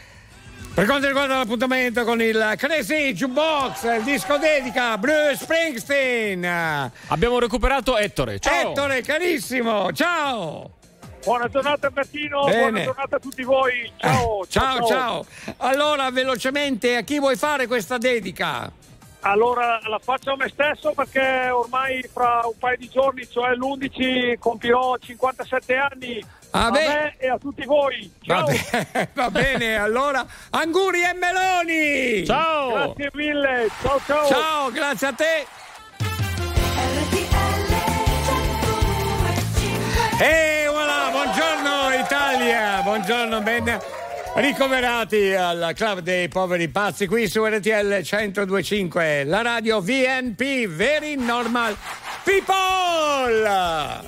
Per 0.73 0.85
quanto 0.85 1.07
riguarda 1.07 1.37
l'appuntamento 1.37 2.03
con 2.03 2.21
il 2.21 2.53
Crazy 2.57 3.13
Jukebox, 3.13 3.83
il 3.97 4.03
disco 4.03 4.37
dedica 4.37 4.91
a 4.91 4.97
Bruce 4.97 5.37
Springsteen. 5.37 6.91
Abbiamo 7.07 7.39
recuperato 7.39 7.97
Ettore. 7.97 8.39
Ciao. 8.39 8.71
Ettore, 8.71 9.01
carissimo, 9.01 9.93
ciao. 9.93 10.71
Buona 11.23 11.47
giornata 11.47 11.89
Bertino, 11.89 12.43
Bene. 12.45 12.59
buona 12.59 12.83
giornata 12.83 13.15
a 13.15 13.19
tutti 13.19 13.43
voi. 13.43 13.91
Ciao, 13.97 14.45
Ciao, 14.47 14.85
ciao. 14.85 15.25
Allora, 15.57 16.11
velocemente, 16.11 16.97
a 16.97 17.01
chi 17.01 17.19
vuoi 17.19 17.37
fare 17.37 17.67
questa 17.67 17.97
dedica? 17.97 18.69
Allora 19.21 19.79
la 19.87 19.99
faccio 19.99 20.31
a 20.31 20.35
me 20.37 20.47
stesso 20.49 20.93
perché 20.93 21.49
ormai 21.49 22.01
fra 22.03 22.41
un 22.45 22.57
paio 22.57 22.77
di 22.77 22.89
giorni, 22.89 23.29
cioè 23.29 23.53
l'11, 23.53 24.37
compirò 24.39 24.97
57 24.97 25.75
anni. 25.75 26.37
Ah, 26.51 26.67
a 26.67 26.71
me 26.71 27.15
e 27.17 27.27
a 27.27 27.37
tutti 27.37 27.63
voi. 27.65 28.11
Va, 28.25 28.37
Ciao. 28.37 28.45
be- 28.47 29.09
va 29.13 29.29
bene, 29.29 29.75
allora, 29.75 30.25
Anguri 30.49 31.01
e 31.01 31.13
Meloni! 31.13 32.25
Ciao! 32.25 32.93
Grazie 32.93 33.09
mille, 33.13 33.69
ciao 33.81 34.01
ciao. 34.05 34.27
Ciao, 34.27 34.71
grazie 34.71 35.07
a 35.07 35.13
te! 35.13 35.45
E 40.21 40.67
voilà, 40.69 41.09
buongiorno 41.11 42.03
Italia, 42.03 42.81
buongiorno, 42.81 43.41
ben 43.41 43.79
Ricoverati 44.35 45.33
al 45.33 45.73
club 45.75 45.99
dei 45.99 46.27
poveri 46.29 46.69
pazzi 46.69 47.07
qui 47.07 47.27
su 47.27 47.43
RTL 47.45 48.01
1025, 48.03 49.23
la 49.23 49.41
radio 49.41 49.81
VNP, 49.81 50.67
Very 50.67 51.15
Normal 51.15 51.75
People. 52.23 54.07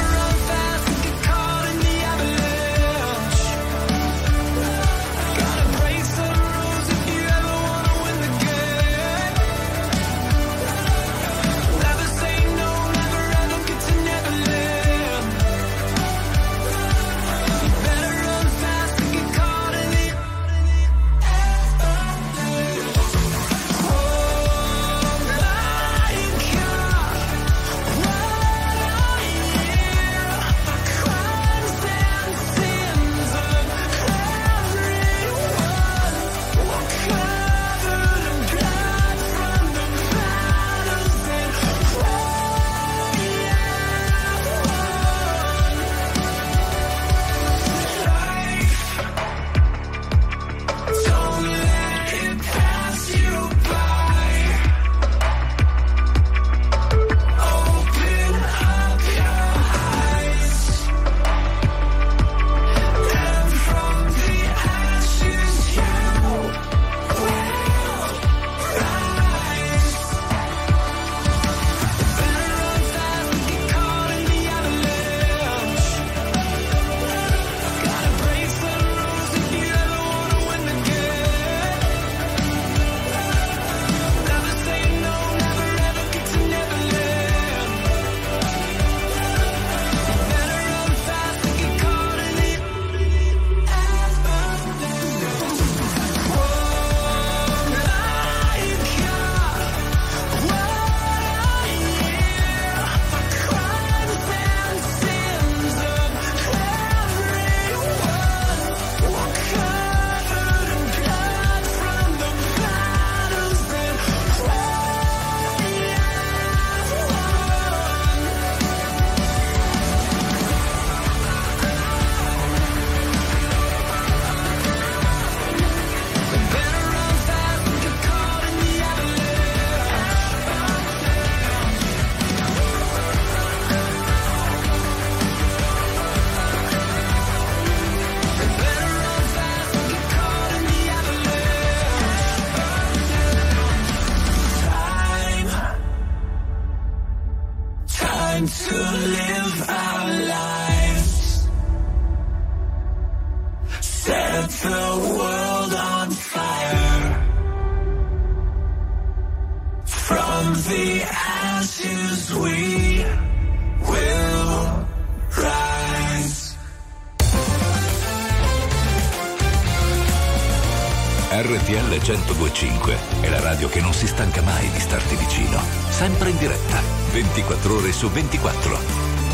1025 172.61 173.21
è 173.21 173.29
la 173.29 173.39
radio 173.39 173.67
che 173.69 173.81
non 173.81 173.91
si 173.91 174.05
stanca 174.05 174.41
mai 174.43 174.69
di 174.69 174.79
starti 174.79 175.15
vicino. 175.15 175.59
Sempre 175.89 176.29
in 176.29 176.37
diretta, 176.37 176.79
24 177.11 177.75
ore 177.75 177.91
su 177.91 178.07
24. 178.07 178.75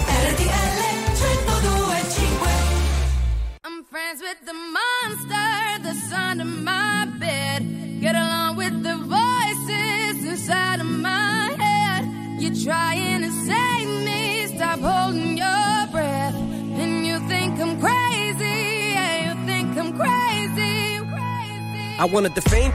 RTL 0.07 0.77
1025 1.11 2.51
I'm 3.63 3.83
friends 3.89 4.21
with 4.21 4.39
the 4.45 4.53
monster 4.53 5.81
that's 5.81 6.11
under 6.13 6.45
my 6.45 7.05
bed. 7.19 7.99
Get 7.99 8.15
along 8.15 8.55
with 8.55 8.81
the 8.81 8.95
voices 8.95 10.23
inside 10.23 10.79
of 10.79 10.87
my 10.87 11.53
head. 11.57 12.05
You're 12.39 12.55
trying 12.55 13.23
to 13.23 13.31
save 13.43 14.05
me, 14.05 14.47
stop 14.55 14.79
holding 14.79 15.35
your 15.37 15.87
breath. 15.91 16.35
And 16.35 17.05
you 17.05 17.19
think 17.27 17.59
I'm 17.59 17.77
crazy, 17.77 18.93
yeah, 18.93 19.27
you 19.27 19.45
think 19.45 19.75
I'm 19.77 19.97
crazy. 19.97 20.27
I 21.99 22.05
wanted 22.05 22.35
the 22.35 22.41
fame, 22.41 22.66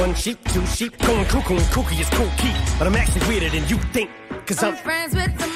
One 0.00 0.14
sheep, 0.14 0.38
two 0.52 0.66
sheep, 0.66 0.98
going 0.98 1.24
cuckoo 1.26 1.54
and 1.54 1.64
kooky 1.66 2.00
is 2.00 2.08
cool 2.10 2.28
key. 2.36 2.52
But 2.78 2.88
I'm 2.88 2.96
actually 2.96 3.26
weirder 3.28 3.48
than 3.50 3.68
you 3.68 3.78
think. 3.92 4.10
Cause 4.46 4.62
I'm 4.62 4.72
I'm 4.74 4.76
friends 4.76 5.14
with 5.14 5.38
the 5.38 5.53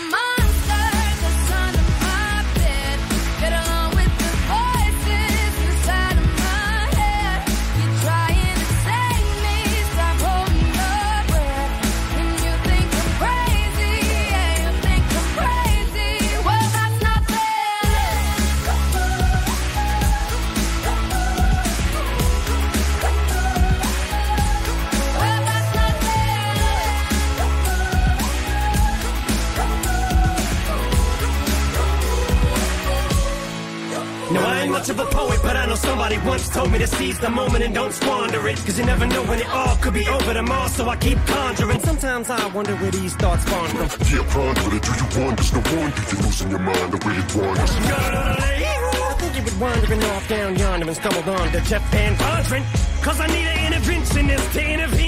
told 36.58 36.72
me 36.72 36.78
to 36.78 36.88
seize 36.88 37.18
the 37.20 37.30
moment 37.30 37.62
and 37.62 37.72
don't 37.72 37.92
squander 37.92 38.48
it. 38.48 38.56
Cause 38.66 38.76
you 38.78 38.84
never 38.84 39.06
know 39.06 39.22
when 39.30 39.38
it 39.38 39.48
all 39.48 39.76
could 39.76 39.94
be 39.94 40.08
over 40.08 40.34
tomorrow, 40.34 40.66
so 40.66 40.88
I 40.88 40.96
keep 40.96 41.18
conjuring. 41.26 41.80
Sometimes 41.80 42.28
I 42.30 42.46
wonder 42.48 42.74
where 42.80 42.90
these 42.90 43.14
thoughts 43.14 43.42
spawn 43.46 43.68
from. 43.68 43.86
Yeah, 44.10 44.24
ponder 44.34 44.76
it. 44.76 44.82
Do 44.82 44.92
you 45.00 45.06
want 45.22 45.38
wonder? 45.38 45.44
No 45.54 45.62
wonder 45.70 46.02
you're 46.10 46.22
losing 46.26 46.50
your 46.50 46.58
mind 46.58 46.88
the 46.94 46.98
way 47.06 47.14
it 47.22 47.30
wanders. 47.36 47.70
I 47.70 49.14
think 49.20 49.34
you 49.36 49.42
were 49.46 49.58
wandering 49.64 50.02
off 50.02 50.28
down 50.28 50.56
yonder 50.58 50.86
and 50.88 50.96
stumbled 50.96 51.28
on 51.28 51.46
to 51.52 51.60
Jeff 51.60 51.84
Van 51.92 52.14
Vondren. 52.16 52.62
Cause 53.04 53.20
I 53.20 53.28
need 53.28 53.46
an 53.54 53.72
interventionist 53.72 54.52
to 54.54 54.62
intervene 54.74 55.07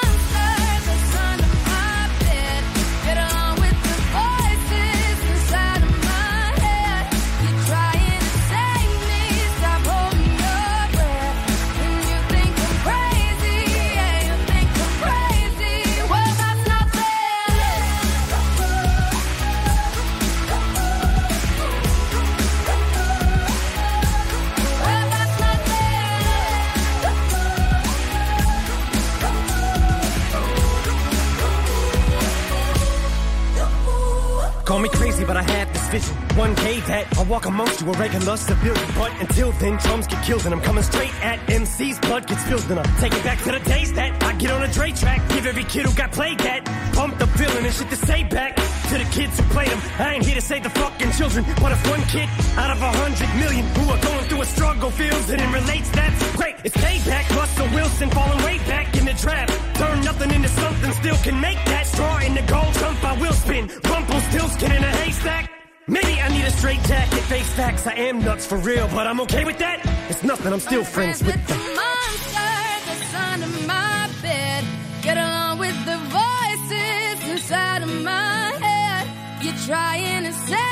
Call 34.65 34.79
me 34.79 34.89
crazy, 34.89 35.25
but 35.25 35.37
I 35.37 35.43
had 35.43 35.73
this 35.73 35.87
vision. 35.89 36.15
One 36.37 36.53
day 36.55 36.79
that 36.81 37.17
I'll 37.17 37.25
walk 37.25 37.45
amongst 37.45 37.81
you, 37.81 37.89
a 37.89 37.97
regular 37.97 38.37
civilian. 38.37 38.87
But 38.95 39.11
until 39.19 39.51
then, 39.53 39.77
drums 39.77 40.07
get 40.07 40.23
killed, 40.23 40.45
and 40.45 40.53
I'm 40.53 40.61
coming 40.61 40.83
straight 40.83 41.13
at 41.23 41.39
MC's 41.49 41.99
blood 41.99 42.27
gets 42.27 42.43
spilled, 42.45 42.69
and 42.69 42.79
I'm 42.79 42.95
taking 42.97 43.21
back 43.23 43.39
to 43.43 43.51
the 43.51 43.59
days 43.59 43.91
that 43.93 44.23
I 44.23 44.33
get 44.33 44.51
on 44.51 44.63
a 44.63 44.71
Dre 44.71 44.91
track. 44.91 45.27
Give 45.29 45.45
every 45.45 45.63
kid 45.63 45.85
who 45.85 45.93
got 45.95 46.11
played 46.11 46.39
that. 46.39 46.65
Pump 46.93 47.17
the 47.17 47.25
villain 47.25 47.65
and 47.65 47.73
shit 47.73 47.89
to 47.89 47.95
say 47.95 48.23
back 48.23 48.57
to 48.91 48.97
the 48.97 49.09
kids 49.11 49.39
who 49.39 49.43
played 49.55 49.69
them. 49.69 49.81
I 49.99 50.15
ain't 50.15 50.25
here 50.25 50.35
to 50.35 50.41
save 50.41 50.63
the 50.63 50.69
fucking 50.69 51.11
children, 51.13 51.45
but 51.61 51.71
if 51.71 51.81
one 51.89 52.03
kid 52.11 52.27
out 52.57 52.71
of 52.71 52.81
a 52.81 52.91
hundred 52.91 53.29
million 53.39 53.65
who 53.75 53.89
are 53.89 54.01
going 54.01 54.25
through 54.27 54.41
a 54.41 54.45
struggle 54.45 54.91
feels 54.91 55.29
it 55.29 55.39
and 55.39 55.53
relates, 55.53 55.89
that's 55.91 56.35
great. 56.35 56.55
It's 56.65 56.75
payback. 56.75 57.25
Russell 57.35 57.69
Wilson 57.73 58.09
falling 58.09 58.43
way 58.43 58.57
back 58.67 58.95
in 58.97 59.05
the 59.05 59.13
draft. 59.13 59.53
Turn 59.77 60.03
nothing 60.03 60.31
into 60.31 60.49
something, 60.49 60.91
still 60.91 61.15
can 61.17 61.39
make 61.39 61.59
that 61.71 61.85
straw 61.85 62.19
in 62.19 62.33
the 62.35 62.41
gold 62.41 62.73
jump. 62.73 63.03
I 63.03 63.17
will 63.21 63.33
spin. 63.33 63.71
Rumpelstiltskin 63.83 64.71
in 64.73 64.83
a 64.83 64.93
haystack. 65.01 65.49
Maybe 65.87 66.19
I 66.19 66.27
need 66.27 66.45
a 66.45 66.51
straight 66.51 66.83
jacket, 66.83 67.23
face 67.31 67.51
facts. 67.53 67.87
I 67.87 67.93
am 67.93 68.19
nuts 68.19 68.45
for 68.45 68.57
real, 68.57 68.87
but 68.89 69.07
I'm 69.07 69.21
okay 69.21 69.45
with 69.45 69.59
that. 69.59 69.79
It's 70.09 70.23
nothing, 70.23 70.51
I'm 70.51 70.59
still 70.59 70.83
friends 70.83 71.23
with 71.23 71.47
the. 71.47 71.55
monster 71.55 72.50
trying 79.71 80.25
to 80.25 80.33
save 80.33 80.70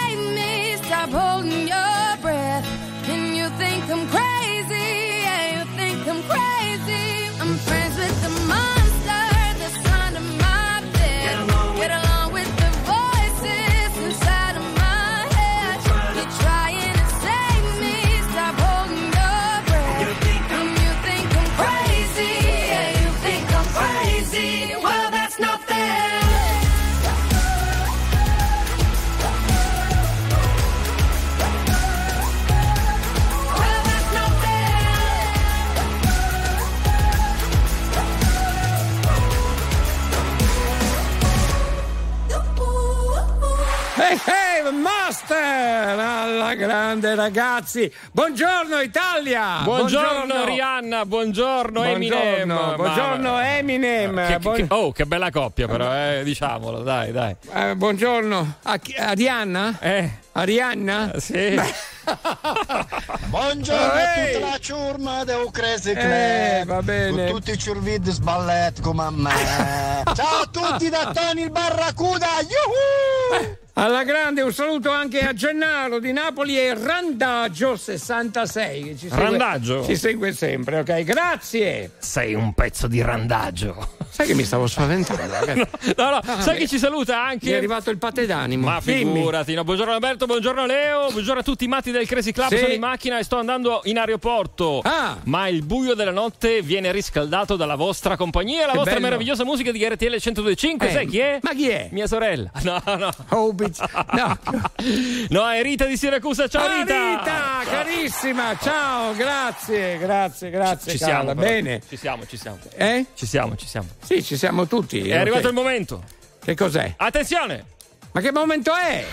Alla 45.64 46.56
grande 46.56 47.16
ragazzi! 47.16 47.92
Buongiorno 48.14 48.80
Italia! 48.80 49.60
Buongiorno, 49.64 50.46
Rihanna, 50.46 51.06
buongiorno, 51.06 51.84
Eminem. 51.84 52.46
Buongiorno, 52.48 52.76
buongiorno 52.76 53.32
Ma- 53.34 53.58
Eminem. 53.58 54.26
Che- 54.28 54.40
Buon- 54.40 54.56
che- 54.56 54.66
oh, 54.70 54.92
che 54.94 55.06
bella 55.06 55.30
coppia, 55.32 55.68
però, 55.68 55.94
eh, 55.94 56.22
diciamolo, 56.24 56.80
dai, 56.82 57.12
dai. 57.12 57.36
eh, 57.54 57.76
buongiorno. 57.76 58.56
A 58.64 58.78
chi- 58.78 58.96
Arianna? 58.96 59.78
Eh. 59.82 60.10
Arianna? 60.34 61.14
Sì. 61.18 61.60
Buongiorno 63.30 63.94
Ehi! 63.94 64.30
a 64.30 64.34
tutta 64.34 64.50
la 64.52 64.58
ciurma 64.60 65.24
del 65.24 65.50
Crazy 65.52 65.94
Club. 65.94 66.06
Eh, 66.12 66.64
va 66.66 66.82
bene. 66.82 67.26
Con 67.26 67.36
tutti 67.36 67.52
i 67.52 67.58
ciurvidi 67.58 68.12
sballetti 68.12 68.82
come 68.82 69.04
a 69.04 69.12
me. 69.12 69.32
Ciao 70.16 70.42
a 70.42 70.50
tutti 70.52 70.90
da 70.90 71.12
Tony 71.14 71.44
il 71.44 71.52
Barracuda. 71.52 72.28
Yuhu! 72.42 73.58
Alla 73.74 74.04
grande 74.04 74.42
un 74.42 74.52
saluto 74.54 74.92
anche 74.92 75.20
a 75.20 75.34
Gennaro 75.34 76.00
di 76.00 76.12
Napoli 76.12 76.58
e 76.60 76.74
Randaggio 76.74 77.76
66 77.78 78.84
che 78.84 78.98
ci 78.98 79.08
segue, 79.10 79.24
Randaggio? 79.24 79.86
ci 79.86 79.96
segue 79.96 80.34
sempre, 80.34 80.80
ok? 80.80 81.04
Grazie! 81.04 81.92
Sei 81.98 82.34
un 82.34 82.54
pezzo 82.54 82.88
di 82.88 83.02
randaggio. 83.02 83.99
Sai 84.10 84.28
che 84.28 84.34
mi 84.34 84.44
stavo 84.44 84.68
spaventando? 84.68 85.22
ragazzi? 85.46 85.94
No, 85.96 86.10
no, 86.10 86.18
Ah, 86.26 86.42
sai 86.42 86.54
beh. 86.56 86.60
che 86.62 86.68
ci 86.68 86.78
saluta 86.80 87.24
anche. 87.24 87.46
Mi 87.48 87.52
è 87.54 87.56
arrivato 87.58 87.90
il 87.90 87.98
pate 87.98 88.26
d'animo. 88.26 88.68
Ma 88.70 88.82
figurati, 88.82 89.54
no. 89.54 89.64
buongiorno 89.64 89.94
Alberto, 89.94 90.26
buongiorno 90.26 90.66
Leo, 90.66 91.10
buongiorno 91.12 91.40
a 91.42 91.44
tutti 91.44 91.64
i 91.64 91.68
matti 91.68 91.92
del 91.92 92.06
Crazy 92.08 92.32
Club, 92.32 92.50
Sì. 92.50 92.58
sono 92.58 92.74
in 92.74 92.80
macchina 92.80 93.18
e 93.18 93.24
sto 93.24 93.38
andando 93.38 93.82
in 93.86 93.98
aeroporto. 93.98 94.82
Ah. 94.84 95.18
Ma 95.24 95.48
il 95.48 95.64
buio 95.64 95.94
della 95.94 96.12
notte 96.12 96.62
viene 96.62 96.92
riscaldato 96.92 97.56
dalla 97.56 97.76
vostra 97.76 98.18
compagnia, 98.18 98.66
la 98.66 98.72
Che 98.72 98.78
vostra 98.78 98.94
bello. 98.96 99.06
meravigliosa 99.06 99.46
musica 99.46 99.72
di 99.72 99.84
RTL 99.88 100.06
1025. 100.22 100.88
Eh, 100.88 100.92
Sai 100.92 101.08
chi 101.08 101.20
è? 101.20 101.40
Ma 101.42 101.54
chi 101.54 101.70
è? 101.70 101.88
Mia 101.92 102.08
sorella. 102.08 102.52
No, 102.64 102.82
no. 102.86 103.10
Oh, 103.30 103.56
no. 103.58 104.38
No, 105.30 105.50
è 105.50 105.62
Rita 105.62 105.86
di 105.86 105.98
Siracusa. 105.98 106.48
Ciao 106.48 106.66
Ah, 106.66 106.76
Rita. 106.82 107.10
Rita, 107.10 107.70
carissima, 107.70 108.58
ciao, 108.62 109.14
grazie, 109.14 109.98
grazie, 109.98 110.50
grazie. 110.50 110.92
Ci 110.94 110.98
cara, 110.98 111.12
siamo, 111.24 111.36
bene. 111.36 111.82
Ci 111.88 111.96
siamo, 111.98 112.26
ci 112.28 112.38
siamo. 112.38 112.58
Eh? 112.76 113.06
Ci 113.16 113.26
siamo, 113.26 113.56
ci 113.56 113.68
siamo. 113.68 113.88
Sì, 114.04 114.24
ci 114.24 114.38
siamo 114.38 114.68
tutti. 114.68 115.08
È 115.08 115.16
arrivato 115.16 115.48
il 115.48 115.54
momento. 115.54 116.04
Che 116.44 116.56
cos'è? 116.56 116.94
Attenzione! 116.98 117.66
Ma 118.12 118.22
che 118.22 118.32
momento 118.32 118.74
è? 118.74 119.06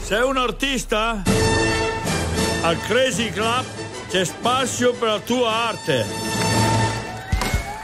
Sei 0.00 0.22
un 0.22 0.36
artista? 0.36 1.22
Al 2.62 2.80
Crazy 2.80 3.30
Club 3.30 3.64
c'è 4.08 4.24
spazio 4.24 4.92
per 4.94 5.08
la 5.08 5.20
tua 5.20 5.50
arte. 5.50 6.35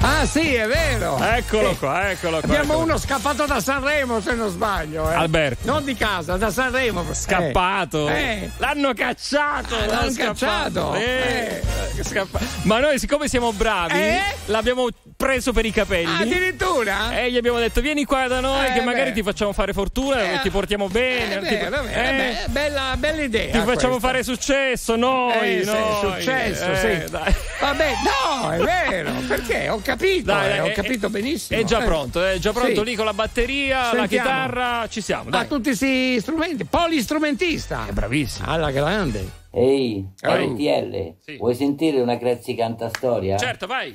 Ah, 0.04 0.26
sì, 0.26 0.52
è 0.54 0.66
vero. 0.66 1.16
Eccolo 1.22 1.70
Eh, 1.70 1.76
qua, 1.76 2.10
eccolo 2.10 2.38
qua. 2.40 2.48
Abbiamo 2.48 2.72
eccolo. 2.72 2.78
uno 2.86 2.98
scappato 2.98 3.46
da 3.46 3.60
Sanremo, 3.60 4.20
se 4.20 4.34
non 4.34 4.50
sbaglio. 4.50 5.08
eh. 5.08 5.14
Alberto. 5.14 5.70
Non 5.70 5.84
di 5.84 5.94
casa, 5.94 6.36
da 6.36 6.50
Sanremo. 6.50 7.04
Eh. 7.08 7.14
Scappato. 7.14 8.08
Eh. 8.08 8.50
L'hanno 8.56 8.92
cacciato. 8.94 9.76
Ah, 9.76 9.86
l'hanno 9.86 10.12
cacciato. 10.16 10.94
Eh, 10.94 11.62
scappa- 12.02 12.40
Ma 12.62 12.80
noi, 12.80 12.98
siccome 12.98 13.28
siamo 13.28 13.52
bravi, 13.52 13.92
Eh? 14.00 14.20
l'abbiamo 14.46 14.88
preso 15.16 15.52
per 15.52 15.66
i 15.66 15.70
capelli. 15.70 16.06
Ah, 16.12 16.18
addirittura? 16.22 17.16
E 17.16 17.30
gli 17.30 17.36
abbiamo 17.36 17.58
detto: 17.60 17.80
Vieni 17.80 18.04
qua 18.04 18.26
da 18.26 18.40
noi, 18.40 18.66
Eh, 18.66 18.72
che 18.72 18.80
magari 18.80 19.10
beh. 19.10 19.14
ti 19.16 19.22
facciamo 19.22 19.52
fare 19.52 19.72
fortuna, 19.72 20.20
Eh, 20.32 20.40
ti 20.42 20.50
portiamo 20.50 20.88
bene. 20.88 21.36
Eh, 21.36 21.40
ti- 21.46 21.68
beh, 21.68 22.28
eh, 22.30 22.36
bella, 22.48 22.96
bella 22.96 23.22
idea. 23.22 23.52
ti 23.52 23.58
facciamo 23.58 23.98
questa. 23.98 24.08
fare 24.08 24.22
successo, 24.24 24.96
noi. 24.96 25.60
Eh, 25.60 25.64
noi. 25.64 26.16
successo, 26.18 26.70
Eh, 26.72 26.76
sì. 27.04 27.10
dai. 27.10 27.34
Vabbè, 27.60 27.92
no, 28.02 28.50
è 28.50 28.58
vero. 28.58 29.12
Perché? 29.28 29.68
Ho 29.68 29.80
capito, 29.96 30.24
Dai, 30.24 30.52
eh, 30.56 30.60
ho 30.60 30.66
è- 30.66 30.72
capito 30.72 31.10
benissimo. 31.10 31.60
È 31.60 31.64
già 31.64 31.82
Eh. 31.82 31.84
pronto, 31.84 32.24
è 32.24 32.38
già 32.38 32.52
pronto 32.52 32.80
Sì. 32.82 32.84
lì 32.84 32.94
con 32.94 33.04
la 33.04 33.14
batteria, 33.14 33.78
la 33.92 34.00
Sentiamo. 34.00 34.06
chitarra, 34.28 34.86
ci 34.88 35.00
siamo. 35.00 35.28
Ha 35.28 35.30
Dai. 35.30 35.46
tutti 35.48 35.62
questi 35.64 36.20
strumenti, 36.20 36.64
polistrumentista. 36.64 37.86
È 37.86 37.92
bravissimo. 37.92 38.48
Alla 38.50 38.70
grande. 38.70 39.40
Ehi. 39.54 40.06
RTL, 40.20 41.14
Sì. 41.20 41.36
vuoi 41.36 41.54
sentire 41.54 42.00
una 42.00 42.16
Crezzi 42.18 42.54
canta 42.54 42.88
storia? 42.88 43.36
Certo, 43.36 43.66
vai. 43.66 43.94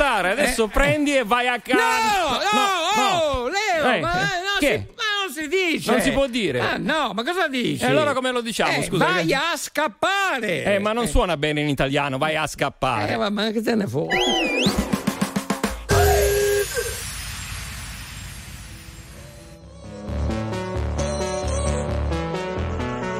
Puoi 0.00 0.08
contare. 0.08 0.30
Adesso 0.32 0.64
Eh, 0.64 0.68
prendi 0.68 1.16
e 1.16 1.24
vai 1.24 1.48
a 1.48 1.60
casa. 1.60 2.38
No, 2.52 3.02
no, 3.02 3.42
oh, 3.42 3.48
Leo, 3.48 3.92
Eh, 3.92 4.00
ma, 4.00 4.12
eh, 4.12 4.42
non 4.42 4.58
che? 4.58 4.86
si, 4.88 4.94
ma 4.96 5.02
non 5.24 5.32
si 5.32 5.48
dice. 5.48 5.90
Non 5.90 6.00
si 6.00 6.10
può 6.12 6.26
dire. 6.26 6.60
Ah, 6.60 6.76
no, 6.78 7.12
ma 7.14 7.22
cosa 7.22 7.48
dici? 7.48 7.84
E 7.84 7.86
allora 7.86 8.12
come 8.12 8.30
lo 8.30 8.40
diciamo, 8.40 8.78
Eh, 8.78 8.82
scusa? 8.84 9.04
Vai 9.04 9.32
a 9.34 9.56
scappare. 9.56 10.64
Eh, 10.64 10.78
ma 10.78 10.92
non 10.92 11.06
suona 11.06 11.36
bene 11.36 11.60
in 11.60 11.68
italiano, 11.68 12.18
vai 12.18 12.36
a 12.36 12.46
scappare. 12.46 13.12
Eh, 13.12 13.30
ma, 13.30 13.50
che 13.50 13.62
te 13.62 13.74
ne 13.74 13.86
fu? 13.86 14.06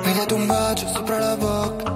Mi 0.02 0.06
hai 0.08 0.14
dato 0.14 0.34
un 0.34 0.46
bacio 0.46 0.86
sopra 0.88 1.18
la 1.18 1.36
bocca 1.36 1.94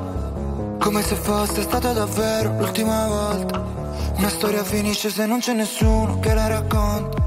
Come 0.78 1.02
se 1.02 1.14
fosse 1.14 1.62
stata 1.62 1.92
davvero 1.92 2.56
l'ultima 2.58 3.06
volta 3.06 3.83
Una 4.16 4.28
storia 4.28 4.64
finisce 4.64 5.10
se 5.10 5.26
non 5.26 5.40
c'è 5.40 5.52
nessuno 5.52 6.18
che 6.20 6.32
la 6.34 6.46
racconta. 6.46 7.22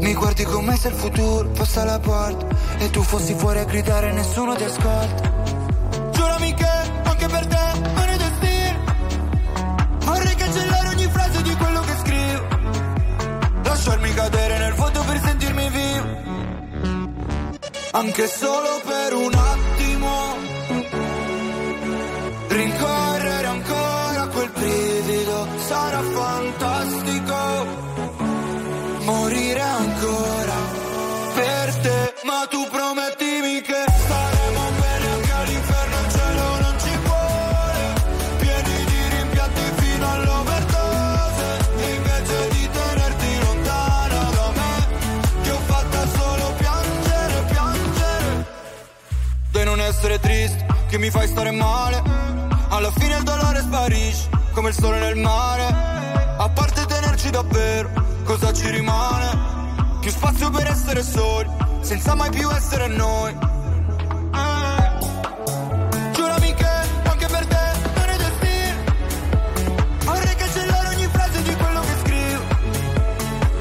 Mi 0.00 0.14
guardi 0.14 0.44
come 0.44 0.76
se 0.76 0.88
il 0.88 0.94
futuro 0.94 1.50
fosse 1.54 1.80
alla 1.80 2.00
porta 2.00 2.46
E 2.78 2.90
tu 2.90 3.00
fossi 3.02 3.32
fuori 3.34 3.60
a 3.60 3.64
gridare 3.64 4.10
e 4.10 4.12
nessuno 4.12 4.54
ti 4.54 4.64
ascolta. 4.64 5.32
Giurami 6.10 6.52
che 6.54 6.68
anche 7.04 7.26
per 7.26 7.46
te 7.46 7.80
non 7.80 8.08
è 8.08 8.16
destino 8.16 8.78
Vorrei 10.00 10.34
cancellare 10.34 10.88
ogni 10.88 11.06
frase 11.06 11.42
di 11.42 11.54
quello 11.54 11.80
che 11.80 11.96
scrivo. 12.02 12.46
Lasciarmi 13.62 14.14
cadere 14.14 14.58
nel 14.58 14.74
vuoto 14.74 15.00
per 15.04 15.20
sentirmi 15.20 15.68
vivo. 15.70 16.22
Anche 17.92 18.26
solo 18.26 18.73
mi 51.04 51.10
fai 51.10 51.28
stare 51.28 51.50
male. 51.50 52.02
Alla 52.70 52.90
fine 52.92 53.16
il 53.16 53.24
dolore 53.24 53.60
sparisce, 53.60 54.26
come 54.52 54.70
il 54.70 54.74
sole 54.74 54.98
nel 55.00 55.16
mare. 55.16 55.66
A 56.38 56.48
parte 56.48 56.86
tenerci 56.86 57.28
davvero, 57.28 57.90
cosa 58.24 58.50
ci 58.54 58.70
rimane? 58.70 59.28
Più 60.00 60.10
spazio 60.10 60.48
per 60.48 60.66
essere 60.66 61.02
soli, 61.02 61.50
senza 61.82 62.14
mai 62.14 62.30
più 62.30 62.50
essere 62.50 62.86
noi. 62.86 63.36
Giurami 66.12 66.54
che 66.54 66.74
anche 67.02 67.26
per 67.26 67.46
te 67.52 67.66
non 67.96 68.08
è 68.08 68.16
destino. 68.16 68.78
Vorrei 70.04 70.36
cancellare 70.36 70.88
ogni 70.88 71.08
frase 71.12 71.42
di 71.42 71.54
quello 71.54 71.80
che 71.80 71.96
scrivo. 72.02 72.42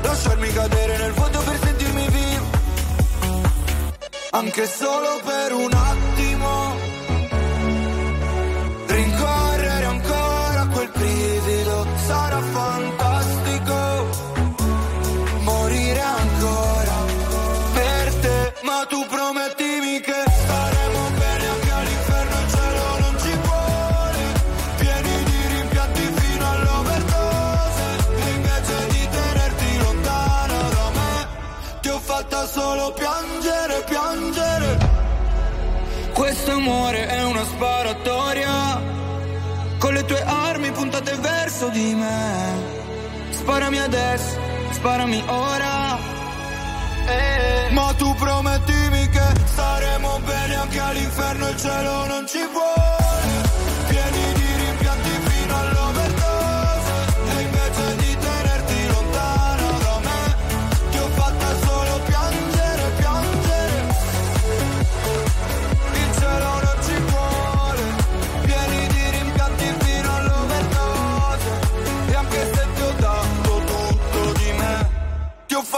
Lasciarmi 0.01 0.53
cadere 0.53 0.97
nel 0.97 1.11
vuoto 1.11 1.39
per 1.39 1.59
sentirmi 1.61 2.07
vivo. 2.07 2.45
Anche 4.31 4.65
solo 4.65 5.19
Questo 36.43 36.59
amore 36.59 37.07
è 37.07 37.23
una 37.23 37.45
sparatoria, 37.45 38.81
con 39.77 39.93
le 39.93 40.03
tue 40.03 40.21
armi 40.21 40.71
puntate 40.71 41.15
verso 41.15 41.69
di 41.69 41.95
me. 41.95 42.51
Sparami 43.29 43.79
adesso, 43.79 44.37
sparami 44.71 45.23
ora. 45.25 45.97
Eh. 47.07 47.71
Ma 47.71 47.93
tu 47.93 48.13
promettimi 48.15 49.07
che 49.07 49.23
staremo 49.45 50.19
bene 50.25 50.55
anche 50.55 50.79
all'inferno, 50.81 51.47
il 51.47 51.57
cielo 51.57 52.07
non 52.07 52.27
ci 52.27 52.45
vuole. 52.51 53.02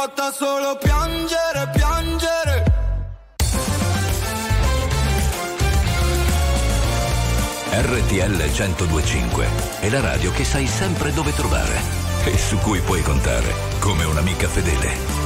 Fatta 0.06 0.32
solo 0.32 0.77
piangere, 0.77 1.69
piangere. 1.73 2.64
RTL 7.72 8.49
1025 8.52 9.48
è 9.80 9.90
la 9.90 10.02
radio 10.02 10.32
che 10.32 10.45
sai 10.45 10.68
sempre 10.68 11.11
dove 11.11 11.34
trovare 11.34 11.80
e 12.26 12.38
su 12.38 12.57
cui 12.60 12.82
puoi 12.82 13.02
contare 13.02 13.52
come 13.80 14.03
un'amica 14.03 14.48
fedele. 14.48 15.24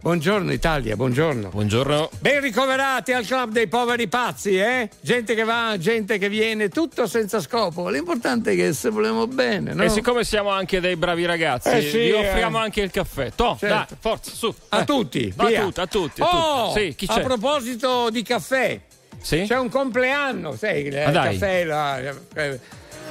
Buongiorno 0.00 0.52
Italia, 0.52 0.96
buongiorno. 0.96 1.48
Buongiorno. 1.48 2.10
Ben 2.20 2.40
ricoverati 2.40 3.12
al 3.12 3.24
club 3.24 3.50
dei 3.52 3.66
poveri 3.68 4.08
pazzi, 4.08 4.58
eh? 4.58 4.88
Gente 5.00 5.34
che 5.34 5.44
va, 5.44 5.74
gente 5.78 6.18
che 6.18 6.28
viene, 6.28 6.68
tutto 6.68 7.06
senza 7.06 7.40
scopo. 7.40 7.88
L'importante 7.88 8.52
è 8.52 8.56
che 8.56 8.72
se 8.72 8.90
volemo 8.90 9.26
bene, 9.26 9.72
no? 9.74 9.82
E 9.82 9.88
siccome 9.88 10.24
siamo 10.24 10.50
anche 10.50 10.80
dei 10.80 10.96
bravi 10.96 11.24
ragazzi, 11.26 11.68
Eh 11.68 11.82
sì, 11.82 11.98
vi 11.98 12.12
offriamo 12.12 12.58
eh. 12.58 12.62
anche 12.62 12.80
il 12.80 12.90
caffè. 12.90 13.30
To, 13.34 13.56
Certo. 13.58 13.74
dai, 13.74 13.86
forza, 14.00 14.30
su. 14.32 14.54
A 14.70 14.80
eh. 14.80 14.84
tutti, 14.84 15.32
A 15.36 15.44
tutti, 15.46 15.80
a 15.80 15.86
tutti. 15.86 16.20
a 16.22 16.26
Oh, 16.30 16.72
tutti. 16.72 16.94
Sì, 16.98 17.06
a 17.10 17.20
proposito 17.20 18.10
di 18.10 18.22
caffè, 18.22 18.80
Sì? 19.20 19.44
c'è 19.46 19.58
un 19.58 19.68
compleanno, 19.68 20.56
sai, 20.56 20.84
il 20.86 20.90
dai. 20.90 21.12
caffè, 21.38 21.64
la- 21.64 22.00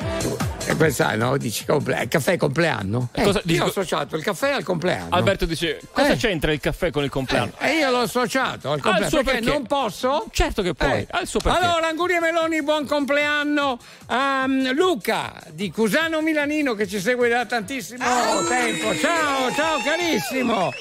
eh, 0.02 0.72
eh, 0.72 0.76
questa, 0.76 1.16
no? 1.16 1.38
Dici 1.38 1.66
comple- 1.66 2.02
il 2.04 2.08
caffè 2.08 2.38
compleanno? 2.38 3.10
Eh, 3.14 3.24
cosa- 3.24 3.40
io 3.40 3.44
dico- 3.46 3.66
ho 3.66 3.68
associato 3.68 4.16
il 4.16 4.24
caffè 4.24 4.52
al 4.52 4.64
compleanno. 4.64 5.08
Alberto 5.16 5.46
dice: 5.46 5.80
Cosa 5.92 6.14
Eh. 6.14 6.16
c'entra 6.18 6.52
il 6.52 6.60
caffè 6.60 6.92
con 6.92 7.04
il 7.04 7.10
compleanno? 7.10 7.54
E 7.60 7.78
io 7.78 7.90
l'ho 7.92 8.00
associato 8.02 8.72
al 8.72 8.80
compleanno 8.82 9.10
suo 9.10 9.24
perché, 9.24 9.40
perché. 9.42 9.52
non 9.52 9.66
posso. 9.68 10.26
Certo 10.32 10.62
che 10.62 10.74
puoi, 10.74 10.92
Eh. 10.92 11.08
ha 11.10 11.20
il 11.22 11.28
suo 11.28 11.40
perché. 11.40 11.58
Allora, 11.58 11.88
Anguria 11.88 12.20
Meloni, 12.20 12.62
buon 12.64 12.86
compleanno 12.86 13.78
a 14.08 14.46
mm, 14.48 14.68
Luca 14.72 15.34
di 15.52 15.72
Cusano 15.72 16.22
Milanino 16.22 16.74
che 16.76 16.88
ci 16.88 17.00
segue 17.00 17.28
da 17.30 17.46
tantissimo 17.46 18.04
tempo. 18.48 18.96
Ciao, 18.98 19.52
ciao 19.54 19.80
carissimo. 19.84 20.72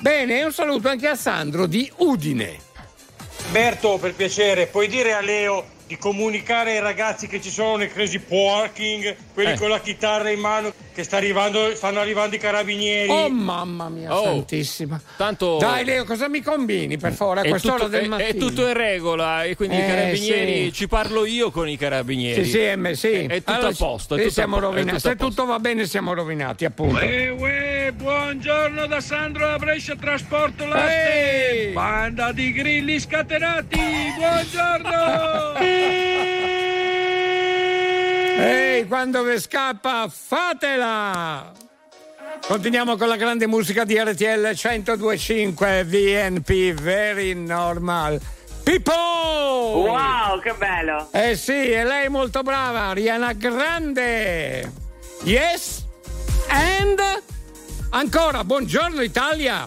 Bene, 0.00 0.38
e 0.40 0.44
un 0.44 0.52
saluto 0.52 0.88
anche 0.88 1.08
a 1.08 1.16
Sandro 1.16 1.66
di 1.66 1.90
Udine. 1.96 2.66
Berto, 3.50 3.98
per 3.98 4.14
piacere, 4.14 4.66
puoi 4.66 4.88
dire 4.88 5.14
a 5.14 5.20
Leo 5.20 5.64
di 5.88 5.96
comunicare 5.96 6.72
ai 6.72 6.80
ragazzi 6.80 7.26
che 7.26 7.40
ci 7.40 7.48
sono 7.50 7.76
nei 7.76 7.90
crazy 7.90 8.18
parking, 8.18 9.16
quelli 9.32 9.52
Eh. 9.52 9.56
con 9.56 9.70
la 9.70 9.80
chitarra 9.80 10.28
in 10.28 10.38
mano, 10.38 10.70
che 10.94 11.02
sta 11.02 11.16
arrivando, 11.16 11.74
stanno 11.74 11.98
arrivando 11.98 12.36
i 12.36 12.38
carabinieri. 12.38 13.08
Oh 13.08 13.30
mamma 13.30 13.88
mia 13.88 14.14
Oh. 14.14 14.24
santissima. 14.24 15.00
Tanto. 15.16 15.56
Dai 15.58 15.86
Leo, 15.86 16.04
cosa 16.04 16.28
mi 16.28 16.42
combini 16.42 16.98
per 16.98 17.12
favore 17.14 17.40
a 17.40 17.42
È 17.44 17.48
quest'ora 17.48 17.76
tutto, 17.78 17.88
del 17.88 18.04
è- 18.04 18.06
mattino? 18.08 18.28
è 18.28 18.36
tutto 18.36 18.66
in 18.68 18.74
regola 18.74 19.44
e 19.44 19.56
quindi 19.56 19.76
i 19.76 19.80
Eh, 19.80 19.86
carabinieri 19.86 20.64
sì. 20.66 20.72
ci 20.74 20.88
parlo 20.88 21.24
io 21.24 21.50
con 21.50 21.66
i 21.68 21.78
carabinieri. 21.78 22.44
Sì, 22.44 22.50
sì, 22.50 22.58
eh, 22.58 22.94
sì. 22.94 23.08
È, 23.10 23.26
è 23.26 23.38
tutto 23.38 23.50
Allora, 23.52 23.68
a 23.68 23.74
posto. 23.74 24.14
È 24.14 24.18
tutto 24.18 24.30
siamo 24.30 24.56
a 24.56 24.60
rovinati. 24.60 24.96
tutto 24.98 25.08
Se 25.08 25.16
tutto 25.16 25.44
va 25.46 25.58
bene, 25.58 25.86
siamo 25.86 26.12
rovinati, 26.12 26.66
appunto. 26.66 26.96
Uè, 26.96 27.30
uè, 27.30 27.92
buongiorno 27.96 28.86
da 28.86 29.00
Sandro 29.00 29.46
da 29.46 29.56
Brescia 29.56 29.96
Trasporto 29.96 30.66
Latte. 30.66 31.50
Ehi! 31.68 31.72
Banda 31.72 32.30
di 32.32 32.52
grilli 32.52 33.00
scatenati, 33.00 33.78
buongiorno! 34.18 35.76
Ehi, 38.38 38.86
quando 38.86 39.22
vi 39.22 39.38
scappa, 39.40 40.08
fatela! 40.08 41.52
Continuiamo 42.46 42.96
con 42.96 43.08
la 43.08 43.16
grande 43.16 43.46
musica 43.46 43.84
di 43.84 43.98
RTL 43.98 44.54
1025 44.54 45.84
VNP, 45.84 46.72
very 46.72 47.34
normal. 47.34 48.20
Pippo! 48.62 48.92
Wow, 48.92 50.40
che 50.40 50.54
bello! 50.54 51.08
Eh 51.12 51.36
sì, 51.36 51.70
e 51.70 51.84
lei 51.84 52.06
è 52.06 52.08
molto 52.08 52.42
brava, 52.42 52.88
Ariana 52.88 53.32
Grande. 53.32 54.72
Yes? 55.24 55.84
And? 56.48 57.00
Ancora, 57.90 58.44
buongiorno 58.44 59.02
Italia! 59.02 59.66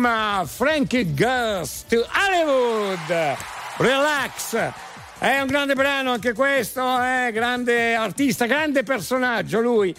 Bellissima 0.00 0.44
Frankie 0.46 1.14
Girls 1.14 1.84
to 1.88 2.04
Hollywood. 2.12 3.36
Relax. 3.78 4.72
È 5.18 5.40
un 5.40 5.46
grande 5.46 5.74
brano 5.74 6.12
anche 6.12 6.34
questo, 6.34 6.80
eh? 7.02 7.30
grande 7.32 7.94
artista, 7.94 8.44
grande 8.46 8.82
personaggio 8.82 9.60
lui. 9.60 9.94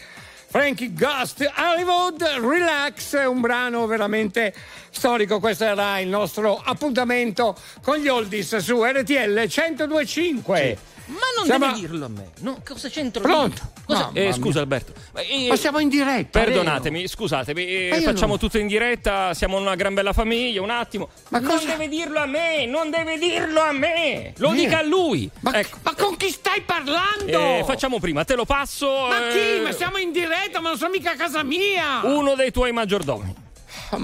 Frankie 0.49 0.93
Ghost 0.93 1.51
Hollywood 1.57 2.21
Relax, 2.21 3.13
un 3.27 3.41
brano 3.41 3.85
veramente 3.87 4.53
storico. 4.91 5.39
Questo 5.39 5.65
era 5.65 5.99
il 5.99 6.07
nostro 6.07 6.61
appuntamento 6.63 7.55
con 7.81 7.97
gli 7.97 8.07
oldies 8.07 8.55
su 8.57 8.83
RTL 8.83 9.47
1025. 9.47 10.77
Ma 11.07 11.15
non 11.37 11.45
Siamo- 11.45 11.67
devi 11.67 11.79
dirlo 11.79 12.05
a 12.05 12.09
me. 12.09 12.29
No, 12.39 12.61
cosa 12.65 12.87
c'entro? 12.89 13.21
Pronto? 13.21 13.71
Cosa- 13.85 14.09
eh, 14.13 14.31
scusa 14.33 14.59
Alberto. 14.59 14.93
Ma, 15.47 15.55
siamo 15.55 15.79
in 15.79 15.89
diretta. 15.89 16.39
Perdonatemi, 16.39 17.07
scusatemi, 17.07 17.65
eh, 17.65 18.01
facciamo 18.03 18.27
non- 18.29 18.39
tutto 18.39 18.57
in 18.57 18.67
diretta, 18.67 19.33
siamo 19.33 19.57
una 19.57 19.75
gran 19.75 19.93
bella 19.93 20.13
famiglia, 20.13 20.61
un 20.61 20.69
attimo. 20.71 21.09
Ma 21.29 21.39
non 21.39 21.51
cosa- 21.51 21.67
deve 21.67 21.87
dirlo 21.87 22.19
a 22.19 22.25
me, 22.25 22.65
non 22.65 22.89
deve 22.89 23.17
dirlo 23.19 23.61
a 23.61 23.71
me, 23.71 24.33
lo 24.37 24.51
Niente. 24.51 24.65
dica 24.69 24.79
a 24.79 24.83
lui. 24.83 25.29
Ma, 25.41 25.53
Ecco, 25.59 25.77
ma 25.83 25.93
con 25.95 26.17
chi 26.17 26.29
stai 26.29 26.61
parlando? 26.61 27.25
eh, 27.27 27.63
facciamo 27.65 27.99
prima, 27.99 28.23
te 28.23 28.35
lo 28.35 28.45
passo. 28.45 28.87
Ma 29.07 29.29
eh, 29.29 29.55
chi? 29.57 29.61
Ma 29.61 29.71
siamo 29.71 29.97
in 29.97 30.11
diretta, 30.11 30.59
ma 30.59 30.69
non 30.69 30.77
sono 30.77 30.91
mica 30.91 31.11
a 31.11 31.15
casa 31.15 31.43
mia! 31.43 32.01
Uno 32.03 32.35
dei 32.35 32.51
tuoi 32.51 32.71
maggiordomi. 32.71 33.45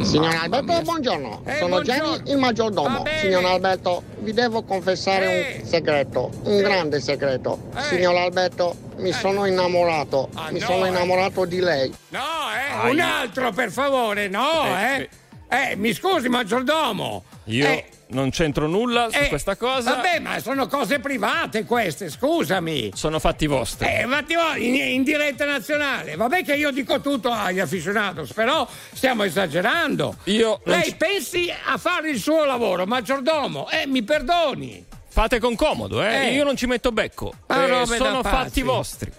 Signor 0.03 0.33
Alberto, 0.41 0.81
buongiorno. 0.81 1.41
Eh, 1.45 1.55
Sono 1.57 1.67
buongiorno. 1.81 2.15
Gianni 2.17 2.31
il 2.31 2.37
maggiordomo. 2.37 3.03
Signor 3.19 3.43
Alberto, 3.45 4.03
vi 4.19 4.31
devo 4.31 4.63
confessare 4.63 5.55
Eh. 5.55 5.59
un 5.61 5.67
segreto, 5.67 6.31
un 6.43 6.57
grande 6.59 7.01
segreto. 7.01 7.59
Eh. 7.75 7.81
Signor 7.81 8.15
Alberto, 8.15 8.75
mi 8.97 9.11
sono 9.11 9.45
innamorato. 9.45 10.29
Ah, 10.35 10.51
mi 10.51 10.59
no, 10.59 10.65
sono 10.67 10.85
eh. 10.85 10.89
innamorato 10.89 11.43
di 11.43 11.59
lei. 11.59 11.93
No, 12.09 12.19
eh, 12.19 12.73
Aia. 12.81 12.91
un 12.91 12.99
altro 13.01 13.51
per 13.51 13.71
favore, 13.71 14.29
no, 14.29 14.65
Eh, 14.65 15.09
eh. 15.49 15.71
Eh, 15.71 15.75
mi 15.75 15.93
scusi, 15.93 16.29
maggiordomo. 16.29 17.23
Io 17.45 17.67
Eh, 17.67 17.85
non 18.07 18.29
c'entro 18.29 18.67
nulla 18.67 19.09
su 19.11 19.17
eh, 19.17 19.27
questa 19.27 19.55
cosa. 19.55 19.95
Vabbè, 19.95 20.19
ma 20.19 20.39
sono 20.39 20.67
cose 20.67 20.99
private 20.99 21.65
queste, 21.65 22.09
scusami. 22.09 22.91
Sono 22.93 23.19
fatti 23.19 23.47
vostri. 23.47 23.87
Eh, 23.87 24.01
infatti, 24.03 24.35
oh, 24.35 24.55
in, 24.55 24.75
in 24.75 25.03
diretta 25.03 25.45
nazionale. 25.45 26.15
Vabbè 26.15 26.43
che 26.43 26.55
io 26.55 26.71
dico 26.71 26.99
tutto 27.01 27.31
agli 27.31 27.59
aficionados, 27.59 28.33
però 28.33 28.67
stiamo 28.93 29.23
esagerando. 29.23 30.15
Io 30.25 30.59
Lei 30.65 30.83
ci- 30.83 30.95
pensi 30.95 31.53
a 31.65 31.77
fare 31.77 32.09
il 32.09 32.19
suo 32.19 32.45
lavoro, 32.45 32.85
maggiordomo. 32.85 33.69
Eh, 33.69 33.87
mi 33.87 34.03
perdoni. 34.03 34.85
Fate 35.07 35.39
con 35.39 35.55
comodo, 35.55 36.03
eh? 36.03 36.27
Eh. 36.27 36.33
Io 36.33 36.43
non 36.43 36.55
ci 36.55 36.65
metto 36.65 36.91
becco. 36.91 37.31
Ah, 37.47 37.65
Eh, 37.81 37.85
sono 37.85 38.23
fatti 38.23 38.61
vostri. 38.63 39.11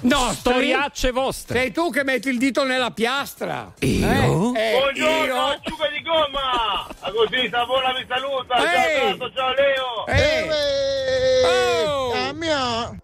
No, 0.00 0.32
Storiacce 0.32 1.10
vostre. 1.10 1.58
Sei 1.58 1.72
tu 1.72 1.90
che 1.90 2.04
metti 2.04 2.28
il 2.28 2.38
dito 2.38 2.64
nella 2.64 2.90
piastra. 2.90 3.72
Io? 3.80 4.08
Eh, 4.08 4.54
eh, 4.54 4.78
Buongiorno, 4.78 5.24
io? 5.24 5.46
acciughe 5.46 5.90
di 5.90 6.02
gomma! 6.02 6.86
A 7.00 7.10
così 7.10 7.48
Savona 7.50 7.92
mi 7.92 8.06
saluta! 8.08 8.56
Ehi! 8.56 8.98
Ciao 8.98 9.16
Tato, 9.16 9.32
ciao 9.34 9.52
Leo! 9.52 10.06
Eh. 10.06 11.84
Oh. 11.86 12.12
Ah, 12.12 12.32
mia. 12.32 12.96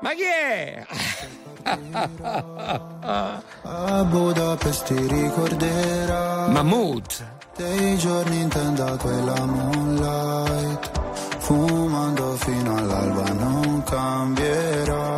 Ma 0.00 0.10
chi 0.14 0.22
è? 0.24 0.86
A 3.62 4.04
Budapest 4.04 4.84
ti 4.86 5.06
ricorderai 5.06 6.50
Mahmood. 6.50 7.36
Dei 7.56 7.96
giorni 7.98 8.42
in 8.42 8.48
tenda 8.48 8.96
quella 8.96 9.44
moonlight 9.44 10.90
Fumando 11.40 12.36
fino 12.36 12.76
all'alba 12.76 13.32
non 13.32 13.82
cambierai 13.82 15.17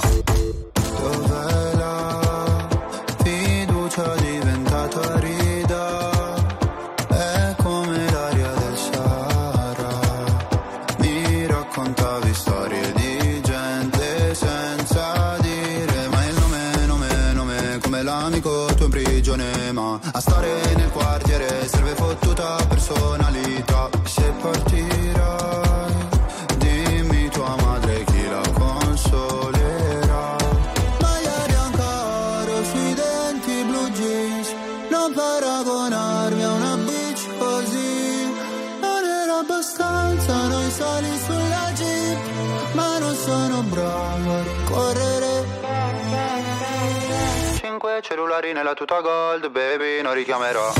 Cellulari 48.41 48.53
nella 48.53 48.73
tuta 48.73 49.01
gold 49.01 49.51
baby 49.51 50.01
non 50.01 50.13
richiamerò. 50.13 50.73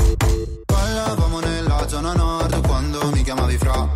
Parlavamo 0.66 1.40
nella 1.42 1.88
zona 1.88 2.14
nord 2.14 2.66
quando 2.66 3.12
mi 3.12 3.22
chiamavi 3.22 3.58
fra. 3.58 3.88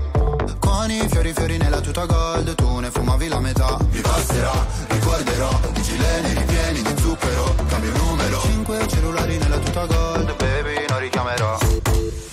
Con 0.60 0.92
i 0.92 1.08
fiori 1.10 1.34
fiori 1.34 1.58
nella 1.58 1.80
tuta 1.80 2.06
gold 2.06 2.54
tu 2.54 2.78
ne 2.80 2.92
fumavi 2.92 3.28
la 3.28 3.40
metà. 3.40 3.78
Mi 3.90 4.02
passerà, 4.02 4.54
ricorderò 4.88 5.50
i 5.74 5.82
gileni 5.82 6.34
ripieni 6.34 6.82
di 6.84 7.02
zucchero. 7.02 7.56
Cambio 7.68 7.92
numero. 7.98 8.40
Cinque 8.42 8.88
cellulari 8.88 9.38
nella 9.38 9.58
tuta 9.58 9.86
gold 9.88 10.36
baby 10.36 10.86
non 10.88 11.00
richiamerò. 11.00 11.58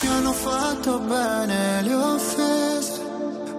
Mi 0.03 0.09
hanno 0.09 0.33
fatto 0.33 0.99
bene 0.99 1.83
le 1.83 1.95
offese 1.95 2.32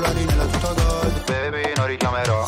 cellulari 0.00 0.24
nella 0.24 0.46
tuta 0.46 0.72
gold. 0.72 1.24
Baby 1.24 1.72
non 1.76 1.86
richiamerò. 1.86 2.46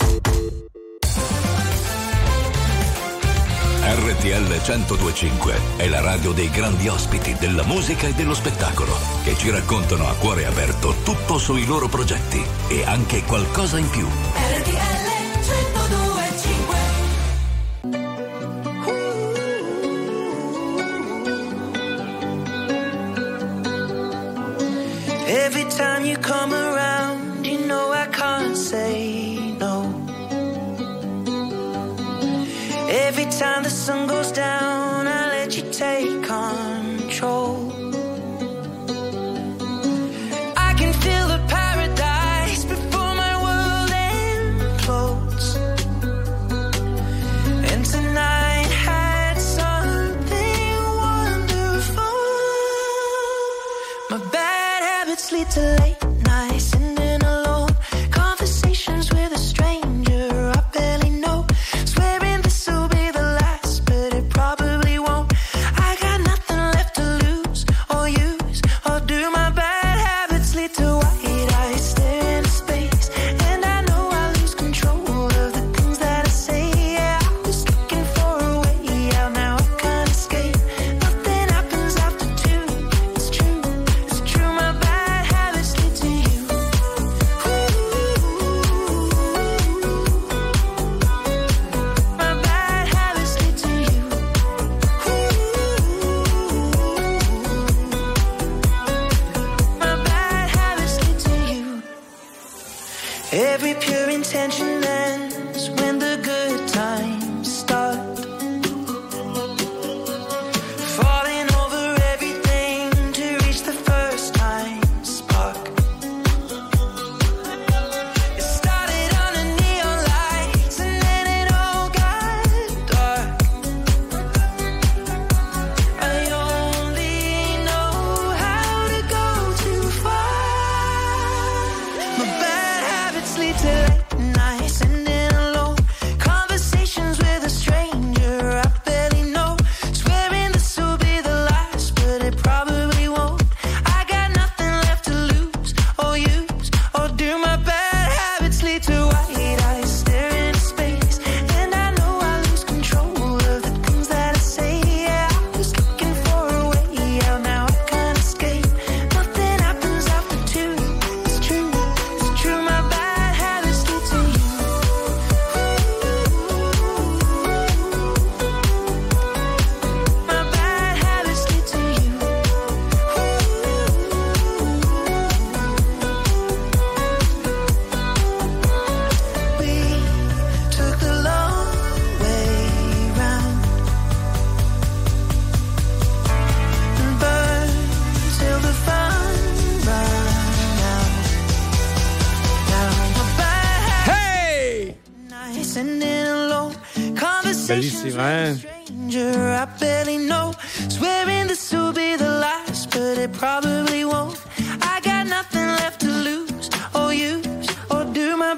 RTL 3.85 4.47
1025 4.49 5.61
è 5.77 5.89
la 5.89 6.01
radio 6.01 6.33
dei 6.33 6.49
grandi 6.51 6.89
ospiti 6.89 7.35
della 7.39 7.65
musica 7.65 8.07
e 8.07 8.15
dello 8.15 8.35
spettacolo 8.35 8.97
che 9.23 9.37
ci 9.37 9.51
raccontano 9.51 10.09
a 10.09 10.15
cuore 10.15 10.47
aperto 10.47 10.95
tutto 11.05 11.37
sui 11.39 11.67
loro 11.67 11.89
progetti 11.89 12.43
e 12.69 12.85
anche 12.85 13.23
qualcosa 13.25 13.79
in 13.79 13.91
più. 13.91 14.07
RTL 14.07 15.11
1025 15.43 16.77
Every 25.27 25.65
time 25.65 26.05
you 26.05 26.19
come 26.19 26.53
around, 26.53 26.72
sun 33.83 34.07
goes 34.07 34.31
down, 34.31 34.92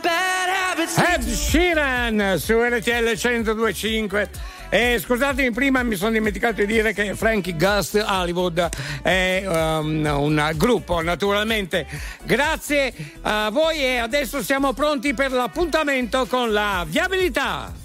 bad 0.01 0.49
habits. 0.49 0.97
Ed 0.97 1.31
Sheeran 1.31 2.39
su 2.39 2.59
RTL 2.59 3.17
1025. 3.17 4.31
E 4.71 4.99
scusatemi, 4.99 5.53
prima 5.53 5.83
mi 5.83 5.95
sono 5.95 6.11
dimenticato 6.11 6.55
di 6.55 6.67
dire 6.67 6.93
che 6.95 7.15
Frankie 7.15 7.55
Gust 7.55 8.03
Hollywood 8.03 8.69
è 9.03 9.45
um, 9.47 10.05
un 10.05 10.53
gruppo, 10.55 11.01
naturalmente. 11.01 11.87
Grazie 12.25 12.93
a 13.23 13.51
voi 13.51 13.79
e 13.79 13.99
adesso 13.99 14.43
siamo 14.43 14.73
pronti 14.73 15.13
per 15.13 15.33
l'appuntamento 15.33 16.27
con 16.27 16.51
la 16.51 16.85
viabilità. 16.89 17.84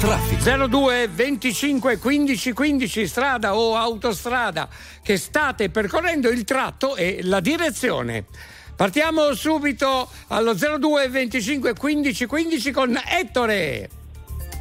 Traffico. 0.00 0.66
02 0.66 1.08
25 1.08 1.98
15 1.98 2.52
15 2.54 3.06
strada 3.06 3.54
o 3.54 3.76
autostrada 3.76 4.66
che 5.02 5.18
state 5.18 5.68
percorrendo 5.68 6.30
il 6.30 6.44
tratto 6.44 6.96
e 6.96 7.20
la 7.22 7.40
direzione. 7.40 8.24
Partiamo 8.74 9.34
subito 9.34 10.08
allo 10.28 10.54
02 10.54 11.06
25 11.10 11.74
15 11.74 12.24
15 12.24 12.70
con 12.70 12.98
Ettore. 13.06 13.99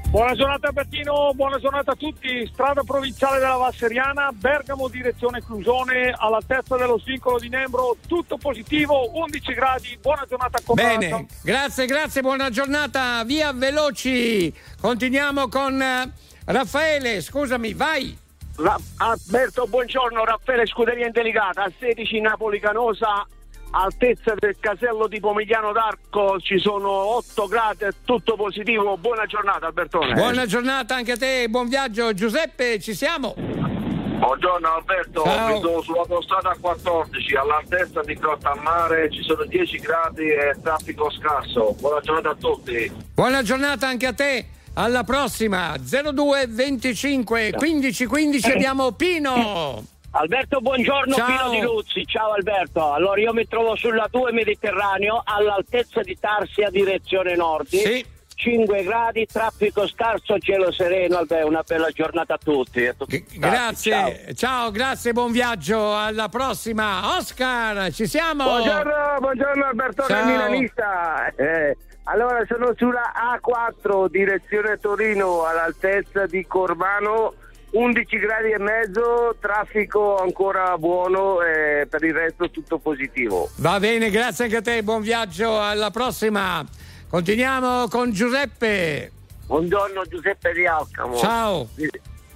Buona 0.09 0.33
giornata 0.33 0.71
Bertino, 0.71 1.31
buona 1.35 1.59
giornata 1.59 1.91
a 1.91 1.95
tutti. 1.95 2.43
Strada 2.51 2.81
provinciale 2.81 3.37
della 3.37 3.57
Valseriana, 3.57 4.31
Bergamo 4.33 4.87
direzione 4.87 5.39
Clusone, 5.43 6.11
all'altezza 6.17 6.75
dello 6.77 6.97
svincolo 6.97 7.37
di 7.37 7.47
Nembro, 7.47 7.95
tutto 8.07 8.37
positivo, 8.37 9.15
11 9.19 9.53
gradi, 9.53 9.99
buona 10.01 10.25
giornata 10.27 10.59
con 10.65 10.73
Bene, 10.75 11.27
grazie, 11.43 11.85
grazie, 11.85 12.21
buona 12.21 12.49
giornata. 12.49 13.23
Via 13.23 13.53
veloci. 13.53 14.51
Continuiamo 14.81 15.47
con 15.47 15.79
eh, 15.79 16.11
Raffaele, 16.45 17.21
scusami, 17.21 17.75
vai. 17.75 18.17
Ra- 18.55 18.79
Alberto, 18.97 19.67
buongiorno, 19.67 20.25
Raffaele 20.25 20.65
Scuderia 20.65 21.05
Indelicata, 21.05 21.65
a 21.65 21.71
16 21.79 22.19
Napoli 22.19 22.59
Canosa, 22.59 23.27
altezza 23.71 24.33
del 24.37 24.57
casello 24.59 25.07
di 25.07 25.19
Pomigliano 25.19 25.71
d'Arco, 25.71 26.39
ci 26.39 26.57
sono 26.59 26.89
8 26.89 27.47
gradi, 27.47 27.83
è 27.85 27.89
tutto 28.03 28.35
positivo, 28.35 28.97
buona 28.97 29.25
giornata 29.25 29.67
Albertone. 29.67 30.13
Buona 30.13 30.45
giornata 30.45 30.95
anche 30.95 31.13
a 31.13 31.17
te, 31.17 31.47
buon 31.49 31.67
viaggio. 31.67 32.13
Giuseppe, 32.13 32.79
ci 32.79 32.93
siamo? 32.93 33.35
Buongiorno 33.35 34.67
Alberto, 34.75 35.23
Ciao. 35.23 35.53
mi 35.53 35.59
trovo 35.61 35.81
sull'autostrada 35.81 36.57
14 36.59 37.35
all'altezza 37.35 38.01
di 38.01 38.13
Grottammare, 38.15 39.09
ci 39.09 39.23
sono 39.23 39.45
10 39.45 39.77
gradi 39.77 40.27
e 40.27 40.55
traffico 40.61 41.09
scarso. 41.09 41.73
Buona 41.79 42.01
giornata 42.01 42.29
a 42.31 42.35
tutti. 42.35 42.91
Buona 43.13 43.41
giornata 43.43 43.87
anche 43.87 44.07
a 44.07 44.13
te. 44.13 44.45
Alla 44.73 45.03
prossima 45.03 45.75
02 45.77 46.47
25 46.47 47.53
15 47.57 48.05
15 48.05 48.51
abbiamo 48.51 48.91
Pino. 48.91 49.83
Alberto, 50.11 50.59
buongiorno, 50.59 51.13
Ciao. 51.15 51.25
Pino 51.27 51.49
di 51.49 51.61
Luzzi. 51.61 52.05
Ciao 52.05 52.31
Alberto. 52.33 52.93
Allora 52.93 53.19
io 53.21 53.33
mi 53.33 53.47
trovo 53.47 53.75
sulla 53.75 54.07
2 54.09 54.31
Mediterraneo 54.31 55.21
all'altezza 55.23 56.01
di 56.01 56.17
Tarsia, 56.19 56.69
direzione 56.69 57.35
nord. 57.35 57.67
Sì. 57.67 58.03
5 58.39 58.83
gradi, 58.83 59.25
traffico 59.25 59.85
scarso, 59.85 60.39
cielo 60.39 60.71
sereno. 60.71 61.17
Albe- 61.17 61.41
Una 61.41 61.61
bella 61.61 61.89
giornata 61.91 62.35
a 62.35 62.37
tutti. 62.41 62.87
a 62.87 62.93
tutti. 62.93 63.23
Grazie, 63.35 64.33
ciao. 64.33 64.71
grazie, 64.71 65.11
buon 65.11 65.31
viaggio. 65.31 65.93
Alla 65.95 66.29
prossima. 66.29 67.17
Oscar, 67.17 67.91
ci 67.91 68.07
siamo? 68.07 68.45
Buongiorno, 68.45 69.17
buongiorno 69.19 69.65
Albertone 69.65 70.07
Ciao. 70.07 70.25
Milanista. 70.25 71.33
Eh, 71.35 71.77
allora 72.05 72.43
sono 72.47 72.73
sulla 72.77 73.11
A4 73.13 74.07
direzione 74.09 74.77
Torino 74.77 75.43
all'altezza 75.43 76.25
di 76.25 76.45
Corbano. 76.47 77.33
11 77.71 78.17
gradi 78.17 78.51
e 78.51 78.59
mezzo, 78.59 79.35
traffico 79.39 80.17
ancora 80.17 80.75
buono, 80.77 81.41
eh, 81.41 81.85
per 81.87 82.03
il 82.03 82.13
resto 82.13 82.49
tutto 82.49 82.79
positivo. 82.79 83.49
Va 83.57 83.79
bene, 83.79 84.09
grazie 84.09 84.45
anche 84.45 84.57
a 84.57 84.61
te, 84.61 84.81
buon 84.83 85.01
viaggio. 85.01 85.59
Alla 85.61 85.91
prossima. 85.91 86.65
Continuiamo 87.07 87.87
con 87.87 88.11
Giuseppe. 88.11 89.11
Buongiorno 89.45 90.03
Giuseppe 90.05 90.53
di 90.53 90.65
Alcamo. 90.65 91.17
Ciao. 91.17 91.67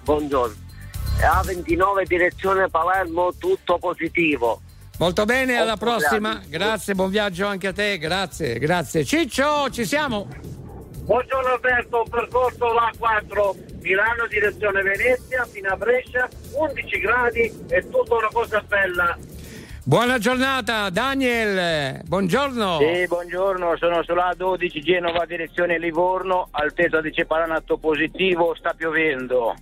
Buongiorno. 0.03 0.55
A29 1.19 2.05
direzione 2.07 2.69
Palermo, 2.69 3.33
tutto 3.37 3.77
positivo. 3.77 4.61
Molto 4.99 5.25
bene, 5.25 5.57
alla 5.57 5.77
prossima. 5.77 6.41
Grazie, 6.47 6.93
buon 6.95 7.09
viaggio 7.09 7.45
anche 7.47 7.67
a 7.67 7.73
te. 7.73 7.97
Grazie, 7.97 8.59
grazie. 8.59 9.03
Ciccio, 9.03 9.69
ci 9.69 9.85
siamo? 9.85 10.62
Buongiorno 11.03 11.49
Alberto, 11.53 12.05
percorso 12.09 12.65
l'A4 12.73 13.81
Milano 13.81 14.25
direzione 14.27 14.81
Venezia 14.81 15.45
fino 15.45 15.69
a 15.69 15.75
Brescia, 15.75 16.29
11 16.53 16.99
gradi 16.99 17.51
e 17.69 17.81
tutta 17.89 18.15
una 18.15 18.29
cosa 18.31 18.63
bella. 18.65 19.17
Buona 19.85 20.17
giornata, 20.17 20.89
Daniel. 20.89 21.99
Buongiorno. 22.05 22.79
Sì, 22.79 23.05
buongiorno, 23.05 23.75
sono 23.75 24.01
sulla 24.03 24.33
12 24.33 24.79
Genova, 24.81 25.25
direzione 25.25 25.77
Livorno, 25.77 26.47
altezza 26.51 27.01
di 27.01 27.11
Cepalanato 27.11 27.75
positivo, 27.77 28.55
sta 28.57 28.73
piovendo. 28.73 29.53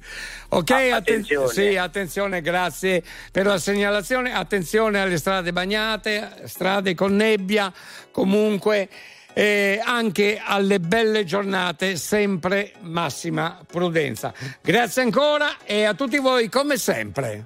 Ok, 0.50 0.70
Ah, 0.70 0.76
atten- 0.76 0.94
attenzione. 0.94 1.48
sì, 1.48 1.76
attenzione, 1.76 2.42
grazie 2.42 3.02
per 3.32 3.48
la 3.48 3.58
segnalazione. 3.58 4.32
Attenzione 4.36 5.02
alle 5.02 5.18
strade 5.18 5.52
bagnate, 5.52 6.44
strade 6.44 6.94
con 6.94 7.16
nebbia, 7.16 7.74
comunque 8.12 8.90
eh, 9.34 9.82
anche 9.84 10.42
alle 10.44 10.80
belle 10.80 11.24
giornate, 11.24 11.96
sempre 11.96 12.74
massima 12.82 13.60
prudenza. 13.66 14.34
Grazie 14.62 15.04
ancora 15.04 15.58
e 15.64 15.84
a 15.84 15.94
tutti 15.94 16.18
voi 16.18 16.50
come 16.50 16.78
sempre. 16.78 17.46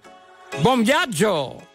Buon 0.61 0.83
viaggio! 0.83 1.74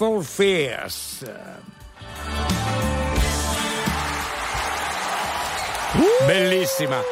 for 0.00 0.24
Fears. 0.24 1.30
Bellissima. 6.24 7.02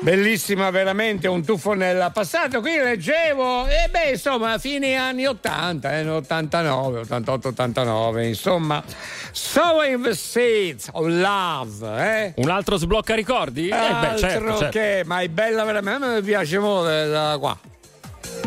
Bellissima 0.00 0.70
veramente, 0.70 1.28
un 1.28 1.44
tuffo 1.44 1.74
nel 1.74 2.10
passato. 2.12 2.60
Qui 2.60 2.76
leggevo, 2.76 3.68
e 3.68 3.88
beh, 3.88 4.10
insomma, 4.10 4.58
fine 4.58 4.96
anni 4.96 5.26
80, 5.26 5.98
eh, 5.98 6.08
89, 6.08 6.98
88, 7.02 7.48
89, 7.48 8.26
insomma. 8.26 8.82
Sowing 9.30 10.02
the 10.02 10.14
Seeds 10.16 10.88
of 10.90 11.06
Love, 11.06 12.04
eh? 12.04 12.32
Un 12.34 12.50
altro 12.50 12.78
sblocca 12.78 13.14
ricordi? 13.14 13.68
Eh, 13.68 13.70
beh, 13.70 14.18
certo, 14.18 14.56
certo. 14.56 14.68
che, 14.70 15.02
ma 15.06 15.20
è 15.20 15.28
bella 15.28 15.62
veramente, 15.62 16.04
a 16.04 16.08
me 16.08 16.20
piace 16.20 16.58
molto 16.58 16.90
eh, 16.90 17.08
da 17.08 17.36
qua. 17.38 17.56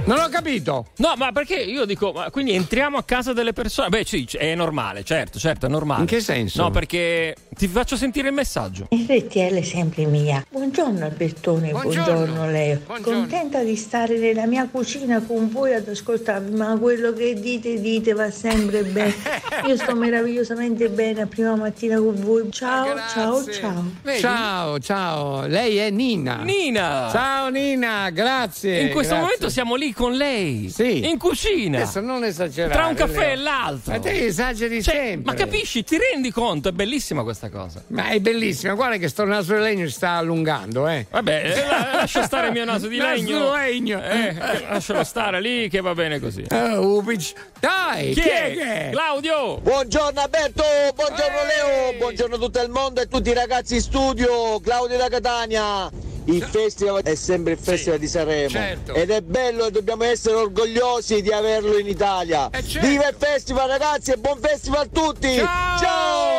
Non 0.10 0.22
ho 0.22 0.30
capito. 0.30 0.88
No, 0.98 1.14
ma 1.18 1.32
perché 1.32 1.54
io 1.54 1.86
dico, 1.86 2.12
ma 2.12 2.32
quindi 2.32 2.54
entriamo 2.54 2.98
a 2.98 3.04
casa 3.04 3.32
delle 3.32 3.54
persone? 3.54 3.90
Beh, 3.90 4.06
sì, 4.06 4.28
è 4.32 4.56
normale, 4.56 5.04
certo, 5.04 5.38
certo, 5.38 5.68
è 5.68 5.70
normale. 5.70 6.02
In 6.02 6.08
che 6.08 6.20
senso? 6.20 6.64
No, 6.64 6.72
perché 6.72 7.36
ti 7.56 7.68
faccio 7.68 7.96
sentire 7.96 8.30
il 8.30 8.34
messaggio. 8.34 8.88
RTL 8.92 9.62
sempre 9.62 10.06
mia. 10.06 10.44
Buongiorno 10.50 11.06
Albertone, 11.06 11.70
Buongiorno. 11.70 12.14
buongiorno, 12.14 12.50
Leo. 12.50 12.80
Contenta 13.02 13.62
di 13.62 13.76
stare 13.76 14.18
nella 14.18 14.48
mia 14.48 14.68
cucina 14.68 15.22
con 15.22 15.48
voi 15.52 15.76
ad 15.76 15.88
ascoltarvi, 15.88 16.56
ma 16.56 16.76
quello 16.80 17.14
che 17.14 17.36
dite, 17.36 17.80
dite 17.80 18.14
va 18.14 18.32
sempre 18.32 18.82
bene. 18.82 19.14
Io 19.68 19.78
sto 19.78 19.96
meravigliosamente 19.96 20.90
bene 20.90 21.22
a 21.22 21.28
prima 21.28 21.56
mattina 21.56 21.98
con 21.98 22.20
voi. 22.20 22.52
Ciao, 22.52 22.96
ciao, 23.14 23.44
ciao. 23.52 23.86
Ciao, 24.18 24.80
ciao, 24.80 25.46
lei 25.46 25.78
è 25.78 25.92
Nina. 25.92 26.42
Nina! 26.42 27.10
Ciao 27.12 27.50
Nina, 27.50 28.10
grazie. 28.10 28.80
In 28.80 28.90
questo 28.90 29.14
grazie. 29.14 29.18
momento 29.18 29.50
siamo 29.50 29.76
lì 29.76 29.94
con 30.00 30.14
lei. 30.14 30.74
In 30.78 31.18
cucina. 31.18 31.80
Adesso 31.80 32.00
non 32.00 32.24
esagerare. 32.24 32.74
Tra 32.74 32.86
un 32.88 32.94
caffè 32.96 33.18
Leo. 33.20 33.32
e 33.32 33.36
l'altro. 33.36 33.92
Ma 33.92 34.00
te 34.00 34.26
esageri 34.28 34.82
Cioè, 34.82 34.94
sempre. 34.96 35.34
Ma 35.34 35.38
capisci, 35.38 35.84
ti 35.84 35.98
rendi 35.98 36.32
conto? 36.32 36.70
È 36.70 36.72
bellissima 36.72 37.24
questa 37.24 37.50
cosa. 37.50 37.84
Ma 37.88 38.08
è 38.08 38.20
bellissima, 38.22 38.76
guarda 38.76 38.96
che 38.96 39.10
sto 39.10 39.26
naso 39.26 39.56
di 39.56 39.60
legno 39.60 39.86
si 39.88 39.92
sta 39.92 40.12
allungando, 40.12 40.88
eh. 40.88 41.06
Vabbè, 41.10 41.44
eh, 41.44 41.68
la- 41.68 41.90
lascia 41.96 42.24
stare 42.24 42.48
il 42.48 42.54
mio 42.54 42.64
naso 42.64 42.88
di 42.88 42.96
legno. 43.02 43.52
di 43.54 43.58
legno. 43.58 44.02
Eh, 44.02 44.36
che- 44.40 44.66
lascialo 44.70 45.04
stare 45.04 45.42
lì 45.42 45.68
che 45.68 45.82
va 45.82 45.94
bene 45.94 46.22
così. 46.22 46.46
Oh, 46.50 46.96
Upic. 47.00 47.34
Dai, 47.60 48.14
Chi 48.14 48.22
chi 48.22 48.28
è? 48.30 48.88
è? 48.88 48.90
Claudio! 48.92 49.58
Buongiorno 49.58 50.22
Alberto, 50.22 50.64
buongiorno 50.96 51.38
Leo, 51.44 51.98
buongiorno 51.98 52.36
a 52.36 52.40
tutto 52.40 52.62
il 52.62 52.70
mondo 52.70 53.02
e 53.02 53.08
tutti 53.08 53.30
i 53.32 53.34
ragazzi 53.34 53.76
in 53.76 53.82
studio, 53.82 54.62
Claudio 54.62 54.96
da 54.98 55.10
Catania. 55.10 55.90
Il 56.36 56.44
festival 56.44 57.02
è 57.04 57.16
sempre 57.16 57.54
il 57.54 57.60
festival 57.60 57.98
di 58.00 58.08
Sanremo 58.08 58.50
certo. 58.50 58.94
ed 58.94 59.10
è 59.10 59.22
bello 59.22 59.66
e 59.66 59.72
dobbiamo 59.72 60.04
essere 60.04 60.36
orgogliosi 60.36 61.22
di 61.22 61.32
averlo 61.32 61.78
in 61.78 61.88
Italia. 61.88 62.50
certo. 62.52 62.88
Viva 62.88 63.08
il 63.08 63.16
festival 63.18 63.68
ragazzi 63.68 64.12
e 64.12 64.18
buon 64.18 64.38
festival 64.40 64.82
a 64.82 64.88
tutti! 64.92 65.36
Ciao! 65.36 66.38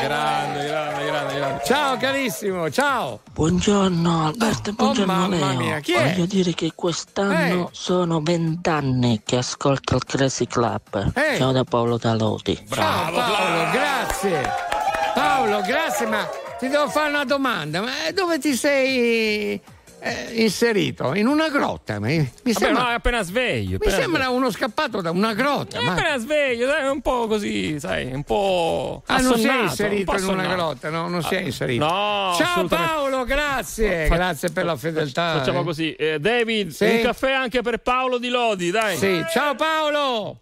Grande, 0.00 0.66
grande, 0.66 1.04
grande, 1.06 1.34
grande. 1.34 1.62
Ciao 1.64 1.96
carissimo, 1.98 2.70
ciao. 2.70 3.20
Buongiorno 3.32 4.26
Alberto 4.26 4.70
e 4.70 4.72
buongiorno 4.72 5.12
Oh, 5.12 5.16
mamma 5.16 5.36
Leo. 5.50 5.58
mia, 5.58 5.78
chi 5.80 5.92
è? 5.92 6.10
Voglio 6.12 6.26
dire 6.26 6.54
che 6.54 6.72
quest'anno 6.74 7.66
Eh. 7.66 7.68
sono 7.72 8.20
vent'anni 8.22 9.20
che 9.24 9.36
ascolto 9.36 9.96
il 9.96 10.04
Crazy 10.04 10.46
Club. 10.46 11.12
Eh. 11.14 11.36
Ciao 11.36 11.52
da 11.52 11.64
Paolo 11.64 11.98
Taloti. 11.98 12.58
Ciao 12.70 13.12
Paolo, 13.12 13.70
grazie. 13.70 14.68
Paolo, 15.14 15.60
grazie, 15.62 16.06
ma 16.06 16.28
ti 16.58 16.68
devo 16.68 16.88
fare 16.88 17.08
una 17.10 17.24
domanda. 17.24 17.80
Ma 17.80 17.90
dove 18.14 18.38
ti 18.38 18.54
sei 18.54 19.60
eh, 20.02 20.28
inserito? 20.34 21.14
In 21.14 21.26
una 21.26 21.48
grotta? 21.48 21.98
Mi, 22.00 22.18
mi 22.18 22.52
Vabbè, 22.52 22.52
sembra, 22.64 22.82
no, 22.84 22.90
è 22.90 22.94
appena 22.94 23.22
sveglio. 23.22 23.68
mi 23.70 23.74
appena 23.76 23.96
sembra 23.96 24.28
uno 24.30 24.50
scappato 24.50 25.00
da 25.00 25.10
una 25.10 25.34
grotta. 25.34 25.78
sveglio. 25.78 25.80
È 25.80 25.84
ma- 25.84 25.92
appena 26.00 26.16
sveglio, 26.18 26.66
dai, 26.66 26.88
un 26.88 27.00
po' 27.00 27.26
così, 27.26 27.78
sai, 27.80 28.12
un 28.12 28.22
po'. 28.22 29.02
Ah, 29.06 29.18
non 29.18 29.22
sei 29.22 29.32
assonnato, 29.34 29.58
un 29.58 29.64
inserito 29.68 30.12
po' 30.12 30.18
in 30.18 30.28
una 30.28 30.46
grotta, 30.54 30.90
no? 30.90 31.08
Non 31.08 31.22
si 31.22 31.34
è 31.34 31.40
inserito. 31.40 31.84
No, 31.84 32.34
Ciao. 32.38 32.66
Paolo, 32.66 33.24
grazie. 33.24 34.06
Fa- 34.06 34.14
grazie 34.14 34.50
per 34.50 34.64
la 34.64 34.76
fedeltà. 34.76 35.32
Facciamo 35.38 35.60
eh. 35.60 35.64
così. 35.64 35.92
Eh, 35.94 36.18
David, 36.18 36.70
Sì. 36.70 36.84
un 36.84 37.00
caffè 37.02 37.32
anche 37.32 37.62
per 37.62 37.78
Paolo 37.78 38.18
di 38.18 38.28
Lodi, 38.28 38.70
dai. 38.70 38.96
Sì, 38.96 39.24
ciao 39.32 39.54
Paolo. 39.54 40.38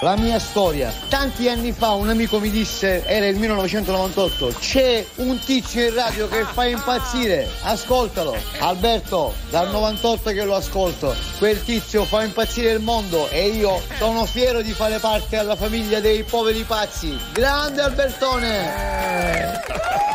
La 0.00 0.14
mia 0.16 0.38
storia. 0.38 0.92
Tanti 1.08 1.48
anni 1.48 1.72
fa 1.72 1.92
un 1.92 2.10
amico 2.10 2.38
mi 2.38 2.50
disse, 2.50 3.04
era 3.06 3.26
il 3.26 3.36
1998, 3.36 4.54
c'è 4.58 5.06
un 5.16 5.38
tizio 5.38 5.86
in 5.88 5.94
radio 5.94 6.28
che 6.28 6.44
fa 6.44 6.66
impazzire, 6.66 7.48
ascoltalo. 7.62 8.36
Alberto, 8.58 9.32
dal 9.48 9.70
98 9.70 10.30
che 10.32 10.44
lo 10.44 10.54
ascolto, 10.54 11.14
quel 11.38 11.64
tizio 11.64 12.04
fa 12.04 12.22
impazzire 12.24 12.72
il 12.72 12.80
mondo 12.80 13.28
e 13.30 13.48
io 13.48 13.80
sono 13.96 14.26
fiero 14.26 14.60
di 14.60 14.72
fare 14.72 14.98
parte 14.98 15.38
alla 15.38 15.56
famiglia 15.56 15.98
dei 16.00 16.24
poveri 16.24 16.62
pazzi. 16.64 17.18
Grande 17.32 17.80
Albertone! 17.80 19.62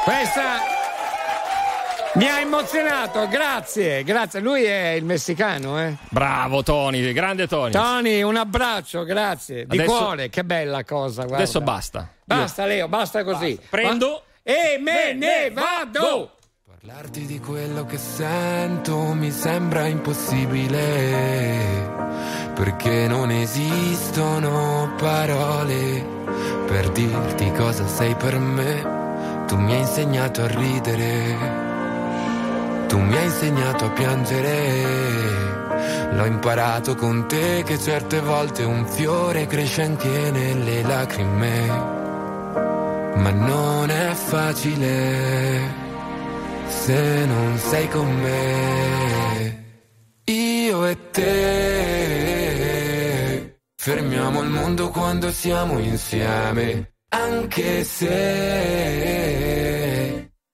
Questa 0.04 0.81
mi 2.16 2.28
ha 2.28 2.40
emozionato, 2.42 3.28
grazie, 3.28 4.04
grazie. 4.04 4.40
Lui 4.42 4.64
è 4.64 4.90
il 4.90 5.06
messicano, 5.06 5.80
eh. 5.82 5.96
Bravo 6.10 6.62
Tony, 6.64 7.12
grande 7.14 7.48
Tony. 7.48 7.72
Tony, 7.72 8.22
un 8.22 8.36
abbraccio, 8.36 9.04
grazie. 9.04 9.66
Di 9.66 9.78
Adesso- 9.80 9.98
cuore, 9.98 10.30
che 10.30 10.44
bella 10.44 10.84
cosa. 10.84 11.22
Guarda. 11.24 11.44
Adesso 11.44 11.62
basta. 11.62 12.08
Basta, 12.24 12.66
Leo, 12.66 12.88
basta 12.88 13.24
così. 13.24 13.60
Prendo. 13.70 14.24
Ma- 14.44 14.54
E 14.54 14.78
me 14.80 15.14
ne 15.14 15.52
vado. 15.52 16.38
Parlarti 16.66 17.26
di 17.28 17.40
quello 17.40 17.86
che 17.86 17.98
sento 17.98 18.98
mi 19.14 19.30
sembra 19.30 19.86
impossibile, 19.86 21.60
perché 22.56 23.06
non 23.08 23.30
esistono 23.30 24.92
parole 24.98 26.04
per 26.66 26.90
dirti 26.90 27.52
cosa 27.52 27.86
sei 27.88 28.16
per 28.16 28.40
me. 28.40 29.00
Tu 29.48 29.58
mi 29.58 29.74
hai 29.74 29.80
insegnato 29.82 30.42
a 30.42 30.48
ridere, 30.48 31.61
tu 32.92 33.00
mi 33.00 33.16
hai 33.16 33.24
insegnato 33.24 33.86
a 33.86 33.90
piangere. 33.92 34.84
L'ho 36.12 36.26
imparato 36.26 36.94
con 36.96 37.26
te 37.26 37.64
che 37.66 37.80
certe 37.80 38.20
volte 38.20 38.64
un 38.64 38.86
fiore 38.86 39.48
cresce 39.48 39.84
anche 39.84 40.30
nelle 40.30 40.82
lacrime, 40.82 41.68
ma 43.16 43.32
non 43.32 43.90
è 43.90 44.12
facile 44.14 45.60
se 46.68 47.26
non 47.26 47.58
sei 47.58 47.88
con 47.88 48.14
me. 48.14 49.64
Io 50.26 50.86
e 50.86 50.98
te 51.12 51.32
fermiamo 53.78 54.42
il 54.42 54.50
mondo 54.50 54.90
quando 54.90 55.32
siamo 55.32 55.80
insieme, 55.80 56.96
anche 57.08 57.86
se 57.86 59.51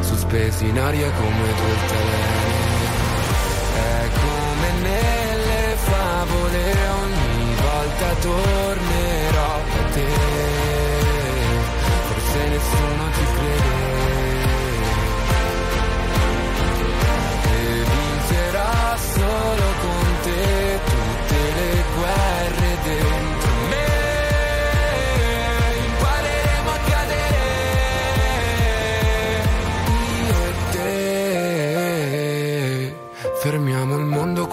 sospesi 0.00 0.68
in 0.68 0.78
aria 0.78 1.10
come 1.10 1.54
due 1.58 1.70
altalene. 1.70 2.60
È 3.74 4.08
come 4.20 4.68
nelle 4.82 5.76
favole, 5.76 6.62
ogni 7.02 7.54
volta 7.54 8.14
tornerò 8.20 9.60
da 9.74 9.82
te. 9.94 10.06
Forse 12.08 12.48
nessuno 12.48 13.04
ti 13.16 13.24
crede. 13.34 13.80
E 17.54 17.84
vincerò 17.92 18.96
solo 19.14 19.66
con 19.80 20.01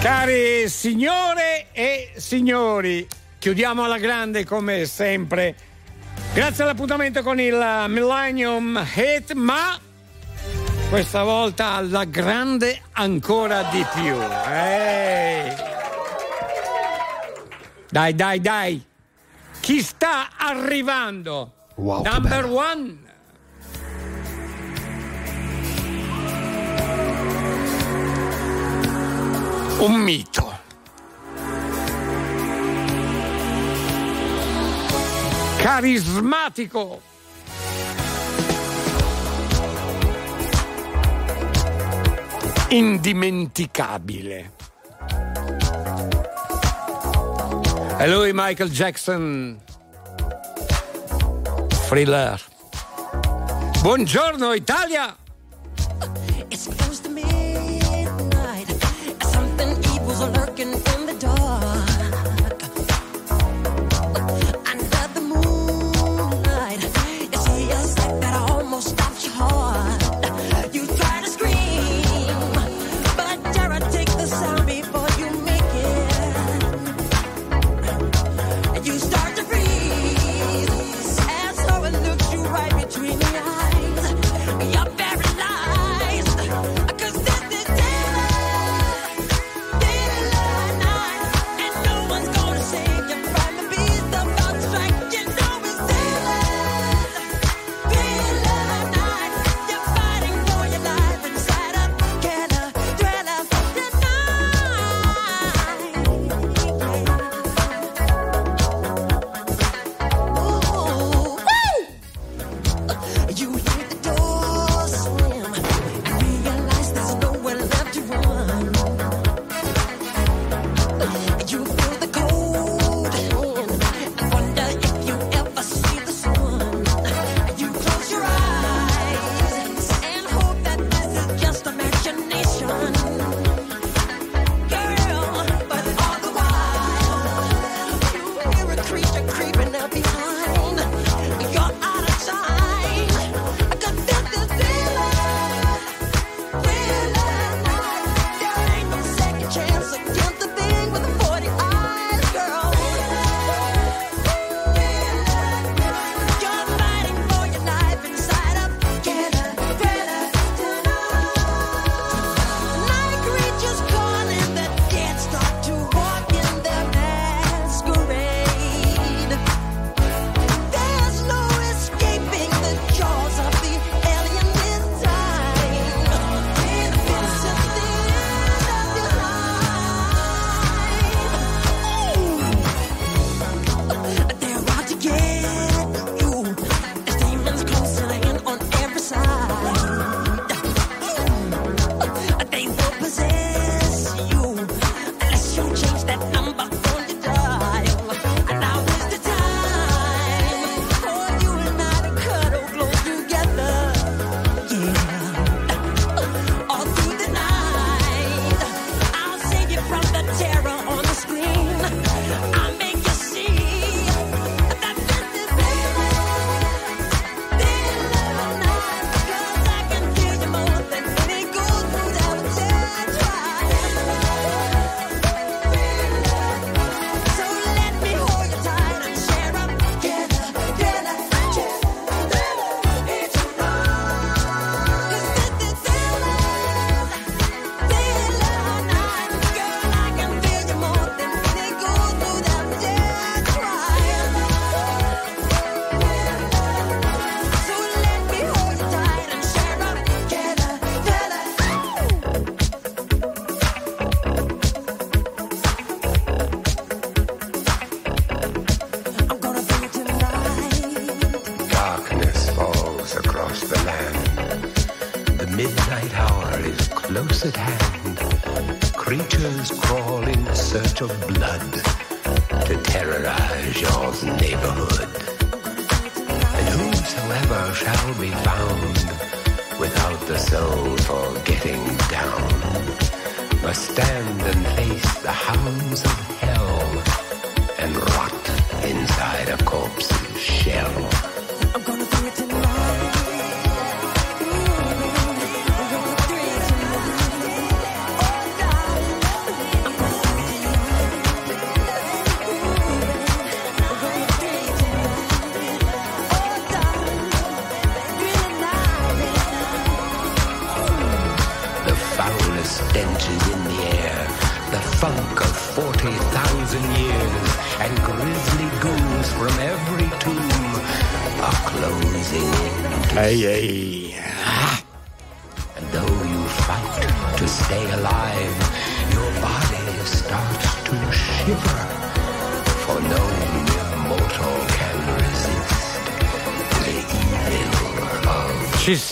Cari 0.00 0.68
signore 0.68 1.66
e 1.72 2.12
signori, 2.16 3.06
chiudiamo 3.38 3.82
alla 3.82 3.98
grande 3.98 4.44
come 4.44 4.86
sempre. 4.86 5.54
Grazie 6.32 6.62
all'appuntamento 6.62 7.22
con 7.22 7.40
il 7.40 7.84
Millennium 7.88 8.86
Hit, 8.94 9.32
ma 9.32 9.78
questa 10.88 11.24
volta 11.24 11.72
alla 11.72 12.04
grande 12.04 12.80
ancora 12.92 13.64
di 13.64 13.84
più. 13.92 14.16
Ehi. 14.50 15.52
Dai, 17.90 18.14
dai, 18.14 18.40
dai. 18.40 18.86
Chi 19.60 19.82
sta 19.82 20.28
arrivando? 20.36 21.57
Wow, 21.78 22.02
Number 22.02 22.44
one. 22.48 22.98
Un 29.78 30.02
mito. 30.02 30.58
Carismatico. 35.58 37.00
Indimenticabile. 42.70 44.52
E 48.00 48.08
lui 48.08 48.32
Michael 48.34 48.70
Jackson 48.70 49.66
thriller. 51.88 52.38
Buongiorno 53.80 54.52
Italia! 54.52 55.16
It's 56.50 56.66
close 56.66 57.00
to 57.00 57.08
midnight. 57.08 58.68
Something 59.22 59.70
evil's 59.94 60.20
lurking 60.36 60.74
in 60.74 60.97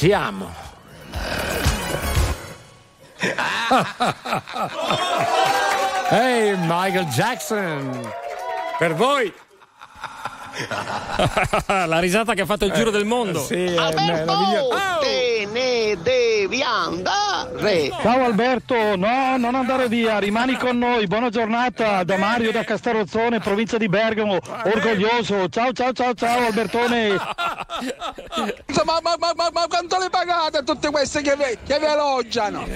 siamo. 0.06 0.54
Ehi, 6.10 6.56
Michael 6.58 7.06
Jackson. 7.06 8.12
Per 8.78 8.94
voi. 8.94 9.32
La 11.66 11.98
risata 11.98 12.34
che 12.34 12.42
ha 12.42 12.46
fatto 12.46 12.64
il 12.64 12.72
giro 12.72 12.90
del 12.90 13.04
mondo. 13.04 13.40
Sì, 13.40 13.64
è 13.64 13.94
meraviglioso. 13.94 14.70
Alberto, 14.70 15.00
te 15.00 15.48
ne 15.52 15.98
devi 16.02 16.62
andare. 16.62 17.90
Ciao 18.00 18.24
Alberto, 18.24 18.96
no, 18.96 19.36
non 19.36 19.54
andare 19.54 19.88
via, 19.88 20.18
rimani 20.18 20.56
con 20.56 20.78
noi. 20.78 21.06
Buona 21.06 21.28
giornata 21.28 22.04
da 22.04 22.16
Mario 22.16 22.52
da 22.52 22.64
Castarozzone, 22.64 23.40
provincia 23.40 23.76
di 23.76 23.88
Bergamo, 23.88 24.38
orgoglioso. 24.64 25.48
Ciao, 25.48 25.72
ciao, 25.72 25.92
ciao, 25.92 26.14
ciao 26.14 26.46
Albertone. 26.46 27.10
Ma, 28.84 29.00
ma, 29.02 29.50
ma 29.52 29.66
quanto 29.68 29.98
le 29.98 30.08
pagate 30.08 30.46
a 30.46 30.50
tutte 30.66 30.90
queste 30.90 31.22
che, 31.22 31.36
ve- 31.36 31.58
che 31.64 31.78
vi 31.78 31.84
elogiano? 31.86 32.66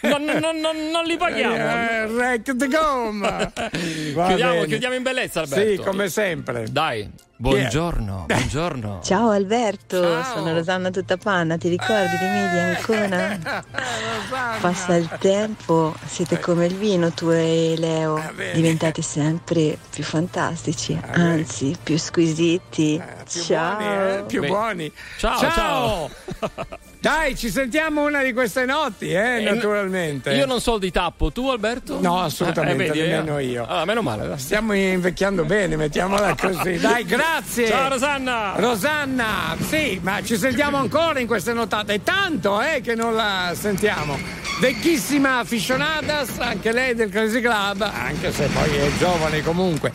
Non, 0.00 0.22
non- 0.22 0.56
non- 0.58 0.90
non 0.92 1.04
li 1.06 1.16
paghiamo. 1.16 1.54
Eh, 1.56 2.06
Rec 2.06 2.54
the 2.56 2.68
gom. 2.68 3.20
Va 3.20 4.26
Chiudiamo, 4.26 4.62
chiudiamo 4.64 4.94
in 4.94 5.02
bellezza, 5.02 5.40
Alberto. 5.40 5.82
Sì, 5.82 5.88
come 5.88 6.08
sempre. 6.08 6.66
Dai, 6.70 7.10
buongiorno, 7.34 8.26
buongiorno. 8.28 9.00
Ciao 9.02 9.30
Alberto, 9.30 10.00
Ciao. 10.00 10.22
sono 10.36 10.52
Rosanna 10.52 10.90
Tuttapanna, 10.90 11.56
ti 11.56 11.68
ricordi 11.68 12.16
di 12.16 12.24
me 12.26 12.48
di 12.52 12.58
Ancona? 12.60 13.64
Passa 14.60 14.94
il 14.94 15.08
tempo, 15.18 15.96
siete 16.06 16.38
come 16.38 16.66
il 16.66 16.76
vino 16.76 17.10
tu 17.10 17.30
e 17.30 17.74
Leo, 17.76 18.22
diventate 18.54 19.02
sempre 19.02 19.76
più 19.90 20.04
fantastici, 20.04 20.96
anzi 21.10 21.76
più 21.82 21.98
squisiti. 21.98 23.02
Ciao. 23.26 23.76
buoni, 23.76 24.14
eh, 24.14 24.22
più 24.28 24.46
buoni. 24.46 24.92
Ciao, 25.18 25.38
ciao. 25.38 26.10
Dai, 27.00 27.36
ci 27.36 27.48
sentiamo 27.48 28.04
una 28.04 28.24
di 28.24 28.32
queste 28.32 28.64
notti, 28.64 29.10
eh, 29.12 29.36
Eh, 29.38 29.40
naturalmente. 29.42 30.32
Io 30.34 30.46
non 30.46 30.60
so 30.60 30.78
di 30.78 30.90
tappo, 30.90 31.30
tu 31.30 31.48
Alberto? 31.48 32.00
No, 32.00 32.20
assolutamente, 32.22 32.84
Eh, 32.84 32.86
vedi, 32.88 32.98
eh? 33.00 33.06
nemmeno 33.06 33.38
io. 33.38 33.64
Ah, 33.68 33.84
meno 33.84 34.02
male. 34.02 34.36
Stiamo 34.36 34.72
invecchiando 34.72 35.44
bene, 35.44 35.76
mettiamola 35.76 36.34
così. 36.40 36.76
Dai, 36.78 37.04
grazie. 37.04 37.68
Ciao 37.68 37.88
Rosanna. 37.88 38.54
Rosanna, 38.56 39.56
sì, 39.68 40.00
ma 40.02 40.20
ci 40.24 40.36
sentiamo 40.36 40.76
ancora 40.78 41.20
in 41.20 41.28
queste 41.28 41.52
notate. 41.52 41.94
È 41.94 42.02
tanto 42.02 42.60
eh, 42.60 42.80
che 42.82 42.96
non 42.96 43.14
la 43.14 43.52
sentiamo. 43.54 44.18
Vecchissima 44.58 45.38
aficionadas, 45.38 46.30
anche 46.40 46.72
lei 46.72 46.96
del 46.96 47.10
Crazy 47.10 47.40
Club, 47.40 47.80
anche 47.82 48.32
se 48.32 48.46
poi 48.46 48.74
è 48.76 48.90
giovane 48.98 49.40
comunque. 49.42 49.92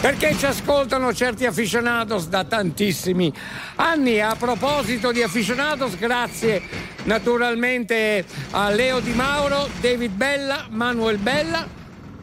Perché 0.00 0.34
ci 0.34 0.46
ascoltano 0.46 1.12
certi 1.12 1.44
aficionados 1.44 2.26
da 2.28 2.44
tantissimi 2.44 3.30
anni. 3.74 4.18
A 4.18 4.34
proposito 4.34 5.12
di 5.12 5.22
aficionados, 5.22 5.98
grazie 5.98 6.62
naturalmente 7.04 8.24
a 8.52 8.70
Leo 8.70 9.00
Di 9.00 9.12
Mauro, 9.12 9.68
David 9.78 10.12
Bella, 10.12 10.68
Manuel 10.70 11.18
Bella, 11.18 11.68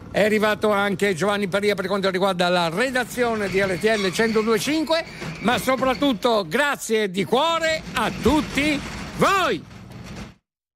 è 0.09 0.23
arrivato 0.23 0.71
anche 0.71 1.13
Giovanni 1.13 1.47
Paria 1.47 1.75
per 1.75 1.85
quanto 1.85 2.09
riguarda 2.09 2.49
la 2.49 2.69
redazione 2.69 3.47
di 3.47 3.61
RTL 3.61 4.11
1025, 4.11 5.05
ma 5.41 5.59
soprattutto 5.59 6.47
grazie 6.49 7.11
di 7.11 7.23
cuore 7.25 7.83
a 7.93 8.11
tutti 8.23 8.81
voi! 9.17 9.76